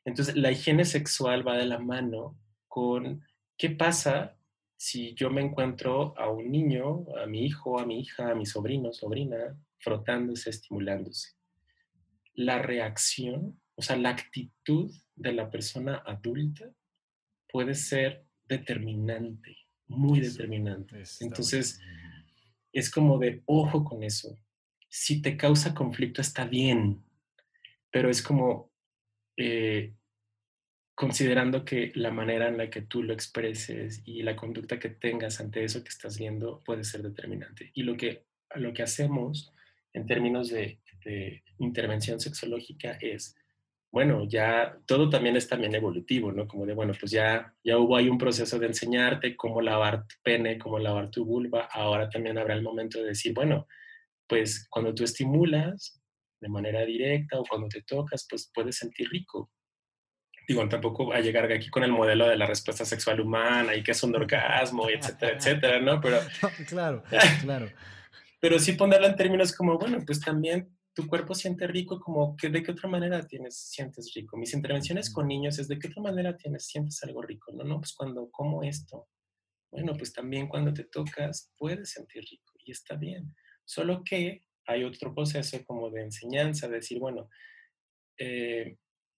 Entonces, 0.06 0.36
la 0.36 0.52
higiene 0.52 0.86
sexual 0.86 1.48
va 1.48 1.58
de 1.58 1.66
la 1.66 1.80
mano 1.80 2.40
con 2.68 3.26
qué 3.58 3.72
pasa 3.72 4.38
si 4.76 5.16
yo 5.16 5.30
me 5.30 5.42
encuentro 5.42 6.18
a 6.18 6.30
un 6.30 6.52
niño, 6.52 7.06
a 7.22 7.26
mi 7.26 7.46
hijo, 7.46 7.80
a 7.80 7.86
mi 7.86 8.00
hija, 8.00 8.30
a 8.32 8.36
mi 8.36 8.46
sobrino, 8.46 8.94
sobrina, 8.94 9.58
frotándose, 9.80 10.50
estimulándose. 10.50 11.36
La 12.34 12.60
reacción, 12.60 13.60
o 13.76 13.82
sea, 13.82 13.96
la 13.96 14.10
actitud 14.10 14.92
de 15.16 15.34
la 15.34 15.50
persona 15.50 16.04
adulta 16.06 16.72
puede 17.50 17.74
ser 17.76 18.26
determinante, 18.48 19.58
muy 19.88 20.20
determinante. 20.20 21.04
Entonces, 21.20 21.80
es 22.72 22.92
como 22.92 23.18
de 23.18 23.42
ojo 23.46 23.84
con 23.84 24.04
eso. 24.04 24.38
Si 24.90 25.22
te 25.22 25.36
causa 25.36 25.74
conflicto, 25.74 26.22
está 26.22 26.46
bien, 26.46 27.04
pero 27.92 28.10
es 28.10 28.22
como 28.22 28.72
eh, 29.36 29.94
considerando 30.96 31.64
que 31.64 31.92
la 31.96 32.12
manera 32.12 32.48
en 32.48 32.58
la 32.58 32.70
que 32.70 32.82
tú 32.82 33.04
lo 33.04 33.14
expreses 33.14 34.02
y 34.06 34.24
la 34.24 34.36
conducta 34.36 34.80
que 34.80 34.90
tengas 34.90 35.40
ante 35.40 35.64
eso 35.64 35.84
que 35.84 35.90
estás 35.90 36.18
viendo 36.18 36.64
puede 36.64 36.84
ser 36.84 37.04
determinante. 37.04 37.72
Y 37.76 37.84
lo 37.84 37.96
que, 37.98 38.26
lo 38.56 38.74
que 38.74 38.84
hacemos 38.84 39.54
en 39.94 40.06
términos 40.06 40.50
de, 40.50 40.80
intervención 41.60 42.20
sexológica 42.20 42.98
es, 43.00 43.34
bueno, 43.92 44.28
ya 44.28 44.78
todo 44.86 45.10
también 45.10 45.38
es 45.38 45.48
también 45.48 45.74
evolutivo, 45.74 46.34
¿no? 46.34 46.46
Como 46.46 46.66
de, 46.66 46.74
bueno, 46.74 46.94
pues 47.00 47.14
ya, 47.14 47.54
ya 47.64 47.78
hubo 47.78 47.96
ahí 47.96 48.10
un 48.10 48.18
proceso 48.18 48.60
de 48.60 48.68
enseñarte 48.68 49.38
cómo 49.38 49.62
lavar 49.62 50.06
tu 50.06 50.16
pene, 50.22 50.58
cómo 50.58 50.80
lavar 50.80 51.10
tu 51.10 51.24
vulva, 51.24 51.70
ahora 51.72 52.10
también 52.10 52.38
habrá 52.38 52.56
el 52.56 52.62
momento 52.62 53.00
de 53.00 53.08
decir, 53.08 53.34
bueno, 53.34 53.68
pues 54.28 54.68
cuando 54.70 54.94
tú 54.94 55.06
estimulas 55.06 56.02
de 56.42 56.50
manera 56.50 56.84
directa 56.84 57.40
o 57.40 57.46
cuando 57.46 57.70
te 57.70 57.84
tocas, 57.84 58.28
pues 58.30 58.52
puedes 58.54 58.76
sentir 58.76 59.08
rico. 59.10 59.50
Digo, 60.46 60.68
tampoco 60.68 61.14
a 61.14 61.22
llegar 61.22 61.50
aquí 61.52 61.70
con 61.70 61.86
el 61.86 61.92
modelo 61.92 62.28
de 62.28 62.38
la 62.38 62.46
respuesta 62.46 62.84
sexual 62.84 63.22
humana 63.22 63.76
y 63.76 63.84
que 63.84 63.92
es 63.92 64.04
un 64.04 64.14
orgasmo, 64.14 64.90
etcétera, 64.90 65.38
etcétera, 65.38 65.80
¿no? 65.80 66.02
Pero... 66.02 66.20
claro, 66.68 67.02
claro 67.42 67.70
pero 68.40 68.60
sí 68.60 68.74
ponerla 68.74 69.08
en 69.08 69.16
términos 69.16 69.54
como, 69.54 69.78
bueno, 69.78 70.00
pues 70.06 70.20
también 70.20 70.78
tu 70.94 71.08
cuerpo 71.08 71.36
siente 71.36 71.68
rico, 71.68 72.00
como 72.00 72.36
que 72.36 72.50
de 72.50 72.64
qué 72.64 72.72
otra 72.72 72.90
manera 72.90 73.26
tienes, 73.28 73.56
sientes 73.56 74.12
rico. 74.16 74.36
Mis 74.36 74.54
intervenciones 74.54 75.12
con 75.14 75.28
niños 75.28 75.60
es 75.60 75.68
de 75.68 75.78
qué 75.78 75.90
otra 75.90 76.02
manera 76.02 76.36
tienes, 76.36 76.66
sientes 76.66 77.04
algo 77.04 77.22
rico. 77.22 77.52
No, 77.54 77.64
no, 77.64 77.80
pues 77.80 77.94
cuando 77.94 78.32
como 78.32 78.64
esto. 78.64 79.08
Bueno, 79.72 79.94
pues 79.96 80.12
también 80.12 80.48
cuando 80.48 80.74
te 80.74 80.86
tocas 80.86 81.54
puedes 81.58 81.92
sentir 81.92 82.24
rico 82.24 82.54
y 82.66 82.72
está 82.72 82.96
bien. 82.96 83.36
Solo 83.64 84.04
que 84.04 84.44
hay 84.66 84.84
otro 84.84 85.14
proceso 85.14 85.64
como 85.66 85.90
de 85.92 86.02
enseñanza, 86.02 86.68
de 86.68 86.76
decir, 86.76 87.00
bueno, 87.00 87.30
eh, 88.18 88.78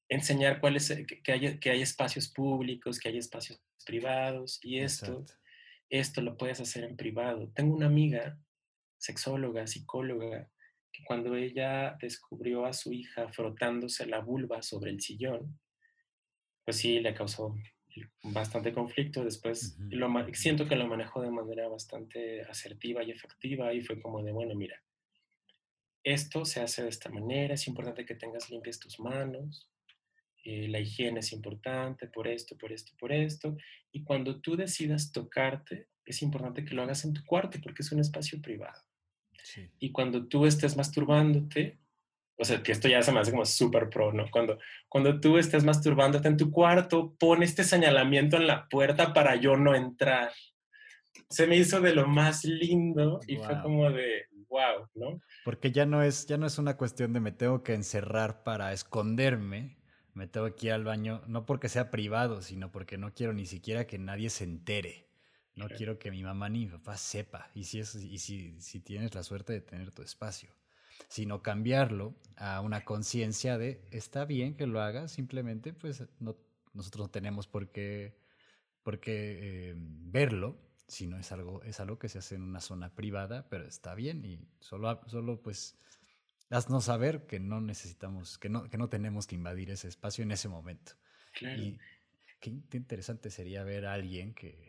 enseñar 0.09 0.59
cuáles, 0.59 0.89
que, 1.23 1.31
hay, 1.31 1.59
que 1.59 1.69
hay 1.69 1.81
espacios 1.81 2.29
públicos, 2.29 2.99
que 2.99 3.09
hay 3.09 3.17
espacios 3.17 3.61
privados 3.85 4.59
y 4.63 4.79
esto, 4.79 5.23
esto 5.89 6.21
lo 6.21 6.35
puedes 6.35 6.59
hacer 6.59 6.83
en 6.83 6.97
privado. 6.97 7.51
Tengo 7.53 7.75
una 7.75 7.85
amiga, 7.85 8.37
sexóloga, 8.99 9.65
psicóloga, 9.65 10.51
que 10.91 11.03
cuando 11.03 11.35
ella 11.35 11.97
descubrió 11.99 12.65
a 12.65 12.73
su 12.73 12.93
hija 12.93 13.29
frotándose 13.29 14.05
la 14.05 14.19
vulva 14.19 14.61
sobre 14.61 14.91
el 14.91 15.01
sillón, 15.01 15.59
pues 16.63 16.77
sí, 16.77 16.99
le 16.99 17.15
causó 17.15 17.55
bastante 18.23 18.73
conflicto. 18.73 19.23
Después 19.23 19.77
lo, 19.89 20.07
siento 20.33 20.67
que 20.67 20.75
lo 20.75 20.87
manejó 20.87 21.21
de 21.21 21.31
manera 21.31 21.67
bastante 21.67 22.43
asertiva 22.43 23.03
y 23.03 23.11
efectiva 23.11 23.73
y 23.73 23.81
fue 23.81 23.99
como 24.01 24.21
de, 24.21 24.31
bueno, 24.31 24.53
mira, 24.55 24.81
esto 26.03 26.45
se 26.45 26.61
hace 26.61 26.83
de 26.83 26.89
esta 26.89 27.09
manera, 27.09 27.55
es 27.55 27.67
importante 27.67 28.05
que 28.05 28.15
tengas 28.15 28.49
limpias 28.49 28.79
tus 28.79 28.99
manos, 28.99 29.69
eh, 30.43 30.67
la 30.67 30.79
higiene 30.79 31.19
es 31.19 31.33
importante 31.33 32.07
por 32.07 32.27
esto, 32.27 32.57
por 32.57 32.71
esto, 32.71 32.93
por 32.97 33.11
esto. 33.11 33.57
Y 33.91 34.03
cuando 34.03 34.39
tú 34.41 34.55
decidas 34.55 35.11
tocarte, 35.11 35.89
es 36.05 36.21
importante 36.21 36.63
que 36.63 36.73
lo 36.73 36.83
hagas 36.83 37.03
en 37.05 37.13
tu 37.13 37.23
cuarto 37.25 37.59
porque 37.61 37.83
es 37.83 37.91
un 37.91 37.99
espacio 37.99 38.41
privado. 38.41 38.88
Y 39.79 39.91
cuando 39.91 40.27
tú 40.27 40.45
estés 40.45 40.75
masturbándote, 40.77 41.79
o 42.37 42.45
sea, 42.45 42.63
que 42.63 42.71
esto 42.71 42.87
ya 42.87 43.01
se 43.01 43.11
me 43.11 43.19
hace 43.19 43.31
como 43.31 43.45
súper 43.45 43.89
pro, 43.89 44.13
¿no? 44.13 44.31
Cuando, 44.31 44.57
cuando 44.87 45.19
tú 45.19 45.37
estés 45.37 45.65
masturbándote 45.65 46.29
en 46.29 46.37
tu 46.37 46.49
cuarto, 46.49 47.13
pon 47.19 47.43
este 47.43 47.65
señalamiento 47.65 48.37
en 48.37 48.47
la 48.47 48.69
puerta 48.69 49.13
para 49.13 49.35
yo 49.35 49.57
no 49.57 49.75
entrar. 49.75 50.31
Se 51.29 51.47
me 51.47 51.57
hizo 51.57 51.81
de 51.81 51.93
lo 51.93 52.07
más 52.07 52.45
lindo 52.45 53.19
y 53.27 53.35
fue 53.35 53.61
como 53.61 53.91
de, 53.91 54.27
wow, 54.47 54.87
¿no? 54.95 55.21
Porque 55.43 55.71
ya 55.71 55.85
no, 55.85 56.01
es, 56.01 56.27
ya 56.27 56.37
no 56.37 56.47
es 56.47 56.57
una 56.57 56.77
cuestión 56.77 57.11
de 57.11 57.19
me 57.19 57.33
tengo 57.33 57.61
que 57.61 57.73
encerrar 57.73 58.43
para 58.43 58.71
esconderme, 58.71 59.77
me 60.13 60.27
tengo 60.27 60.55
que 60.55 60.67
ir 60.67 60.73
al 60.73 60.85
baño, 60.85 61.21
no 61.27 61.45
porque 61.45 61.67
sea 61.67 61.91
privado, 61.91 62.41
sino 62.41 62.71
porque 62.71 62.97
no 62.97 63.13
quiero 63.13 63.33
ni 63.33 63.47
siquiera 63.47 63.85
que 63.85 63.99
nadie 63.99 64.29
se 64.29 64.45
entere. 64.45 65.08
No 65.59 65.67
quiero 65.75 65.99
que 65.99 66.11
mi 66.11 66.23
mamá 66.23 66.49
ni 66.49 66.65
mi 66.65 66.71
papá 66.71 66.97
sepa. 66.97 67.49
Y 67.53 67.65
si, 67.65 67.79
es, 67.79 67.95
y 67.95 68.17
si, 68.17 68.59
si 68.61 68.79
tienes 68.79 69.13
la 69.13 69.23
suerte 69.23 69.53
de 69.53 69.61
tener 69.61 69.91
tu 69.91 70.01
espacio. 70.01 70.49
Sino 71.07 71.41
cambiarlo 71.41 72.15
a 72.37 72.61
una 72.61 72.85
conciencia 72.85 73.57
de 73.57 73.81
está 73.91 74.25
bien 74.25 74.55
que 74.55 74.67
lo 74.67 74.81
hagas, 74.81 75.11
simplemente 75.11 75.73
pues 75.73 76.03
no, 76.19 76.35
nosotros 76.73 77.07
no 77.07 77.11
tenemos 77.11 77.47
por 77.47 77.71
qué, 77.71 78.17
por 78.83 78.99
qué 78.99 79.69
eh, 79.69 79.73
verlo, 79.77 80.59
sino 80.87 81.17
es 81.17 81.31
algo, 81.31 81.63
es 81.63 81.79
algo 81.79 81.99
que 81.99 82.09
se 82.09 82.19
hace 82.19 82.35
en 82.35 82.41
una 82.41 82.61
zona 82.61 82.95
privada, 82.95 83.47
pero 83.49 83.65
está 83.65 83.95
bien 83.95 84.25
y 84.25 84.39
solo, 84.59 85.01
solo 85.07 85.41
pues 85.41 85.77
haznos 86.49 86.85
saber 86.85 87.27
que 87.27 87.39
no 87.39 87.61
necesitamos, 87.61 88.37
que 88.37 88.49
no, 88.49 88.69
que 88.69 88.77
no 88.77 88.89
tenemos 88.89 89.27
que 89.27 89.35
invadir 89.35 89.71
ese 89.71 89.87
espacio 89.87 90.23
en 90.23 90.31
ese 90.31 90.49
momento. 90.49 90.93
Y 91.41 91.77
qué 92.39 92.77
interesante 92.77 93.29
sería 93.29 93.63
ver 93.63 93.85
a 93.85 93.93
alguien 93.93 94.33
que, 94.33 94.68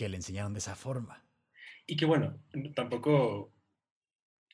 que 0.00 0.08
le 0.08 0.16
enseñaron 0.16 0.54
de 0.54 0.60
esa 0.60 0.74
forma. 0.74 1.22
Y 1.86 1.94
que 1.94 2.06
bueno, 2.06 2.42
tampoco 2.74 3.52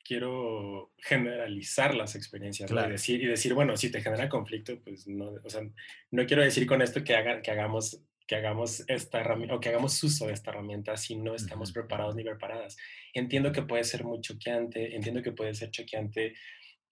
quiero 0.02 0.92
generalizar 0.98 1.94
las 1.94 2.16
experiencias 2.16 2.68
y, 2.68 2.74
decir, 2.74 3.22
y 3.22 3.26
decir, 3.26 3.54
bueno, 3.54 3.76
si 3.76 3.92
te 3.92 4.02
genera 4.02 4.28
conflicto, 4.28 4.76
pues 4.82 5.06
no, 5.06 5.34
o 5.44 5.48
sea, 5.48 5.62
no 6.10 6.26
quiero 6.26 6.42
decir 6.42 6.66
con 6.66 6.82
esto 6.82 7.04
que, 7.04 7.14
haga, 7.14 7.42
que 7.42 7.52
hagamos 7.52 8.02
que 8.26 8.34
hagamos 8.34 8.82
esta 8.88 9.20
herramienta 9.20 9.54
o 9.54 9.60
que 9.60 9.68
hagamos 9.68 10.02
uso 10.02 10.26
de 10.26 10.32
esta 10.32 10.50
herramienta 10.50 10.96
si 10.96 11.14
no 11.14 11.36
estamos 11.36 11.70
preparados 11.70 12.16
ni 12.16 12.24
preparadas. 12.24 12.76
Entiendo 13.14 13.52
que 13.52 13.62
puede 13.62 13.84
ser 13.84 14.02
muy 14.02 14.20
choqueante, 14.20 14.96
entiendo 14.96 15.22
que 15.22 15.30
puede 15.30 15.54
ser 15.54 15.70
choqueante 15.70 16.34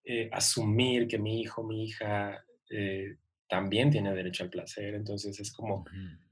eh, 0.04 0.28
asumir 0.30 1.08
que 1.08 1.18
mi 1.18 1.40
hijo, 1.40 1.64
mi 1.64 1.86
hija 1.86 2.44
eh, 2.70 3.16
también 3.48 3.90
tiene 3.90 4.14
derecho 4.14 4.44
al 4.44 4.50
placer, 4.50 4.94
entonces 4.94 5.40
es 5.40 5.52
como, 5.52 5.84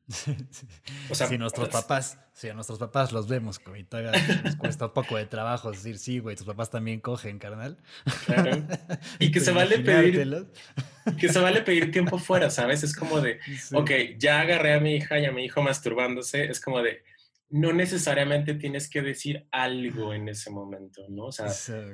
o 1.11 1.15
sea, 1.15 1.29
si 1.29 1.39
nuestros 1.39 1.69
papás, 1.69 2.19
si 2.33 2.49
a 2.49 2.55
nuestros 2.55 2.79
papás 2.79 3.13
los 3.13 3.29
vemos 3.29 3.61
y 3.77 3.85
todavía 3.85 4.13
nos 4.43 4.57
cuesta 4.57 4.87
un 4.87 4.93
poco 4.93 5.17
de 5.17 5.27
trabajo 5.27 5.71
decir, 5.71 5.99
sí, 5.99 6.19
güey, 6.19 6.35
tus 6.37 6.47
papás 6.47 6.71
también 6.71 7.01
cogen, 7.01 7.39
carnal. 7.39 7.79
Claro. 8.27 8.67
Y 9.19 9.31
que 9.31 9.41
se 9.41 9.53
vale 9.53 9.79
pedir, 9.79 10.49
que 11.21 11.29
se 11.29 11.39
vale 11.39 11.63
pedir 11.63 11.93
tiempo 11.93 12.19
fuera, 12.19 12.51
¿sabes? 12.51 12.83
Es 12.83 12.95
como 12.95 13.21
de, 13.21 13.39
ok, 13.73 13.91
ya 14.19 14.41
agarré 14.41 14.75
a 14.75 14.81
mi 14.81 14.97
hija 14.97 15.19
y 15.19 15.25
a 15.25 15.33
mi 15.33 15.45
hijo 15.45 15.63
masturbándose, 15.63 16.45
es 16.45 16.61
como 16.61 16.83
de, 16.83 17.05
no 17.51 17.73
necesariamente 17.73 18.55
tienes 18.55 18.89
que 18.89 19.03
decir 19.03 19.47
algo 19.53 20.15
en 20.15 20.29
ese 20.29 20.51
momento, 20.51 21.05
¿no? 21.09 21.27
O 21.27 21.33
sea, 21.33 21.49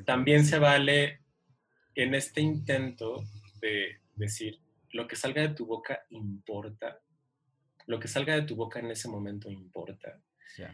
también 0.05 0.47
se 0.47 0.59
vale 0.59 1.21
en 1.95 2.15
este 2.15 2.41
intento 2.41 3.23
de 3.61 4.01
decir, 4.15 4.61
lo 4.93 5.07
que 5.07 5.17
salga 5.17 5.43
de 5.43 5.51
tu 5.51 5.67
boca 5.67 6.01
importa 6.11 7.01
lo 7.89 7.99
que 7.99 8.07
salga 8.07 8.35
de 8.35 8.43
tu 8.43 8.55
boca 8.55 8.79
en 8.79 8.91
ese 8.91 9.09
momento 9.09 9.51
importa. 9.51 10.21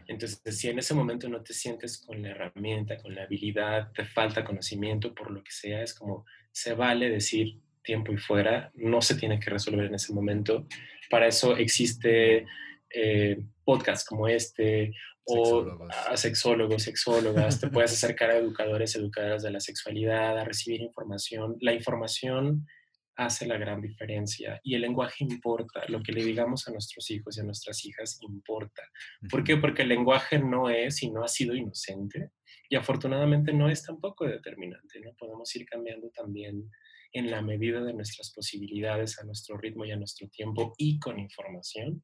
Entonces, 0.07 0.41
si 0.57 0.67
en 0.67 0.79
ese 0.79 0.93
momento 0.93 1.29
no 1.29 1.41
te 1.41 1.53
sientes 1.53 1.99
con 1.99 2.21
la 2.21 2.29
herramienta, 2.29 2.97
con 2.97 3.13
la 3.13 3.23
habilidad, 3.23 3.91
te 3.93 4.03
falta 4.03 4.43
conocimiento, 4.43 5.13
por 5.13 5.31
lo 5.31 5.43
que 5.43 5.51
sea, 5.51 5.81
es 5.83 5.93
como 5.93 6.25
se 6.51 6.73
vale 6.73 7.09
decir 7.09 7.59
tiempo 7.83 8.11
y 8.11 8.17
fuera, 8.17 8.71
no 8.73 9.01
se 9.01 9.15
tiene 9.15 9.39
que 9.39 9.49
resolver 9.49 9.85
en 9.85 9.95
ese 9.95 10.13
momento. 10.13 10.67
Para 11.09 11.27
eso 11.27 11.55
existe 11.55 12.45
eh, 12.89 13.37
podcasts 13.63 14.07
como 14.07 14.27
este 14.27 14.93
o 15.25 15.65
a 15.89 16.17
sexólogos, 16.17 16.83
sexólogas, 16.83 17.59
te 17.59 17.69
puedes 17.69 17.93
acercar 17.93 18.31
a 18.31 18.37
educadores, 18.37 18.95
educadoras 18.95 19.41
de 19.41 19.51
la 19.51 19.59
sexualidad, 19.59 20.37
a 20.37 20.43
recibir 20.43 20.81
información. 20.81 21.57
La 21.61 21.73
información 21.73 22.67
hace 23.15 23.47
la 23.47 23.57
gran 23.57 23.81
diferencia 23.81 24.59
y 24.63 24.75
el 24.75 24.81
lenguaje 24.81 25.23
importa, 25.23 25.83
lo 25.87 26.01
que 26.01 26.11
le 26.11 26.23
digamos 26.23 26.67
a 26.67 26.71
nuestros 26.71 27.09
hijos 27.11 27.37
y 27.37 27.41
a 27.41 27.43
nuestras 27.43 27.85
hijas 27.85 28.19
importa. 28.21 28.83
¿Por 29.29 29.43
qué? 29.43 29.57
Porque 29.57 29.83
el 29.83 29.89
lenguaje 29.89 30.39
no 30.39 30.69
es 30.69 31.01
y 31.03 31.09
no 31.09 31.23
ha 31.23 31.27
sido 31.27 31.55
inocente 31.55 32.31
y 32.69 32.75
afortunadamente 32.75 33.53
no 33.53 33.69
es 33.69 33.83
tampoco 33.83 34.25
determinante, 34.25 34.99
¿no? 34.99 35.13
Podemos 35.17 35.55
ir 35.55 35.65
cambiando 35.65 36.09
también 36.09 36.69
en 37.13 37.31
la 37.31 37.41
medida 37.41 37.81
de 37.81 37.93
nuestras 37.93 38.33
posibilidades, 38.33 39.19
a 39.19 39.23
nuestro 39.23 39.57
ritmo 39.57 39.85
y 39.85 39.91
a 39.91 39.95
nuestro 39.95 40.27
tiempo 40.27 40.73
y 40.77 40.99
con 40.99 41.17
información, 41.17 42.03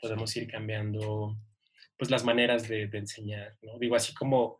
podemos 0.00 0.36
ir 0.36 0.46
cambiando 0.48 1.36
pues 1.96 2.10
las 2.10 2.24
maneras 2.24 2.68
de, 2.68 2.86
de 2.86 2.98
enseñar, 2.98 3.56
¿no? 3.62 3.78
Digo, 3.78 3.96
así 3.96 4.12
como, 4.14 4.58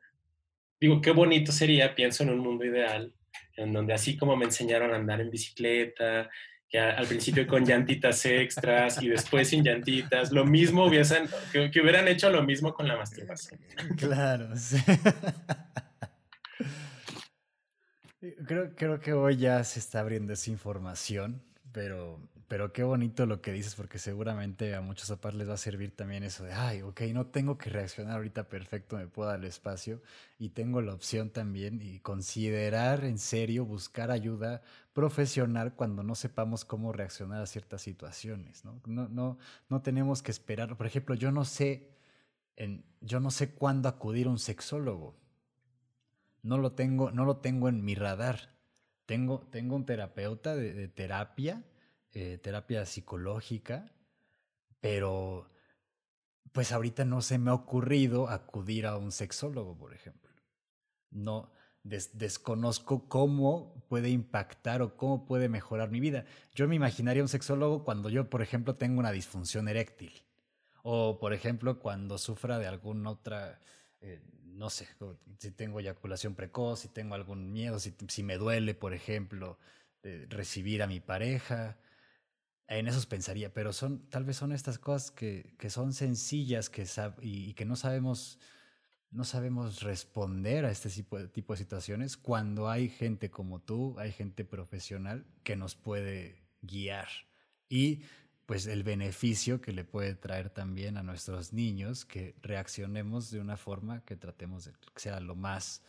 digo, 0.80 1.00
qué 1.00 1.10
bonito 1.10 1.52
sería, 1.52 1.94
pienso 1.94 2.22
en 2.22 2.30
un 2.30 2.38
mundo 2.38 2.64
ideal, 2.64 3.14
en 3.60 3.72
donde 3.72 3.92
así 3.92 4.16
como 4.16 4.36
me 4.36 4.46
enseñaron 4.46 4.92
a 4.92 4.96
andar 4.96 5.20
en 5.20 5.30
bicicleta, 5.30 6.30
que 6.68 6.78
al 6.78 7.06
principio 7.06 7.46
con 7.46 7.64
llantitas 7.64 8.24
extras 8.24 9.02
y 9.02 9.08
después 9.08 9.48
sin 9.48 9.64
llantitas, 9.64 10.30
lo 10.30 10.44
mismo 10.44 10.86
hubiesen, 10.86 11.28
que, 11.52 11.80
hubieran 11.80 12.06
hecho 12.06 12.30
lo 12.30 12.42
mismo 12.42 12.72
con 12.72 12.86
la 12.86 12.96
masturbación. 12.96 13.60
Claro, 13.98 14.50
Creo, 18.46 18.74
creo 18.76 19.00
que 19.00 19.14
hoy 19.14 19.38
ya 19.38 19.64
se 19.64 19.80
está 19.80 20.00
abriendo 20.00 20.34
esa 20.34 20.50
información, 20.50 21.42
pero 21.72 22.20
pero 22.50 22.72
qué 22.72 22.82
bonito 22.82 23.26
lo 23.26 23.40
que 23.40 23.52
dices, 23.52 23.76
porque 23.76 24.00
seguramente 24.00 24.74
a 24.74 24.80
muchos 24.80 25.08
papás 25.08 25.34
les 25.34 25.48
va 25.48 25.54
a 25.54 25.56
servir 25.56 25.94
también 25.94 26.24
eso 26.24 26.42
de, 26.42 26.52
ay, 26.52 26.82
ok, 26.82 27.02
no 27.12 27.26
tengo 27.26 27.56
que 27.56 27.70
reaccionar 27.70 28.16
ahorita 28.16 28.48
perfecto, 28.48 28.96
me 28.96 29.06
puedo 29.06 29.28
dar 29.28 29.38
el 29.38 29.44
espacio 29.44 30.02
y 30.36 30.48
tengo 30.48 30.82
la 30.82 30.92
opción 30.92 31.30
también 31.30 31.80
y 31.80 32.00
considerar 32.00 33.04
en 33.04 33.18
serio 33.18 33.64
buscar 33.64 34.10
ayuda 34.10 34.62
profesional 34.92 35.76
cuando 35.76 36.02
no 36.02 36.16
sepamos 36.16 36.64
cómo 36.64 36.92
reaccionar 36.92 37.40
a 37.40 37.46
ciertas 37.46 37.82
situaciones, 37.82 38.64
¿no? 38.64 38.80
No, 38.84 39.08
no, 39.08 39.38
no 39.68 39.82
tenemos 39.82 40.20
que 40.20 40.32
esperar. 40.32 40.76
Por 40.76 40.88
ejemplo, 40.88 41.14
yo 41.14 41.30
no 41.30 41.44
sé, 41.44 41.92
en, 42.56 42.84
yo 43.00 43.20
no 43.20 43.30
sé 43.30 43.52
cuándo 43.52 43.88
acudir 43.88 44.26
a 44.26 44.30
un 44.30 44.40
sexólogo. 44.40 45.14
No 46.42 46.58
lo 46.58 46.72
tengo, 46.72 47.12
no 47.12 47.24
lo 47.24 47.36
tengo 47.36 47.68
en 47.68 47.84
mi 47.84 47.94
radar. 47.94 48.56
Tengo, 49.06 49.46
tengo 49.52 49.76
un 49.76 49.86
terapeuta 49.86 50.56
de, 50.56 50.74
de 50.74 50.88
terapia 50.88 51.62
eh, 52.12 52.38
terapia 52.38 52.84
psicológica, 52.86 53.92
pero 54.80 55.50
pues 56.52 56.72
ahorita 56.72 57.04
no 57.04 57.22
se 57.22 57.38
me 57.38 57.50
ha 57.50 57.54
ocurrido 57.54 58.28
acudir 58.28 58.86
a 58.86 58.96
un 58.96 59.12
sexólogo, 59.12 59.76
por 59.76 59.94
ejemplo. 59.94 60.30
No 61.10 61.52
desconozco 61.82 63.08
cómo 63.08 63.86
puede 63.88 64.10
impactar 64.10 64.82
o 64.82 64.96
cómo 64.96 65.24
puede 65.24 65.48
mejorar 65.48 65.90
mi 65.90 66.00
vida. 66.00 66.26
Yo 66.54 66.68
me 66.68 66.76
imaginaría 66.76 67.22
un 67.22 67.28
sexólogo 67.28 67.84
cuando 67.84 68.10
yo, 68.10 68.28
por 68.28 68.42
ejemplo, 68.42 68.76
tengo 68.76 69.00
una 69.00 69.12
disfunción 69.12 69.68
eréctil 69.68 70.12
o, 70.82 71.18
por 71.18 71.32
ejemplo, 71.32 71.78
cuando 71.78 72.18
sufra 72.18 72.58
de 72.58 72.66
alguna 72.66 73.10
otra 73.10 73.60
eh, 74.00 74.20
no 74.60 74.68
sé, 74.68 74.86
si 75.38 75.52
tengo 75.52 75.80
eyaculación 75.80 76.34
precoz, 76.34 76.80
si 76.80 76.88
tengo 76.88 77.14
algún 77.14 77.52
miedo, 77.52 77.78
si, 77.78 77.94
si 78.08 78.22
me 78.22 78.36
duele, 78.36 78.74
por 78.74 78.92
ejemplo, 78.92 79.58
recibir 80.28 80.82
a 80.82 80.86
mi 80.86 81.00
pareja. 81.00 81.78
En 82.70 82.86
esos 82.86 83.04
pensaría, 83.04 83.52
pero 83.52 83.72
son, 83.72 84.08
tal 84.10 84.24
vez 84.24 84.36
son 84.36 84.52
estas 84.52 84.78
cosas 84.78 85.10
que, 85.10 85.56
que 85.58 85.70
son 85.70 85.92
sencillas 85.92 86.70
que 86.70 86.86
y, 87.20 87.52
que 87.54 87.64
no 87.64 87.74
sabemos, 87.74 88.38
no 89.10 89.24
sabemos 89.24 89.82
responder 89.82 90.64
a 90.64 90.70
este 90.70 90.88
tipo 90.88 91.18
de, 91.18 91.26
tipo 91.26 91.52
de 91.52 91.56
situaciones 91.56 92.16
cuando 92.16 92.70
hay 92.70 92.88
gente 92.88 93.28
como 93.28 93.60
tú, 93.60 93.98
hay 93.98 94.12
gente 94.12 94.44
profesional 94.44 95.26
que 95.42 95.56
nos 95.56 95.74
puede 95.74 96.44
guiar. 96.62 97.08
Y 97.68 98.04
pues 98.46 98.68
el 98.68 98.84
beneficio 98.84 99.60
que 99.60 99.72
le 99.72 99.84
puede 99.84 100.14
traer 100.14 100.50
también 100.50 100.96
a 100.96 101.02
nuestros 101.02 101.52
niños 101.52 102.04
que 102.04 102.36
reaccionemos 102.40 103.32
de 103.32 103.40
una 103.40 103.56
forma 103.56 104.04
que 104.04 104.14
tratemos 104.14 104.66
de 104.66 104.72
que 104.72 105.00
sea 105.00 105.18
lo 105.18 105.34
más 105.34 105.82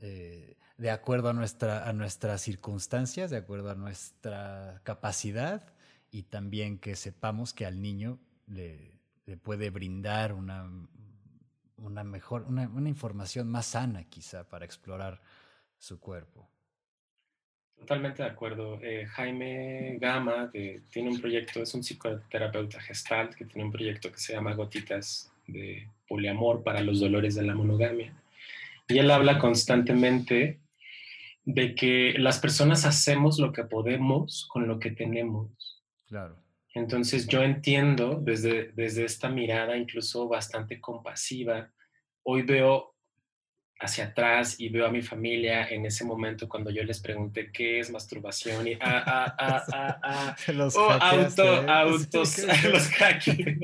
eh, 0.00 0.58
de 0.76 0.90
acuerdo 0.90 1.30
a, 1.30 1.32
nuestra, 1.32 1.88
a 1.88 1.94
nuestras 1.94 2.42
circunstancias, 2.42 3.30
de 3.30 3.38
acuerdo 3.38 3.70
a 3.70 3.74
nuestra 3.74 4.82
capacidad 4.84 5.72
y 6.14 6.22
también 6.22 6.78
que 6.78 6.94
sepamos 6.94 7.52
que 7.52 7.66
al 7.66 7.82
niño 7.82 8.20
le, 8.46 9.00
puede 9.42 9.70
brindar 9.70 10.32
una, 10.32 10.70
una 11.76 12.04
mejor, 12.04 12.44
una, 12.46 12.68
una 12.68 12.88
información 12.88 13.48
más 13.48 13.66
sana 13.66 14.04
quizá 14.04 14.48
para 14.48 14.64
explorar 14.64 15.20
su 15.76 15.98
cuerpo. 15.98 16.48
Totalmente 17.80 18.22
de 18.22 18.28
acuerdo. 18.28 18.78
Eh, 18.80 19.06
Jaime 19.06 19.98
Gama 20.00 20.52
tiene 20.52 21.10
un 21.10 21.20
proyecto, 21.20 21.60
es 21.60 21.74
un 21.74 21.82
psicoterapeuta 21.82 22.80
gestal 22.80 23.34
que 23.34 23.46
tiene 23.46 23.64
un 23.64 23.72
proyecto 23.72 24.12
que 24.12 24.18
se 24.20 24.34
llama 24.34 24.54
Gotitas 24.54 25.32
de 25.48 25.88
Poliamor 26.06 26.62
para 26.62 26.80
los 26.80 27.00
dolores 27.00 27.34
de 27.34 27.42
la 27.42 27.56
monogamia. 27.56 28.14
Y 28.86 28.98
él 28.98 29.10
habla 29.10 29.40
constantemente 29.40 30.60
de 31.44 31.74
que 31.74 32.14
las 32.18 32.38
personas 32.38 32.84
hacemos 32.84 33.40
lo 33.40 33.52
que 33.52 33.64
podemos 33.64 34.46
con 34.48 34.68
lo 34.68 34.78
que 34.78 34.92
tenemos. 34.92 35.50
Claro. 36.14 36.36
Entonces 36.74 37.26
yo 37.26 37.42
entiendo 37.42 38.20
desde, 38.22 38.70
desde 38.76 39.04
esta 39.04 39.28
mirada 39.28 39.76
incluso 39.76 40.28
bastante 40.28 40.80
compasiva, 40.80 41.72
hoy 42.22 42.42
veo 42.42 42.94
hacia 43.80 44.04
atrás 44.04 44.60
y 44.60 44.68
veo 44.68 44.86
a 44.86 44.92
mi 44.92 45.02
familia 45.02 45.66
en 45.68 45.86
ese 45.86 46.04
momento 46.04 46.48
cuando 46.48 46.70
yo 46.70 46.84
les 46.84 47.00
pregunté 47.00 47.50
qué 47.50 47.80
es 47.80 47.90
masturbación 47.90 48.68
y 48.68 48.74
ah, 48.74 49.02
ah, 49.04 49.34
ah, 49.36 49.64
ah, 49.72 50.00
ah, 50.04 50.36
los 50.52 50.76
oh, 50.76 50.88
auto, 50.88 51.42
autos, 51.68 52.38
los 52.72 52.88
hackeé. 52.90 53.58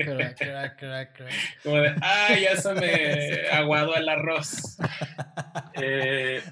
Como 1.63 1.77
de, 1.77 1.95
ah, 2.03 2.37
ya 2.37 2.57
se 2.57 2.75
me 2.75 3.49
aguado 3.53 3.95
el 3.95 4.09
arroz. 4.09 4.77
Eh, 5.81 6.43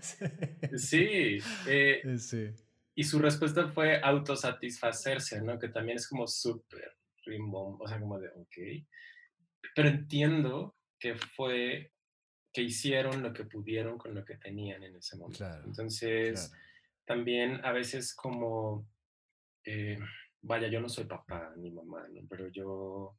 sí, 0.77 1.39
eh, 1.67 2.03
sí. 2.19 2.51
Y 2.99 3.05
su 3.05 3.21
respuesta 3.21 3.69
fue 3.69 4.01
autosatisfacerse, 4.03 5.41
¿no? 5.41 5.57
Que 5.57 5.69
también 5.69 5.99
es 5.99 6.09
como 6.09 6.27
súper 6.27 6.97
rimbom, 7.25 7.81
o 7.81 7.87
sea, 7.87 8.01
como 8.01 8.19
de, 8.19 8.27
ok. 8.31 8.85
Pero 9.73 9.89
entiendo 9.89 10.77
que 10.99 11.15
fue 11.15 11.93
que 12.53 12.63
hicieron 12.63 13.23
lo 13.23 13.33
que 13.33 13.45
pudieron 13.45 13.99
con 13.99 14.17
lo 14.17 14.25
que 14.25 14.37
tenían 14.37 14.83
en 14.83 14.97
ese 14.97 15.17
momento. 15.17 15.47
Entonces, 15.65 16.53
también 17.05 17.65
a 17.65 17.71
veces 17.71 18.17
como, 18.17 18.91
eh, 19.65 20.01
vaya, 20.43 20.67
yo 20.67 20.81
no 20.81 20.89
soy 20.89 21.05
papá 21.05 21.53
ni 21.57 21.71
mamá, 21.71 22.05
pero 22.29 22.49
yo 22.49 23.17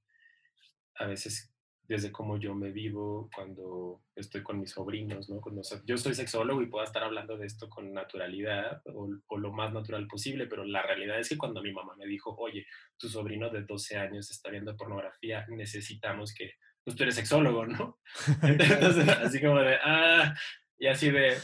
a 0.96 1.06
veces 1.06 1.54
desde 1.90 2.12
cómo 2.12 2.38
yo 2.38 2.54
me 2.54 2.70
vivo 2.70 3.32
cuando 3.36 4.04
estoy 4.16 4.44
con 4.44 4.60
mis 4.60 4.70
sobrinos, 4.70 5.28
¿no? 5.28 5.42
Cuando, 5.42 5.64
yo 5.86 5.98
soy 5.98 6.14
sexólogo 6.14 6.62
y 6.62 6.68
puedo 6.68 6.86
estar 6.86 7.04
hablando 7.04 7.36
de 7.36 7.48
esto 7.48 7.68
con 7.68 7.92
naturalidad 7.92 8.84
o, 8.86 9.10
o, 9.28 9.38
lo 9.40 9.52
más 9.52 9.74
natural 9.74 10.06
posible, 10.06 10.46
pero 10.46 10.64
la 10.64 10.84
realidad 10.84 11.20
es 11.20 11.28
que 11.28 11.38
cuando 11.38 11.64
mi 11.64 11.74
mamá 11.74 11.96
me 11.98 12.06
dijo, 12.06 12.36
oye, 12.38 12.68
tu 13.00 13.10
sobrino 13.10 13.50
de 13.50 13.64
12 13.64 13.98
años 13.98 14.30
está 14.30 14.52
viendo 14.52 14.78
pornografía, 14.78 15.48
necesitamos 15.50 16.32
que 16.34 16.54
pues 16.84 16.96
tú 16.96 17.04
eres 17.04 17.16
sexólogo, 17.16 17.66
¿no? 17.66 18.00
Entonces, 18.44 19.10
así 19.10 19.42
como 19.42 19.60
de, 19.60 19.78
ah, 19.84 20.36
y 20.78 20.86
así 20.86 21.10
de, 21.10 21.38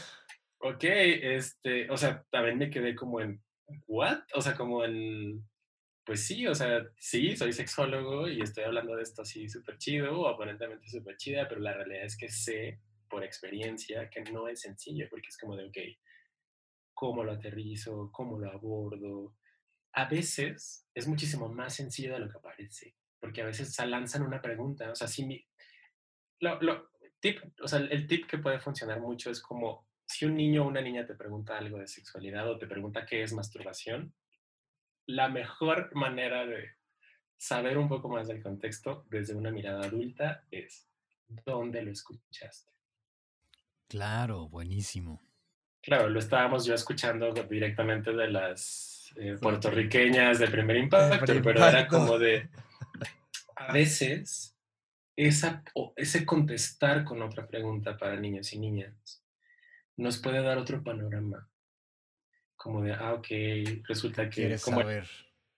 ok, 0.58 0.84
este, 0.84 1.90
o 1.90 1.96
sea, 1.96 2.24
también 2.30 2.56
me 2.56 2.70
quedé 2.70 2.94
como 2.94 3.20
en, 3.20 3.42
¿what? 3.88 4.20
O 4.34 4.40
sea, 4.40 4.54
como 4.54 4.84
en, 4.84 5.44
pues 6.06 6.26
sí, 6.26 6.46
o 6.46 6.54
sea, 6.54 6.86
sí, 6.98 7.36
soy 7.36 7.52
sexólogo 7.52 8.28
y 8.28 8.40
estoy 8.40 8.64
hablando 8.64 8.96
de 8.96 9.02
esto 9.02 9.22
así 9.22 9.48
súper 9.48 9.76
chido 9.76 10.20
o 10.20 10.28
aparentemente 10.28 10.88
súper 10.88 11.16
chida, 11.16 11.46
pero 11.48 11.60
la 11.60 11.74
realidad 11.74 12.04
es 12.04 12.16
que 12.16 12.30
sé 12.30 12.80
por 13.10 13.24
experiencia 13.24 14.08
que 14.08 14.22
no 14.22 14.48
es 14.48 14.60
sencillo, 14.60 15.08
porque 15.10 15.28
es 15.28 15.36
como 15.36 15.56
de, 15.56 15.66
ok, 15.66 15.78
¿cómo 16.94 17.24
lo 17.24 17.32
aterrizo? 17.32 18.10
¿Cómo 18.12 18.38
lo 18.38 18.50
abordo? 18.50 19.34
A 19.92 20.06
veces 20.06 20.86
es 20.94 21.06
muchísimo 21.06 21.48
más 21.48 21.74
sencillo 21.74 22.14
de 22.14 22.20
lo 22.20 22.30
que 22.30 22.38
parece 22.38 22.94
porque 23.20 23.42
a 23.42 23.46
veces 23.46 23.76
lanzan 23.86 24.22
una 24.22 24.40
pregunta, 24.40 24.90
o 24.90 24.94
sea, 24.94 25.08
si 25.08 25.44
lo, 26.38 26.90
tip, 27.18 27.40
o 27.60 27.66
sea, 27.66 27.80
el 27.80 28.06
tip 28.06 28.26
que 28.26 28.38
puede 28.38 28.60
funcionar 28.60 29.00
mucho 29.00 29.30
es 29.30 29.40
como 29.40 29.88
si 30.06 30.26
un 30.26 30.36
niño 30.36 30.64
o 30.64 30.68
una 30.68 30.80
niña 30.80 31.06
te 31.06 31.14
pregunta 31.14 31.58
algo 31.58 31.78
de 31.78 31.88
sexualidad 31.88 32.48
o 32.48 32.58
te 32.58 32.66
pregunta 32.66 33.06
qué 33.06 33.22
es 33.22 33.32
masturbación, 33.32 34.14
la 35.06 35.28
mejor 35.28 35.94
manera 35.94 36.46
de 36.46 36.70
saber 37.36 37.78
un 37.78 37.88
poco 37.88 38.08
más 38.08 38.28
del 38.28 38.42
contexto 38.42 39.04
desde 39.08 39.34
una 39.34 39.50
mirada 39.50 39.84
adulta 39.84 40.44
es 40.50 40.88
dónde 41.44 41.82
lo 41.82 41.90
escuchaste. 41.90 42.72
Claro, 43.88 44.48
buenísimo. 44.48 45.22
Claro, 45.82 46.08
lo 46.08 46.18
estábamos 46.18 46.64
yo 46.64 46.74
escuchando 46.74 47.32
directamente 47.32 48.12
de 48.12 48.28
las 48.28 49.12
eh, 49.16 49.36
puertorriqueñas 49.40 50.38
de 50.38 50.48
primer 50.48 50.76
impacto, 50.76 51.32
pero 51.42 51.64
era 51.64 51.86
como 51.86 52.18
de, 52.18 52.48
a 53.54 53.72
veces 53.72 54.56
esa, 55.14 55.62
ese 55.94 56.26
contestar 56.26 57.04
con 57.04 57.22
otra 57.22 57.46
pregunta 57.46 57.96
para 57.96 58.16
niños 58.16 58.52
y 58.52 58.58
niñas 58.58 59.22
nos 59.96 60.18
puede 60.18 60.42
dar 60.42 60.58
otro 60.58 60.82
panorama. 60.82 61.48
Como 62.66 62.82
de, 62.82 62.94
ah, 62.94 63.14
ok, 63.14 63.28
resulta 63.86 64.28
que... 64.28 64.40
Quieres 64.40 64.62
saber. 64.62 65.06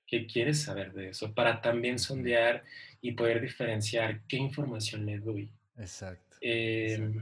¿Qué 0.07 0.27
quieres 0.27 0.61
saber 0.61 0.93
de 0.93 1.09
eso? 1.09 1.33
Para 1.33 1.63
también 1.63 1.99
sondear 1.99 2.63
y 3.01 3.13
poder 3.13 3.41
diferenciar 3.41 4.21
qué 4.29 4.37
información 4.37 5.07
le 5.07 5.19
doy. 5.19 5.51
Exacto. 5.79 6.37
Em, 6.43 7.19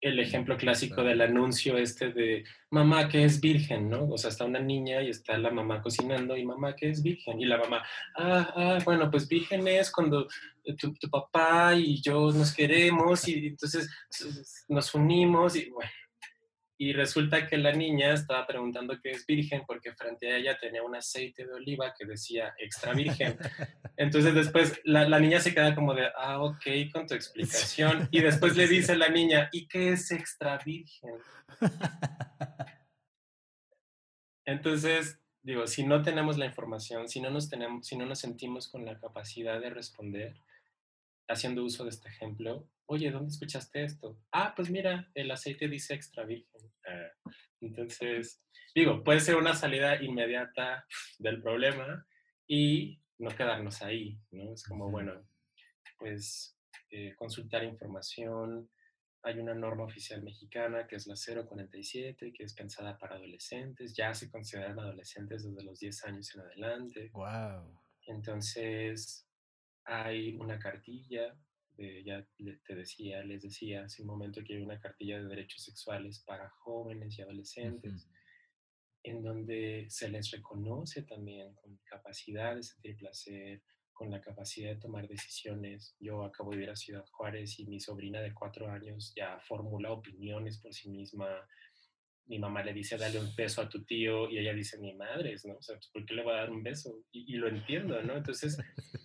el 0.00 0.18
ejemplo 0.18 0.56
clásico 0.56 1.04
del 1.04 1.20
anuncio 1.20 1.78
este 1.78 2.12
de 2.12 2.42
mamá 2.70 3.08
que 3.08 3.24
es 3.24 3.40
virgen, 3.40 3.88
¿no? 3.88 4.08
O 4.08 4.18
sea, 4.18 4.30
está 4.30 4.44
una 4.44 4.58
niña 4.58 5.00
y 5.02 5.10
está 5.10 5.38
la 5.38 5.52
mamá 5.52 5.80
cocinando 5.80 6.36
y 6.36 6.44
mamá 6.44 6.74
que 6.74 6.90
es 6.90 7.00
virgen. 7.00 7.40
Y 7.40 7.44
la 7.44 7.58
mamá, 7.58 7.84
ah, 8.16 8.52
ah 8.56 8.78
bueno, 8.84 9.08
pues 9.08 9.28
virgen 9.28 9.68
es 9.68 9.92
cuando 9.92 10.26
tu, 10.76 10.94
tu 10.94 11.08
papá 11.08 11.76
y 11.76 12.02
yo 12.02 12.32
nos 12.32 12.52
queremos 12.52 13.28
y 13.28 13.46
entonces 13.46 13.88
nos 14.66 14.92
unimos 14.96 15.54
y 15.54 15.70
bueno, 15.70 15.90
y 16.82 16.92
resulta 16.92 17.46
que 17.46 17.58
la 17.58 17.70
niña 17.70 18.12
estaba 18.12 18.44
preguntando 18.44 18.98
qué 19.00 19.12
es 19.12 19.24
virgen 19.24 19.62
porque 19.68 19.92
frente 19.92 20.32
a 20.32 20.36
ella 20.36 20.58
tenía 20.58 20.82
un 20.82 20.96
aceite 20.96 21.46
de 21.46 21.52
oliva 21.52 21.94
que 21.96 22.04
decía 22.04 22.54
extra 22.58 22.92
virgen. 22.92 23.38
Entonces 23.96 24.34
después 24.34 24.80
la, 24.82 25.08
la 25.08 25.20
niña 25.20 25.38
se 25.38 25.54
queda 25.54 25.76
como 25.76 25.94
de, 25.94 26.08
ah, 26.16 26.42
ok, 26.42 26.66
con 26.92 27.06
tu 27.06 27.14
explicación. 27.14 28.08
Y 28.10 28.20
después 28.20 28.56
le 28.56 28.66
dice 28.66 28.96
la 28.96 29.10
niña, 29.10 29.48
¿y 29.52 29.68
qué 29.68 29.90
es 29.90 30.10
extra 30.10 30.58
virgen? 30.58 31.12
Entonces, 34.44 35.20
digo, 35.40 35.68
si 35.68 35.86
no 35.86 36.02
tenemos 36.02 36.36
la 36.36 36.46
información, 36.46 37.08
si 37.08 37.20
no 37.20 37.30
nos, 37.30 37.48
tenemos, 37.48 37.86
si 37.86 37.96
no 37.96 38.06
nos 38.06 38.18
sentimos 38.18 38.66
con 38.66 38.84
la 38.84 38.98
capacidad 38.98 39.60
de 39.60 39.70
responder, 39.70 40.34
haciendo 41.28 41.62
uso 41.62 41.84
de 41.84 41.90
este 41.90 42.08
ejemplo, 42.08 42.66
oye, 42.92 43.10
¿dónde 43.10 43.30
escuchaste 43.30 43.84
esto? 43.84 44.18
Ah, 44.32 44.52
pues 44.54 44.68
mira, 44.68 45.10
el 45.14 45.30
aceite 45.30 45.66
dice 45.66 45.94
extra 45.94 46.24
virgen. 46.24 46.60
Ah, 46.86 47.30
entonces, 47.62 48.42
digo, 48.74 49.02
puede 49.02 49.20
ser 49.20 49.36
una 49.36 49.54
salida 49.54 50.02
inmediata 50.02 50.86
del 51.18 51.40
problema 51.40 52.06
y 52.46 53.00
no 53.18 53.30
quedarnos 53.30 53.80
ahí, 53.80 54.20
¿no? 54.30 54.52
Es 54.52 54.62
como, 54.64 54.90
bueno, 54.90 55.26
pues 55.98 56.58
eh, 56.90 57.14
consultar 57.16 57.64
información. 57.64 58.68
Hay 59.22 59.38
una 59.38 59.54
norma 59.54 59.84
oficial 59.84 60.22
mexicana 60.22 60.86
que 60.86 60.96
es 60.96 61.06
la 61.06 61.14
047, 61.14 62.32
que 62.36 62.44
es 62.44 62.52
pensada 62.52 62.98
para 62.98 63.16
adolescentes. 63.16 63.94
Ya 63.96 64.12
se 64.12 64.30
consideran 64.30 64.78
adolescentes 64.78 65.44
desde 65.44 65.64
los 65.64 65.78
10 65.78 66.04
años 66.04 66.34
en 66.34 66.40
adelante. 66.42 67.10
Wow. 67.14 67.80
Entonces, 68.06 69.26
hay 69.84 70.34
una 70.34 70.58
cartilla 70.58 71.34
ya 72.04 72.26
te 72.64 72.74
decía, 72.74 73.22
les 73.24 73.42
decía 73.42 73.84
hace 73.84 74.02
un 74.02 74.08
momento 74.08 74.42
que 74.44 74.54
hay 74.54 74.62
una 74.62 74.78
cartilla 74.78 75.18
de 75.18 75.28
derechos 75.28 75.64
sexuales 75.64 76.20
para 76.20 76.48
jóvenes 76.50 77.18
y 77.18 77.22
adolescentes, 77.22 78.08
en 79.02 79.22
donde 79.22 79.86
se 79.88 80.08
les 80.08 80.30
reconoce 80.30 81.02
también 81.02 81.54
con 81.54 81.78
capacidad 81.84 82.54
de 82.54 82.62
sentir 82.62 82.96
placer, 82.96 83.62
con 83.92 84.10
la 84.10 84.20
capacidad 84.20 84.70
de 84.70 84.80
tomar 84.80 85.08
decisiones. 85.08 85.96
Yo 85.98 86.24
acabo 86.24 86.52
de 86.52 86.62
ir 86.62 86.70
a 86.70 86.76
Ciudad 86.76 87.04
Juárez 87.10 87.58
y 87.58 87.66
mi 87.66 87.80
sobrina 87.80 88.20
de 88.20 88.34
cuatro 88.34 88.70
años 88.70 89.12
ya 89.16 89.38
formula 89.40 89.92
opiniones 89.92 90.58
por 90.58 90.72
sí 90.72 90.88
misma. 90.88 91.28
Mi 92.26 92.38
mamá 92.38 92.62
le 92.62 92.72
dice, 92.72 92.96
dale 92.96 93.18
un 93.18 93.34
beso 93.34 93.60
a 93.60 93.68
tu 93.68 93.84
tío 93.84 94.30
y 94.30 94.38
ella 94.38 94.54
dice, 94.54 94.78
mi 94.78 94.94
madre, 94.94 95.34
¿no? 95.44 95.56
O 95.56 95.62
sea, 95.62 95.76
pues, 95.76 95.88
¿por 95.88 96.06
qué 96.06 96.14
le 96.14 96.24
va 96.24 96.34
a 96.34 96.40
dar 96.40 96.50
un 96.50 96.62
beso? 96.62 97.04
Y, 97.10 97.34
y 97.34 97.36
lo 97.36 97.48
entiendo, 97.48 98.00
¿no? 98.02 98.16
Entonces, 98.16 98.56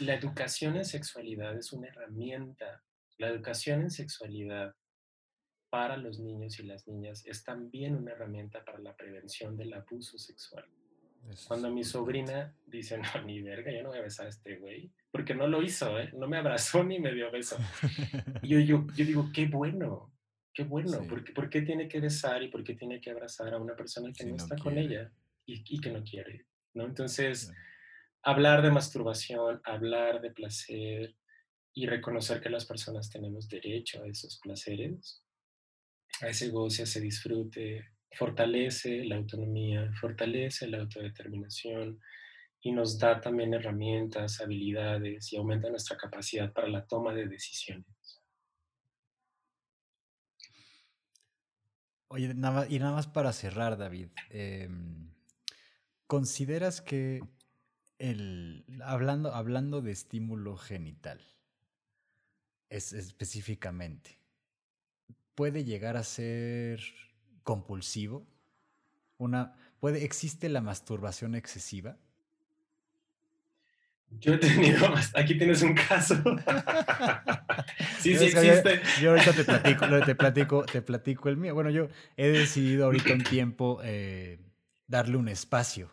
la 0.00 0.14
educación 0.14 0.76
en 0.76 0.84
sexualidad 0.84 1.56
es 1.56 1.72
una 1.72 1.88
herramienta. 1.88 2.82
La 3.18 3.28
educación 3.28 3.82
en 3.82 3.90
sexualidad 3.90 4.74
para 5.68 5.96
los 5.96 6.18
niños 6.18 6.58
y 6.58 6.64
las 6.64 6.88
niñas 6.88 7.24
es 7.26 7.44
también 7.44 7.94
una 7.94 8.12
herramienta 8.12 8.64
para 8.64 8.78
la 8.78 8.96
prevención 8.96 9.56
del 9.56 9.72
abuso 9.72 10.18
sexual. 10.18 10.64
Cuando 11.46 11.70
mi 11.70 11.84
sobrina 11.84 12.54
dice, 12.66 12.98
no, 12.98 13.22
ni 13.24 13.42
verga, 13.42 13.70
yo 13.70 13.82
no 13.82 13.90
voy 13.90 13.98
a 13.98 14.02
besar 14.02 14.26
a 14.26 14.30
este 14.30 14.56
güey, 14.56 14.90
porque 15.10 15.34
no 15.34 15.46
lo 15.46 15.62
hizo, 15.62 15.98
¿eh? 16.00 16.10
no 16.14 16.26
me 16.26 16.38
abrazó 16.38 16.82
ni 16.84 16.98
me 16.98 17.12
dio 17.12 17.30
beso. 17.30 17.56
Y 18.42 18.48
yo, 18.48 18.58
yo, 18.58 18.86
yo 18.96 19.04
digo, 19.04 19.30
qué 19.32 19.46
bueno, 19.46 20.12
qué 20.54 20.64
bueno, 20.64 21.02
porque, 21.08 21.32
¿por 21.32 21.50
qué 21.50 21.60
tiene 21.60 21.88
que 21.88 22.00
besar 22.00 22.42
y 22.42 22.48
por 22.48 22.64
qué 22.64 22.74
tiene 22.74 23.00
que 23.00 23.10
abrazar 23.10 23.52
a 23.52 23.58
una 23.58 23.76
persona 23.76 24.12
que 24.12 24.24
no, 24.24 24.36
está 24.36 24.56
con 24.56 24.78
ella 24.78 25.12
y, 25.44 25.62
y, 25.68 25.78
que 25.78 25.90
no 25.90 26.02
quiere? 26.02 26.46
¿no? 26.72 26.84
Entonces, 26.84 27.52
hablar 28.22 28.62
de 28.62 28.70
masturbación, 28.70 29.60
hablar 29.64 30.20
de 30.20 30.30
placer 30.30 31.16
y 31.72 31.86
reconocer 31.86 32.40
que 32.40 32.50
las 32.50 32.66
personas 32.66 33.10
tenemos 33.10 33.48
derecho 33.48 34.02
a 34.02 34.08
esos 34.08 34.38
placeres, 34.40 35.24
a 36.20 36.28
ese 36.28 36.50
goce, 36.50 36.82
a 36.82 36.84
ese 36.84 37.00
disfrute, 37.00 37.92
fortalece 38.12 39.04
la 39.04 39.16
autonomía, 39.16 39.90
fortalece 40.00 40.66
la 40.66 40.80
autodeterminación 40.80 42.00
y 42.60 42.72
nos 42.72 42.98
da 42.98 43.20
también 43.20 43.54
herramientas, 43.54 44.40
habilidades 44.40 45.32
y 45.32 45.36
aumenta 45.36 45.70
nuestra 45.70 45.96
capacidad 45.96 46.52
para 46.52 46.68
la 46.68 46.86
toma 46.86 47.14
de 47.14 47.26
decisiones. 47.26 47.86
Oye, 52.08 52.26
y 52.26 52.78
nada 52.78 52.92
más 52.92 53.06
para 53.06 53.32
cerrar, 53.32 53.78
David, 53.78 54.08
em, 54.30 55.14
¿consideras 56.08 56.82
que 56.82 57.20
el, 58.00 58.64
hablando, 58.82 59.34
hablando 59.34 59.82
de 59.82 59.92
estímulo 59.92 60.56
genital, 60.56 61.20
es, 62.70 62.92
específicamente, 62.92 64.18
puede 65.34 65.64
llegar 65.64 65.96
a 65.96 66.02
ser 66.02 66.80
compulsivo? 67.42 68.26
Una, 69.18 69.54
¿puede, 69.78 70.02
¿Existe 70.02 70.48
la 70.48 70.62
masturbación 70.62 71.34
excesiva? 71.34 71.98
Yo 74.18 74.34
he 74.34 74.38
tenido, 74.38 74.92
aquí 75.14 75.36
tienes 75.38 75.62
un 75.62 75.74
caso. 75.74 76.16
sí, 78.00 78.16
sí 78.16 78.24
existe. 78.24 78.80
Yo, 79.00 79.10
ahorita 79.10 79.32
te 79.32 79.44
platico, 79.44 79.86
te 80.04 80.14
platico, 80.14 80.64
te 80.64 80.82
platico 80.82 81.28
el 81.28 81.36
mío. 81.36 81.54
Bueno, 81.54 81.70
yo 81.70 81.88
he 82.16 82.28
decidido 82.28 82.86
ahorita 82.86 83.12
un 83.12 83.22
tiempo 83.22 83.80
eh, 83.84 84.40
darle 84.88 85.16
un 85.16 85.28
espacio. 85.28 85.92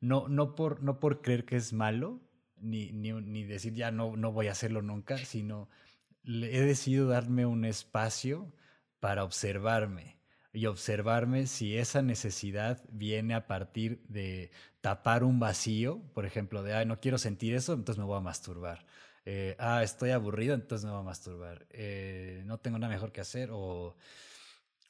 No, 0.00 0.28
no, 0.28 0.54
por, 0.54 0.82
no 0.82 1.00
por 1.00 1.22
creer 1.22 1.44
que 1.44 1.56
es 1.56 1.72
malo, 1.72 2.20
ni, 2.56 2.92
ni, 2.92 3.12
ni 3.12 3.44
decir 3.44 3.74
ya 3.74 3.90
no, 3.90 4.16
no 4.16 4.32
voy 4.32 4.48
a 4.48 4.52
hacerlo 4.52 4.82
nunca, 4.82 5.18
sino 5.18 5.68
he 6.24 6.60
decidido 6.60 7.08
darme 7.08 7.46
un 7.46 7.64
espacio 7.64 8.52
para 9.00 9.24
observarme 9.24 10.18
y 10.52 10.66
observarme 10.66 11.46
si 11.46 11.76
esa 11.76 12.02
necesidad 12.02 12.82
viene 12.90 13.34
a 13.34 13.46
partir 13.46 14.02
de 14.08 14.50
tapar 14.80 15.24
un 15.24 15.38
vacío, 15.38 16.02
por 16.14 16.26
ejemplo, 16.26 16.62
de, 16.62 16.74
ah, 16.74 16.84
no 16.84 17.00
quiero 17.00 17.18
sentir 17.18 17.54
eso, 17.54 17.74
entonces 17.74 17.98
me 17.98 18.04
voy 18.04 18.18
a 18.18 18.20
masturbar. 18.20 18.86
Eh, 19.24 19.56
ah, 19.58 19.82
estoy 19.82 20.10
aburrido, 20.10 20.54
entonces 20.54 20.84
me 20.84 20.90
voy 20.90 21.00
a 21.00 21.04
masturbar. 21.04 21.66
Eh, 21.70 22.42
no 22.46 22.58
tengo 22.58 22.78
nada 22.78 22.92
mejor 22.92 23.12
que 23.12 23.20
hacer 23.20 23.50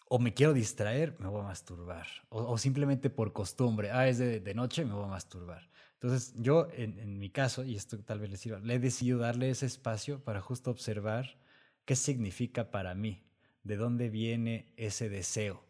o 0.09 0.19
me 0.19 0.35
quiero 0.35 0.53
distraer, 0.53 1.15
me 1.19 1.29
voy 1.29 1.41
a 1.41 1.45
masturbar. 1.45 2.07
O, 2.31 2.57
simplemente 2.59 3.11
por 3.11 3.33
costumbre, 3.33 3.91
ah, 3.91 4.09
es 4.09 4.19
de, 4.19 4.41
de, 4.41 4.55
noche, 4.55 4.85
me 4.85 4.95
voy 4.95 5.05
a 5.05 5.09
masturbar. 5.09 5.69
Entonces 5.95 6.35
yo, 6.37 6.69
en, 6.73 6.99
en 6.99 7.19
mi 7.19 7.31
caso, 7.31 7.65
y 7.65 7.77
esto 7.77 7.99
tal 7.99 8.21
vez 8.21 8.31
les 8.31 8.41
sirva, 8.41 8.61
le 8.61 8.75
he 8.75 8.79
decidido 8.79 9.19
darle 9.19 9.51
ese 9.51 9.67
espacio 9.67 10.23
para 10.25 10.41
justo 10.41 10.71
observar 10.71 11.39
qué 11.85 11.97
significa 11.97 12.71
para 12.71 12.95
mí 12.95 13.25
de 13.63 13.77
dónde 13.77 14.09
viene 14.09 14.73
ese 14.77 15.09
deseo 15.09 15.69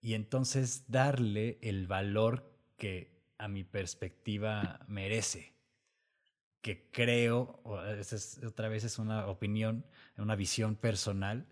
y 0.00 0.14
entonces 0.14 0.84
darle 0.88 1.58
el 1.62 1.86
valor 1.86 2.50
que 2.76 3.20
a 3.38 3.48
mi 3.48 3.64
perspectiva 3.64 4.80
merece, 4.88 5.54
que 6.60 6.90
creo, 6.90 7.60
otra 7.64 8.68
vez 8.68 8.84
es 8.84 8.98
una 8.98 9.26
opinión, 9.26 9.84
una 10.16 10.36
visión 10.36 10.76
personal, 10.76 11.46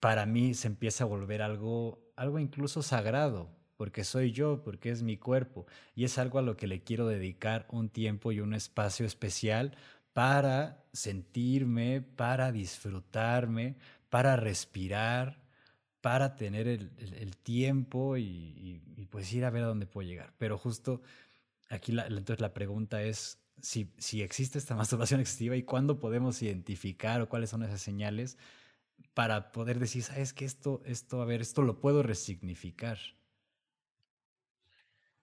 para 0.00 0.26
mí 0.26 0.54
se 0.54 0.66
empieza 0.66 1.04
a 1.04 1.06
volver 1.06 1.42
algo, 1.42 2.02
algo 2.16 2.38
incluso 2.38 2.82
sagrado, 2.82 3.50
porque 3.76 4.02
soy 4.04 4.32
yo, 4.32 4.62
porque 4.64 4.90
es 4.90 5.02
mi 5.02 5.18
cuerpo, 5.18 5.66
y 5.94 6.04
es 6.04 6.18
algo 6.18 6.38
a 6.38 6.42
lo 6.42 6.56
que 6.56 6.66
le 6.66 6.82
quiero 6.82 7.06
dedicar 7.06 7.66
un 7.70 7.90
tiempo 7.90 8.32
y 8.32 8.40
un 8.40 8.54
espacio 8.54 9.06
especial 9.06 9.76
para 10.12 10.84
sentirme, 10.92 12.00
para 12.00 12.50
disfrutarme, 12.50 13.76
para 14.08 14.36
respirar, 14.36 15.40
para 16.00 16.34
tener 16.34 16.66
el, 16.66 17.36
tiempo 17.36 18.16
y, 18.16 19.06
pues 19.10 19.32
ir 19.32 19.44
a 19.44 19.50
ver 19.50 19.64
a 19.64 19.66
dónde 19.66 19.86
puedo 19.86 20.08
llegar. 20.08 20.32
Pero 20.38 20.56
justo 20.56 21.02
aquí 21.68 21.92
entonces 21.92 22.40
la 22.40 22.54
pregunta 22.54 23.02
es 23.02 23.38
si, 23.60 23.92
si 23.98 24.22
existe 24.22 24.58
esta 24.58 24.74
masturbación 24.76 25.20
excesiva 25.20 25.56
y 25.56 25.62
cuándo 25.62 25.98
podemos 25.98 26.40
identificar 26.42 27.20
o 27.20 27.28
cuáles 27.28 27.50
son 27.50 27.62
esas 27.62 27.82
señales 27.82 28.38
para 29.14 29.52
poder 29.52 29.78
decir, 29.78 30.02
sabes 30.02 30.32
que 30.32 30.44
esto, 30.44 30.82
esto, 30.84 31.22
a 31.22 31.24
ver, 31.24 31.40
esto 31.40 31.62
lo 31.62 31.80
puedo 31.80 32.02
resignificar. 32.02 32.98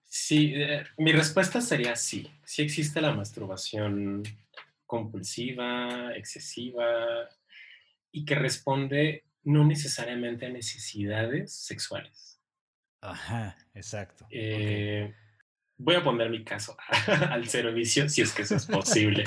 Sí, 0.04 0.52
eh, 0.54 0.84
mi 0.96 1.12
respuesta 1.12 1.60
sería 1.60 1.94
sí. 1.94 2.30
Sí 2.44 2.62
existe 2.62 3.00
la 3.00 3.14
masturbación 3.14 4.22
compulsiva, 4.86 6.14
excesiva, 6.16 7.28
y 8.10 8.24
que 8.24 8.34
responde 8.34 9.24
no 9.44 9.64
necesariamente 9.64 10.46
a 10.46 10.50
necesidades 10.50 11.52
sexuales. 11.52 12.40
Ajá, 13.00 13.56
exacto. 13.74 14.26
Eh, 14.30 15.14
voy 15.76 15.94
a 15.94 16.02
poner 16.02 16.30
mi 16.30 16.42
caso 16.42 16.76
al 17.30 17.46
servicio, 17.48 18.08
si 18.08 18.22
es 18.22 18.32
que 18.32 18.42
eso 18.42 18.56
es 18.56 18.66
posible. 18.66 19.24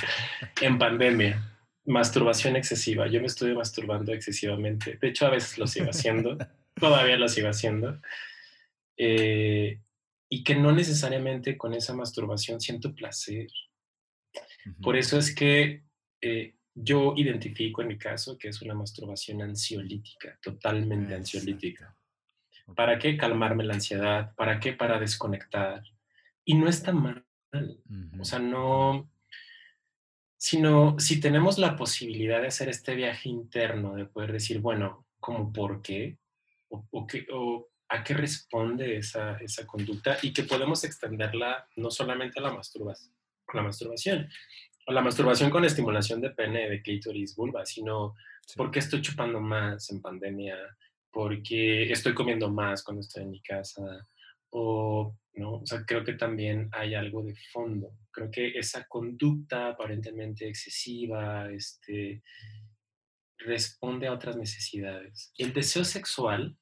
en 0.61 0.77
pandemia, 0.77 1.50
masturbación 1.85 2.55
excesiva. 2.55 3.07
Yo 3.07 3.19
me 3.19 3.27
estuve 3.27 3.53
masturbando 3.53 4.13
excesivamente. 4.13 4.97
De 4.97 5.07
hecho, 5.09 5.25
a 5.25 5.31
veces 5.31 5.57
lo 5.57 5.67
sigo 5.67 5.89
haciendo. 5.89 6.37
Todavía 6.79 7.17
lo 7.17 7.27
sigo 7.27 7.49
haciendo. 7.49 7.99
Eh, 8.97 9.79
y 10.29 10.43
que 10.43 10.55
no 10.55 10.71
necesariamente 10.71 11.57
con 11.57 11.73
esa 11.73 11.93
masturbación 11.93 12.61
siento 12.61 12.95
placer. 12.95 13.47
Por 14.81 14.95
eso 14.95 15.17
es 15.17 15.35
que 15.35 15.83
eh, 16.21 16.55
yo 16.73 17.13
identifico 17.17 17.81
en 17.81 17.89
mi 17.89 17.97
caso 17.97 18.37
que 18.37 18.47
es 18.47 18.61
una 18.61 18.73
masturbación 18.73 19.41
ansiolítica, 19.41 20.39
totalmente 20.41 21.15
ansiolítica. 21.15 21.97
¿Para 22.75 22.97
qué 22.97 23.17
calmarme 23.17 23.65
la 23.65 23.73
ansiedad? 23.73 24.33
¿Para 24.35 24.59
qué? 24.59 24.73
Para 24.73 24.99
desconectar. 24.99 25.83
Y 26.45 26.53
no 26.53 26.69
está 26.69 26.93
mal. 26.93 27.25
O 28.19 28.23
sea, 28.23 28.39
no, 28.39 29.10
sino 30.41 30.97
si 30.97 31.19
tenemos 31.19 31.59
la 31.59 31.75
posibilidad 31.75 32.41
de 32.41 32.47
hacer 32.47 32.67
este 32.67 32.95
viaje 32.95 33.29
interno, 33.29 33.93
de 33.93 34.05
poder 34.05 34.31
decir, 34.31 34.59
bueno, 34.59 35.05
¿cómo 35.19 35.53
por 35.53 35.83
qué? 35.83 36.17
¿O, 36.69 37.05
qué, 37.05 37.27
o 37.31 37.69
a 37.89 38.03
qué 38.03 38.15
responde 38.15 38.97
esa, 38.97 39.37
esa, 39.37 39.67
conducta? 39.67 40.17
Y 40.23 40.33
que 40.33 40.41
podemos 40.41 40.83
extenderla 40.83 41.67
no 41.75 41.91
solamente 41.91 42.39
a 42.39 42.41
la 42.41 42.53
masturbación, 42.53 43.13
la 43.53 43.61
masturbación, 43.61 44.29
la 44.87 45.01
masturbación 45.01 45.51
con 45.51 45.63
estimulación 45.63 46.21
de 46.21 46.31
pene, 46.31 46.67
de 46.71 46.81
clítoris, 46.81 47.35
vulva, 47.35 47.63
sino 47.63 48.15
porque 48.55 48.79
estoy 48.79 49.03
chupando 49.03 49.39
más 49.39 49.91
en 49.91 50.01
pandemia, 50.01 50.57
porque 51.11 51.91
estoy 51.91 52.15
comiendo 52.15 52.49
más 52.49 52.83
cuando 52.83 53.01
estoy 53.01 53.21
en 53.23 53.29
mi 53.29 53.43
casa, 53.43 53.83
o, 54.51 55.17
¿no? 55.33 55.55
O 55.55 55.65
sea, 55.65 55.83
creo 55.85 56.03
que 56.03 56.13
también 56.13 56.69
hay 56.71 56.93
algo 56.95 57.23
de 57.23 57.35
fondo. 57.51 57.97
Creo 58.11 58.29
que 58.29 58.57
esa 58.57 58.85
conducta 58.87 59.69
aparentemente 59.69 60.47
excesiva, 60.47 61.49
este, 61.51 62.23
responde 63.37 64.07
a 64.07 64.13
otras 64.13 64.37
necesidades. 64.37 65.31
El 65.37 65.53
deseo 65.53 65.83
sexual, 65.83 66.57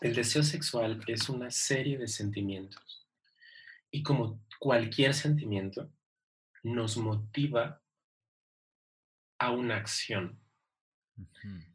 el 0.00 0.14
deseo 0.14 0.42
sexual 0.42 1.00
es 1.06 1.28
una 1.28 1.50
serie 1.50 1.98
de 1.98 2.08
sentimientos. 2.08 3.08
Y 3.90 4.02
como 4.02 4.44
cualquier 4.58 5.14
sentimiento, 5.14 5.92
nos 6.62 6.96
motiva 6.96 7.82
a 9.38 9.50
una 9.50 9.76
acción. 9.76 10.39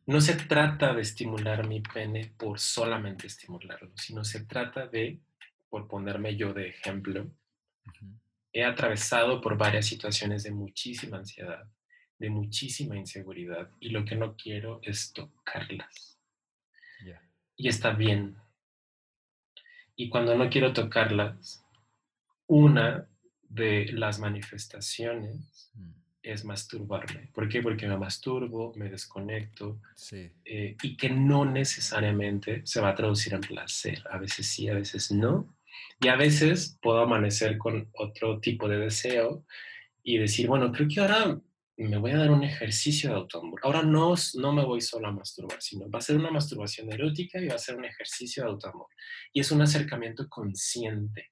No 0.06 0.22
se 0.22 0.36
trata 0.36 0.94
de 0.94 1.02
estimular 1.02 1.68
mi 1.68 1.82
pene 1.82 2.34
por 2.38 2.60
solamente 2.60 3.28
estimularlo, 3.28 3.92
sino 3.98 4.24
se 4.24 4.46
trata 4.46 4.88
de, 4.88 5.20
por 5.70 5.88
ponerme 5.88 6.36
yo 6.36 6.54
de 6.54 6.70
ejemplo, 6.70 7.32
he 8.54 8.64
atravesado 8.64 9.42
por 9.42 9.58
varias 9.58 9.86
situaciones 9.86 10.44
de 10.44 10.52
muchísima 10.52 11.18
ansiedad, 11.18 11.68
de 12.18 12.30
muchísima 12.30 12.96
inseguridad 12.96 13.70
y 13.80 13.90
lo 13.90 14.06
que 14.06 14.16
no 14.16 14.36
quiero 14.36 14.80
es 14.84 15.12
tocarlas. 15.12 16.20
Y 17.58 17.70
está 17.70 17.92
bien. 17.92 18.38
Y 19.96 20.10
cuando 20.10 20.36
no 20.36 20.50
quiero 20.50 20.74
tocarlas, 20.74 21.66
una 22.48 23.08
de 23.42 23.92
las 23.94 24.20
manifestaciones. 24.20 25.55
Es 26.26 26.44
masturbarme. 26.44 27.30
¿Por 27.34 27.48
qué? 27.48 27.62
Porque 27.62 27.88
me 27.88 27.98
masturbo, 27.98 28.74
me 28.76 28.90
desconecto 28.90 29.80
eh, 30.12 30.76
y 30.82 30.98
que 30.98 31.10
no 31.10 31.46
necesariamente 31.46 32.62
se 32.66 32.82
va 32.82 32.90
a 32.90 32.96
traducir 32.96 33.34
en 33.34 33.42
placer. 33.42 34.04
A 34.10 34.18
veces 34.18 34.48
sí, 34.48 34.68
a 34.68 34.74
veces 34.74 35.12
no. 35.12 35.56
Y 36.02 36.08
a 36.08 36.16
veces 36.16 36.78
puedo 36.82 37.00
amanecer 37.00 37.58
con 37.58 37.90
otro 37.94 38.40
tipo 38.40 38.68
de 38.68 38.80
deseo 38.80 39.46
y 40.04 40.18
decir, 40.18 40.48
bueno, 40.48 40.72
creo 40.72 40.88
que 40.88 41.00
ahora 41.00 41.40
me 41.78 41.98
voy 41.98 42.12
a 42.12 42.18
dar 42.18 42.32
un 42.32 42.44
ejercicio 42.44 43.10
de 43.10 43.18
autoamor. 43.18 43.60
Ahora 43.64 43.84
no, 43.84 44.16
no 44.36 44.54
me 44.54 44.66
voy 44.66 44.82
solo 44.82 45.08
a 45.08 45.12
masturbar, 45.12 45.62
sino 45.62 45.90
va 45.90 46.00
a 46.00 46.02
ser 46.02 46.18
una 46.18 46.32
masturbación 46.32 46.92
erótica 46.92 47.40
y 47.40 47.48
va 47.48 47.56
a 47.56 47.60
ser 47.60 47.76
un 47.76 47.86
ejercicio 47.86 48.44
de 48.44 48.50
autoamor. 48.50 48.88
Y 49.32 49.42
es 49.42 49.52
un 49.52 49.62
acercamiento 49.62 50.28
consciente 50.28 51.32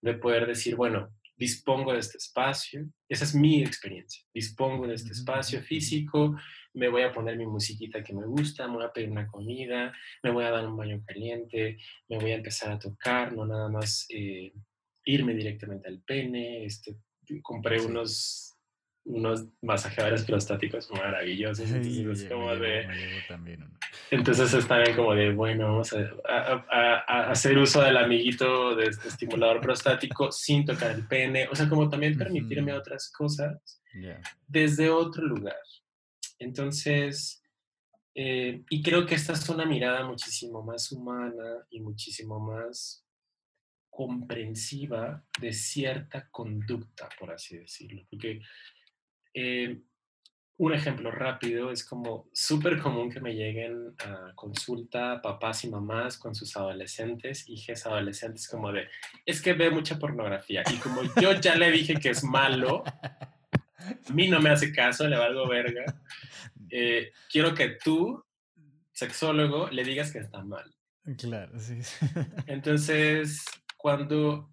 de 0.00 0.14
poder 0.14 0.46
decir, 0.46 0.76
bueno, 0.76 1.10
dispongo 1.40 1.94
de 1.94 2.00
este 2.00 2.18
espacio, 2.18 2.86
esa 3.08 3.24
es 3.24 3.34
mi 3.34 3.62
experiencia, 3.62 4.22
dispongo 4.34 4.86
de 4.86 4.94
este 4.94 5.12
espacio 5.12 5.62
físico, 5.62 6.36
me 6.74 6.90
voy 6.90 7.00
a 7.00 7.12
poner 7.12 7.38
mi 7.38 7.46
musiquita 7.46 8.02
que 8.02 8.12
me 8.12 8.26
gusta, 8.26 8.68
me 8.68 8.74
voy 8.74 8.84
a 8.84 8.92
pedir 8.92 9.10
una 9.10 9.26
comida, 9.26 9.90
me 10.22 10.30
voy 10.32 10.44
a 10.44 10.50
dar 10.50 10.68
un 10.68 10.76
baño 10.76 11.02
caliente, 11.06 11.78
me 12.10 12.18
voy 12.18 12.32
a 12.32 12.36
empezar 12.36 12.70
a 12.72 12.78
tocar, 12.78 13.32
no 13.32 13.46
nada 13.46 13.70
más 13.70 14.04
eh, 14.10 14.52
irme 15.06 15.32
directamente 15.34 15.88
al 15.88 16.02
pene, 16.02 16.66
este, 16.66 16.98
compré 17.42 17.80
unos 17.80 18.54
unos 19.04 19.46
masajeadores 19.62 20.24
prostáticos 20.24 20.90
maravillosos. 20.90 21.70
Entonces, 21.70 22.28
como 22.28 22.54
de, 22.56 22.86
entonces 24.10 24.52
está 24.54 24.78
bien 24.78 24.96
como 24.96 25.14
de, 25.14 25.32
bueno, 25.32 25.64
vamos 25.64 25.92
a, 25.92 27.30
hacer 27.30 27.58
uso 27.58 27.82
del 27.82 27.96
amiguito 27.96 28.74
de 28.76 28.86
este 28.86 29.08
estimulador 29.08 29.60
prostático 29.60 30.30
sin 30.30 30.64
tocar 30.64 30.90
el 30.92 31.06
pene. 31.06 31.48
O 31.50 31.54
sea, 31.54 31.68
como 31.68 31.88
también 31.88 32.16
permitirme 32.16 32.72
otras 32.72 33.10
cosas 33.10 33.80
desde 34.46 34.90
otro 34.90 35.24
lugar. 35.24 35.56
Entonces, 36.38 37.42
eh, 38.14 38.64
y 38.68 38.82
creo 38.82 39.06
que 39.06 39.14
esta 39.14 39.32
es 39.32 39.48
una 39.48 39.64
mirada 39.64 40.04
muchísimo 40.06 40.62
más 40.62 40.90
humana 40.92 41.66
y 41.70 41.80
muchísimo 41.80 42.40
más 42.40 43.04
comprensiva 43.90 45.24
de 45.40 45.52
cierta 45.52 46.28
conducta, 46.30 47.08
por 47.18 47.32
así 47.32 47.58
decirlo. 47.58 48.06
Porque 48.08 48.40
eh, 49.34 49.80
un 50.60 50.74
ejemplo 50.74 51.10
rápido 51.10 51.70
es 51.70 51.82
como 51.84 52.28
súper 52.34 52.78
común 52.80 53.10
que 53.10 53.18
me 53.18 53.34
lleguen 53.34 53.94
a 54.04 54.34
consulta 54.34 55.22
papás 55.22 55.64
y 55.64 55.70
mamás 55.70 56.18
con 56.18 56.34
sus 56.34 56.54
adolescentes, 56.54 57.48
hijas 57.48 57.86
adolescentes, 57.86 58.46
como 58.46 58.70
de, 58.70 58.86
es 59.24 59.40
que 59.40 59.54
ve 59.54 59.70
mucha 59.70 59.98
pornografía. 59.98 60.62
Y 60.70 60.76
como 60.76 61.00
yo 61.18 61.32
ya 61.40 61.54
le 61.54 61.70
dije 61.70 61.94
que 61.94 62.10
es 62.10 62.22
malo, 62.22 62.84
a 62.84 64.12
mí 64.12 64.28
no 64.28 64.38
me 64.38 64.50
hace 64.50 64.70
caso, 64.70 65.08
le 65.08 65.16
valgo 65.16 65.48
verga. 65.48 65.84
Eh, 66.68 67.10
quiero 67.32 67.54
que 67.54 67.78
tú, 67.82 68.22
sexólogo, 68.92 69.70
le 69.70 69.82
digas 69.82 70.12
que 70.12 70.18
está 70.18 70.44
mal. 70.44 70.70
Claro, 71.16 71.58
sí. 71.58 71.78
Entonces, 72.46 73.44
cuando, 73.78 74.50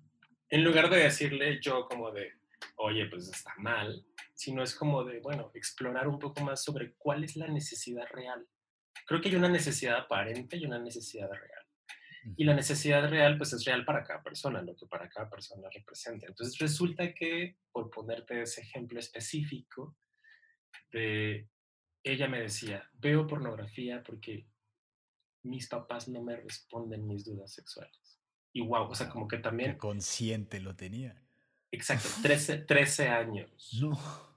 en 0.49 0.63
lugar 0.63 0.89
de 0.89 0.97
decirle 0.97 1.59
yo 1.61 1.85
como 1.89 2.11
de, 2.11 2.31
oye, 2.77 3.07
pues 3.07 3.29
está 3.29 3.53
mal, 3.57 4.05
sino 4.33 4.63
es 4.63 4.75
como 4.75 5.03
de, 5.03 5.19
bueno, 5.19 5.51
explorar 5.53 6.07
un 6.07 6.19
poco 6.19 6.43
más 6.43 6.63
sobre 6.63 6.93
cuál 6.95 7.23
es 7.23 7.35
la 7.35 7.47
necesidad 7.47 8.05
real. 8.11 8.47
Creo 9.05 9.21
que 9.21 9.29
hay 9.29 9.35
una 9.35 9.49
necesidad 9.49 9.97
aparente 9.97 10.57
y 10.57 10.65
una 10.65 10.79
necesidad 10.79 11.29
real. 11.29 11.63
Y 12.35 12.43
la 12.43 12.53
necesidad 12.53 13.07
real, 13.09 13.37
pues 13.37 13.53
es 13.53 13.63
real 13.63 13.85
para 13.85 14.03
cada 14.03 14.21
persona, 14.21 14.61
lo 14.61 14.75
que 14.75 14.85
para 14.85 15.07
cada 15.07 15.29
persona 15.29 15.69
representa. 15.73 16.27
Entonces 16.27 16.57
resulta 16.59 17.13
que, 17.13 17.57
por 17.71 17.89
ponerte 17.89 18.41
ese 18.41 18.61
ejemplo 18.61 18.99
específico, 18.99 19.95
de, 20.91 21.49
ella 22.03 22.27
me 22.27 22.41
decía, 22.41 22.89
veo 22.93 23.27
pornografía 23.27 24.03
porque 24.03 24.47
mis 25.43 25.67
papás 25.67 26.09
no 26.09 26.21
me 26.21 26.35
responden 26.35 27.07
mis 27.07 27.23
dudas 27.23 27.53
sexuales. 27.53 28.19
Y 28.51 28.61
wow, 28.61 28.89
o 28.89 28.95
sea, 28.95 29.09
como 29.09 29.27
que 29.27 29.37
también... 29.37 29.77
consciente 29.77 30.59
lo 30.59 30.75
tenía. 30.75 31.21
Exacto, 31.71 32.09
13, 32.21 32.59
13 32.59 33.09
años. 33.09 33.49
No 33.79 34.27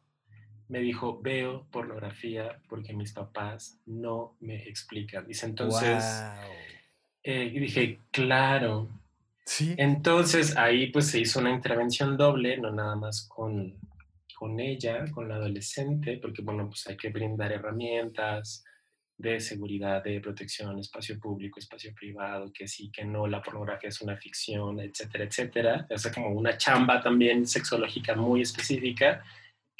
me 0.70 0.78
dijo, 0.78 1.20
veo 1.20 1.66
pornografía 1.72 2.60
porque 2.68 2.92
mis 2.92 3.12
papás 3.12 3.76
no 3.86 4.36
me 4.38 4.68
explican. 4.68 5.26
Dice, 5.26 5.46
entonces, 5.46 6.04
eh, 7.24 7.50
y 7.52 7.58
dije, 7.58 7.98
claro. 8.12 8.88
¿Sí? 9.44 9.74
Entonces 9.76 10.56
ahí 10.56 10.86
pues 10.92 11.08
se 11.08 11.18
hizo 11.18 11.40
una 11.40 11.50
intervención 11.50 12.16
doble, 12.16 12.56
no 12.56 12.70
nada 12.70 12.94
más 12.94 13.22
con, 13.22 13.74
con 14.38 14.60
ella, 14.60 15.10
con 15.10 15.28
la 15.28 15.34
adolescente, 15.34 16.18
porque 16.22 16.42
bueno, 16.42 16.68
pues 16.68 16.86
hay 16.86 16.96
que 16.96 17.10
brindar 17.10 17.50
herramientas 17.50 18.64
de 19.20 19.38
seguridad, 19.40 20.02
de 20.02 20.20
protección, 20.20 20.78
espacio 20.78 21.18
público, 21.18 21.58
espacio 21.58 21.92
privado, 21.94 22.50
que 22.52 22.66
sí, 22.66 22.90
que 22.90 23.04
no, 23.04 23.26
la 23.26 23.42
pornografía 23.42 23.90
es 23.90 24.00
una 24.00 24.16
ficción, 24.16 24.80
etcétera, 24.80 25.24
etcétera. 25.24 25.86
O 25.90 25.98
sea, 25.98 26.12
como 26.12 26.30
una 26.30 26.56
chamba 26.56 27.02
también 27.02 27.46
sexológica 27.46 28.14
muy 28.14 28.42
específica 28.42 29.22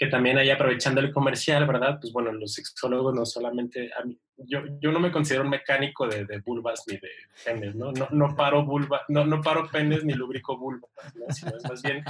que 0.00 0.06
también 0.06 0.38
ahí 0.38 0.48
aprovechando 0.48 1.02
el 1.02 1.12
comercial, 1.12 1.66
¿verdad? 1.66 1.98
Pues 2.00 2.10
bueno, 2.10 2.32
los 2.32 2.54
sexólogos 2.54 3.14
no 3.14 3.26
solamente, 3.26 3.90
yo, 4.38 4.62
yo 4.80 4.92
no 4.92 4.98
me 4.98 5.12
considero 5.12 5.42
un 5.42 5.50
mecánico 5.50 6.08
de, 6.08 6.24
de 6.24 6.38
vulvas 6.38 6.84
ni 6.86 6.96
de 6.96 7.10
penes, 7.44 7.74
¿no? 7.74 7.92
No, 7.92 8.08
no 8.10 8.34
paro 8.34 8.64
vulva, 8.64 9.02
no, 9.08 9.26
no 9.26 9.42
paro 9.42 9.68
penes 9.70 10.02
ni 10.02 10.14
lubrico 10.14 10.56
vulvas, 10.56 10.90
¿no? 11.14 11.34
Sino 11.34 11.54
es 11.54 11.64
más 11.68 11.82
bien... 11.82 12.02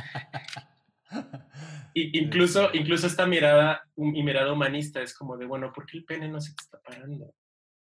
Y 1.92 2.20
incluso, 2.20 2.70
incluso 2.72 3.08
esta 3.08 3.26
mirada, 3.26 3.82
mi 3.96 4.22
mirada 4.22 4.52
humanista 4.52 5.02
es 5.02 5.12
como 5.12 5.36
de, 5.36 5.44
bueno, 5.44 5.72
¿por 5.72 5.86
qué 5.86 5.98
el 5.98 6.04
pene 6.04 6.28
no 6.28 6.40
se 6.40 6.54
te 6.54 6.62
está 6.62 6.80
parando? 6.80 7.34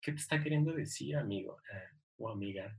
¿Qué 0.01 0.11
te 0.11 0.17
está 0.17 0.41
queriendo 0.41 0.73
decir, 0.73 1.15
amigo 1.15 1.61
eh, 1.71 1.97
o 2.17 2.29
amiga? 2.29 2.75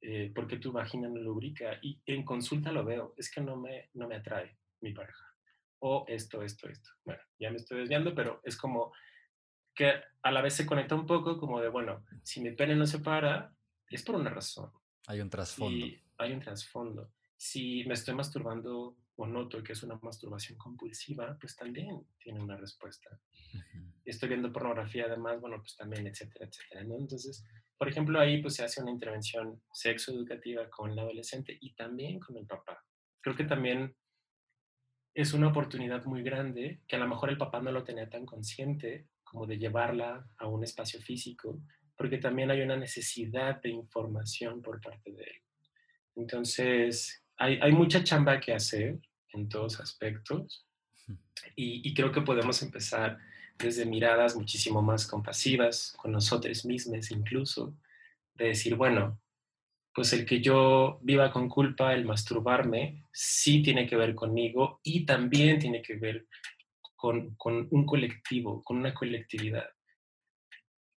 Eh, 0.00 0.30
¿Por 0.32 0.46
qué 0.46 0.58
tu 0.58 0.70
vagina 0.70 1.08
no 1.08 1.18
lubrica? 1.18 1.80
Y 1.82 2.00
en 2.06 2.24
consulta 2.24 2.70
lo 2.70 2.84
veo, 2.84 3.14
es 3.16 3.28
que 3.28 3.40
no 3.40 3.56
me, 3.56 3.90
no 3.94 4.06
me 4.06 4.14
atrae 4.14 4.56
mi 4.82 4.92
pareja 4.92 5.34
o 5.86 6.06
esto, 6.08 6.42
esto, 6.42 6.66
esto. 6.68 6.90
Bueno, 7.04 7.20
ya 7.38 7.50
me 7.50 7.56
estoy 7.56 7.80
desviando, 7.80 8.14
pero 8.14 8.40
es 8.42 8.56
como 8.56 8.92
que 9.74 9.92
a 10.22 10.30
la 10.30 10.40
vez 10.40 10.54
se 10.54 10.64
conecta 10.64 10.94
un 10.94 11.06
poco 11.06 11.36
como 11.36 11.60
de, 11.60 11.68
bueno, 11.68 12.06
si 12.22 12.40
mi 12.40 12.52
pene 12.52 12.74
no 12.74 12.86
se 12.86 13.00
para, 13.00 13.52
es 13.90 14.02
por 14.02 14.14
una 14.14 14.30
razón. 14.30 14.72
Hay 15.06 15.20
un 15.20 15.28
trasfondo. 15.28 15.86
hay 16.16 16.32
un 16.32 16.40
trasfondo. 16.40 17.10
Si 17.36 17.84
me 17.84 17.92
estoy 17.92 18.14
masturbando 18.14 18.96
o 19.16 19.26
noto 19.26 19.62
que 19.62 19.72
es 19.72 19.82
una 19.82 19.98
masturbación 20.02 20.58
compulsiva, 20.58 21.36
pues 21.40 21.54
también 21.56 22.06
tiene 22.18 22.40
una 22.40 22.56
respuesta. 22.56 23.18
Estoy 24.04 24.30
viendo 24.30 24.52
pornografía 24.52 25.06
además, 25.06 25.40
bueno, 25.40 25.58
pues 25.58 25.76
también, 25.76 26.06
etcétera, 26.06 26.46
etcétera. 26.46 26.80
Entonces, 26.80 27.44
por 27.78 27.88
ejemplo, 27.88 28.18
ahí 28.18 28.42
pues 28.42 28.54
se 28.54 28.64
hace 28.64 28.82
una 28.82 28.90
intervención 28.90 29.62
sexoeducativa 29.72 30.68
con 30.68 30.94
la 30.94 31.02
adolescente 31.02 31.56
y 31.60 31.74
también 31.74 32.18
con 32.18 32.36
el 32.36 32.46
papá. 32.46 32.84
Creo 33.20 33.36
que 33.36 33.44
también 33.44 33.94
es 35.14 35.32
una 35.32 35.48
oportunidad 35.48 36.04
muy 36.04 36.22
grande 36.22 36.80
que 36.88 36.96
a 36.96 36.98
lo 36.98 37.08
mejor 37.08 37.30
el 37.30 37.38
papá 37.38 37.60
no 37.60 37.70
lo 37.70 37.84
tenía 37.84 38.10
tan 38.10 38.26
consciente 38.26 39.08
como 39.22 39.46
de 39.46 39.58
llevarla 39.58 40.28
a 40.38 40.48
un 40.48 40.64
espacio 40.64 41.00
físico, 41.00 41.60
porque 41.96 42.18
también 42.18 42.50
hay 42.50 42.62
una 42.62 42.76
necesidad 42.76 43.60
de 43.62 43.70
información 43.70 44.60
por 44.60 44.80
parte 44.80 45.12
de 45.12 45.22
él. 45.22 45.42
Entonces, 46.16 47.23
hay, 47.36 47.58
hay 47.60 47.72
mucha 47.72 48.02
chamba 48.04 48.40
que 48.40 48.52
hacer 48.52 48.98
en 49.30 49.48
todos 49.48 49.80
aspectos 49.80 50.66
y, 51.56 51.88
y, 51.88 51.94
creo 51.94 52.12
que 52.12 52.22
podemos 52.22 52.62
empezar 52.62 53.18
desde 53.58 53.84
miradas 53.84 54.36
muchísimo 54.36 54.80
más 54.82 55.06
compasivas 55.06 55.94
con 55.96 56.12
nosotros 56.12 56.64
mismos 56.64 57.10
incluso, 57.10 57.76
de 58.34 58.46
decir, 58.46 58.74
bueno, 58.74 59.20
pues 59.94 60.12
el 60.12 60.26
que 60.26 60.40
yo 60.40 60.98
viva 61.02 61.30
con 61.30 61.48
culpa, 61.48 61.94
el 61.94 62.04
masturbarme, 62.04 63.04
sí 63.12 63.62
tiene 63.62 63.86
que 63.86 63.96
ver 63.96 64.14
conmigo 64.14 64.80
y 64.82 65.06
también 65.06 65.60
tiene 65.60 65.82
que 65.82 65.94
ver 65.94 66.26
con, 66.96 67.36
un 67.70 67.86
colectivo, 67.86 68.64
con 68.64 68.78
una 68.78 68.92
colectividad. 68.92 69.68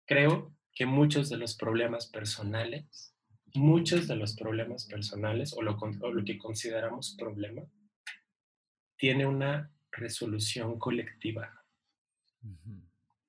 Creo 0.06 0.54
que 0.74 0.86
muchos 0.86 1.28
de 1.28 1.38
los 1.38 1.56
problemas 1.56 2.06
personales, 2.06 3.13
muchos 3.54 4.08
de 4.08 4.16
los 4.16 4.34
problemas 4.36 4.84
personales 4.84 5.54
o 5.56 5.62
lo, 5.62 5.78
lo 6.12 6.24
que 6.24 6.38
consideramos 6.38 7.16
problema, 7.18 7.62
tiene 8.96 9.26
una 9.26 9.70
resolución 9.92 10.78
colectiva. 10.78 11.64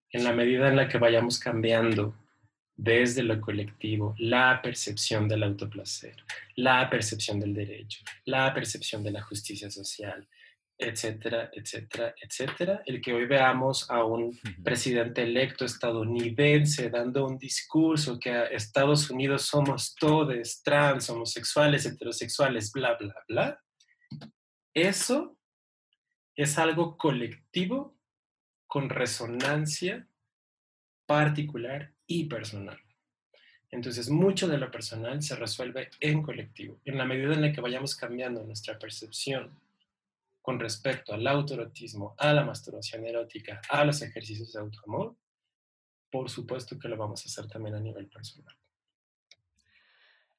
En 0.09 0.23
la 0.23 0.34
medida 0.34 0.69
en 0.69 0.76
la 0.76 0.88
que 0.88 0.97
vayamos 0.97 1.39
cambiando 1.39 2.15
desde 2.76 3.23
lo 3.23 3.39
colectivo 3.39 4.15
la 4.17 4.61
percepción 4.61 5.28
del 5.28 5.43
autoplacer, 5.43 6.15
la 6.55 6.89
percepción 6.89 7.39
del 7.39 7.53
derecho, 7.53 8.03
la 8.26 8.53
percepción 8.53 9.03
de 9.03 9.11
la 9.11 9.21
justicia 9.21 9.69
social, 9.69 10.28
etcétera, 10.78 11.49
etcétera, 11.53 12.13
etcétera. 12.21 12.84
El 12.86 13.01
que 13.01 13.13
hoy 13.13 13.26
veamos 13.26 13.89
a 13.89 14.03
un 14.03 14.38
presidente 14.63 15.23
electo 15.23 15.65
estadounidense 15.65 16.89
dando 16.89 17.26
un 17.26 17.38
discurso 17.38 18.19
que 18.19 18.32
a 18.32 18.45
Estados 18.45 19.09
Unidos 19.09 19.43
somos 19.43 19.95
todos 19.95 20.61
trans, 20.63 21.09
homosexuales, 21.09 21.86
heterosexuales, 21.86 22.71
bla, 22.71 22.95
bla, 22.95 23.15
bla. 23.28 23.61
Eso 24.73 25.38
es 26.36 26.57
algo 26.57 26.97
colectivo 26.97 27.97
con 28.67 28.89
resonancia 28.89 30.07
particular 31.05 31.93
y 32.07 32.26
personal. 32.26 32.80
Entonces, 33.71 34.09
mucho 34.09 34.47
de 34.47 34.57
lo 34.57 34.71
personal 34.71 35.21
se 35.21 35.36
resuelve 35.36 35.89
en 35.99 36.21
colectivo. 36.21 36.80
En 36.86 36.97
la 36.97 37.05
medida 37.05 37.34
en 37.34 37.41
la 37.41 37.51
que 37.51 37.61
vayamos 37.61 37.95
cambiando 37.95 38.43
nuestra 38.43 38.78
percepción 38.78 39.51
con 40.46 40.60
respecto 40.60 41.12
al 41.12 41.26
autoerotismo, 41.26 42.14
a 42.20 42.32
la 42.32 42.46
masturbación 42.46 43.04
erótica, 43.04 43.60
a 43.68 43.84
los 43.84 44.00
ejercicios 44.04 44.54
de 44.54 44.60
autoamor, 44.60 45.16
por 46.12 46.30
supuesto 46.30 46.78
que 46.78 46.88
lo 46.88 46.98
vamos 46.98 47.26
a 47.26 47.30
hacer 47.30 47.48
también 47.48 47.74
a 47.74 47.80
nivel 47.80 48.08
personal. 48.08 48.56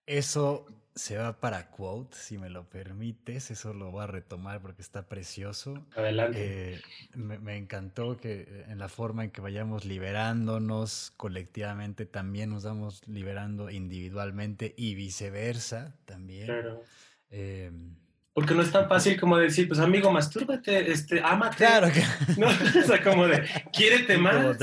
Eso 0.07 0.65
se 0.95 1.17
va 1.19 1.41
para 1.41 1.73
quote, 1.73 2.17
si 2.17 2.39
me 2.39 2.51
lo 2.51 2.71
permites. 2.71 3.51
Eso 3.51 3.75
lo 3.75 3.91
voy 3.91 4.05
a 4.05 4.07
retomar 4.07 4.63
porque 4.63 4.81
está 4.81 5.09
precioso. 5.09 5.85
Adelante. 5.97 6.75
Eh, 6.75 6.81
me, 7.17 7.57
encantó 7.57 8.17
que 8.17 8.43
eh, 8.43 8.65
en 8.69 8.79
la 8.79 8.89
forma 8.89 9.25
en 9.25 9.33
que 9.33 9.41
vayamos 9.41 9.85
liberándonos 9.85 11.15
colectivamente, 11.17 12.07
también 12.07 12.51
nos 12.51 12.63
vamos 12.63 13.03
liberando 13.09 13.71
individualmente 13.71 14.73
y 14.77 14.95
viceversa 14.95 15.97
también. 16.05 16.47
Claro. 16.47 16.85
Em, 17.29 18.06
porque 18.37 18.55
no 18.55 18.61
es 18.61 18.70
tan 18.70 18.87
fácil 18.87 19.18
como 19.18 19.39
decir, 19.39 19.66
pues 19.66 19.80
amigo, 19.80 20.12
mastúrbate, 20.12 20.93
este, 20.93 21.22
ámate. 21.24 21.57
Claro 21.57 21.89
que. 21.91 22.05
No, 22.39 22.49
o 22.49 22.87
sea, 22.87 23.03
como 23.03 23.26
de, 23.26 23.49
quiérete 23.72 24.18
más. 24.18 24.59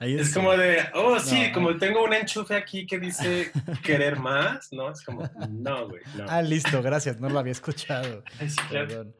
es 0.00 0.34
como 0.34 0.54
de, 0.54 0.80
oh, 0.92 1.18
sí, 1.18 1.50
como 1.50 1.78
tengo 1.78 2.04
un 2.04 2.12
enchufe 2.12 2.54
aquí 2.54 2.86
que 2.86 2.98
dice 2.98 3.52
querer 3.82 4.18
más, 4.18 4.70
¿no? 4.70 4.92
Es 4.92 5.02
como, 5.02 5.22
no, 5.48 5.88
güey, 5.88 6.02
no. 6.14 6.26
Ah, 6.28 6.42
listo, 6.42 6.82
gracias, 6.82 7.18
no 7.18 7.30
lo 7.30 7.38
había 7.38 7.52
escuchado. 7.52 8.22
sí, 8.38 8.54
Perdón. 8.70 9.16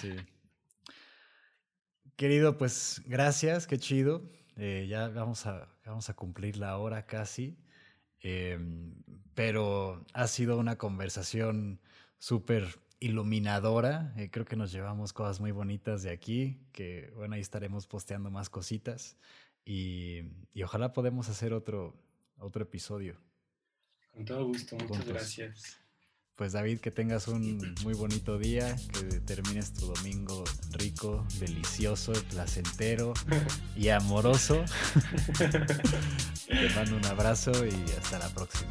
Sí. 0.00 0.14
Querido, 2.14 2.56
pues 2.56 3.02
gracias, 3.04 3.66
qué 3.66 3.78
chido. 3.78 4.22
Eh, 4.56 4.86
ya 4.88 5.08
vamos 5.08 5.44
a, 5.46 5.66
vamos 5.84 6.08
a 6.08 6.14
cumplir 6.14 6.56
la 6.56 6.78
hora 6.78 7.04
casi. 7.04 7.58
Em, 8.20 8.94
pero 9.34 10.06
ha 10.12 10.28
sido 10.28 10.56
una 10.56 10.78
conversación 10.78 11.80
súper 12.20 12.83
iluminadora. 13.00 14.12
Eh, 14.16 14.30
creo 14.30 14.44
que 14.44 14.56
nos 14.56 14.72
llevamos 14.72 15.12
cosas 15.12 15.40
muy 15.40 15.52
bonitas 15.52 16.02
de 16.02 16.10
aquí, 16.10 16.58
que 16.72 17.12
bueno, 17.16 17.34
ahí 17.34 17.40
estaremos 17.40 17.86
posteando 17.86 18.30
más 18.30 18.50
cositas 18.50 19.16
y, 19.64 20.22
ojalá 20.62 20.92
podemos 20.92 21.28
hacer 21.28 21.52
otro, 21.52 21.94
otro 22.38 22.62
episodio. 22.62 23.16
Con 24.12 24.24
todo 24.24 24.46
gusto, 24.46 24.76
muchas 24.76 25.06
gracias. 25.06 25.78
Pues 26.36 26.52
David, 26.52 26.80
que 26.80 26.90
tengas 26.90 27.28
un 27.28 27.74
muy 27.84 27.94
bonito 27.94 28.38
día, 28.38 28.74
que 28.92 29.20
termines 29.20 29.72
tu 29.72 29.86
domingo 29.86 30.42
rico, 30.72 31.24
delicioso, 31.38 32.12
placentero 32.30 33.14
y 33.76 33.88
amoroso. 33.90 34.64
Te 36.48 36.70
mando 36.74 36.96
un 36.96 37.06
abrazo 37.06 37.52
y 37.64 37.90
hasta 37.96 38.18
la 38.18 38.28
próxima. 38.30 38.70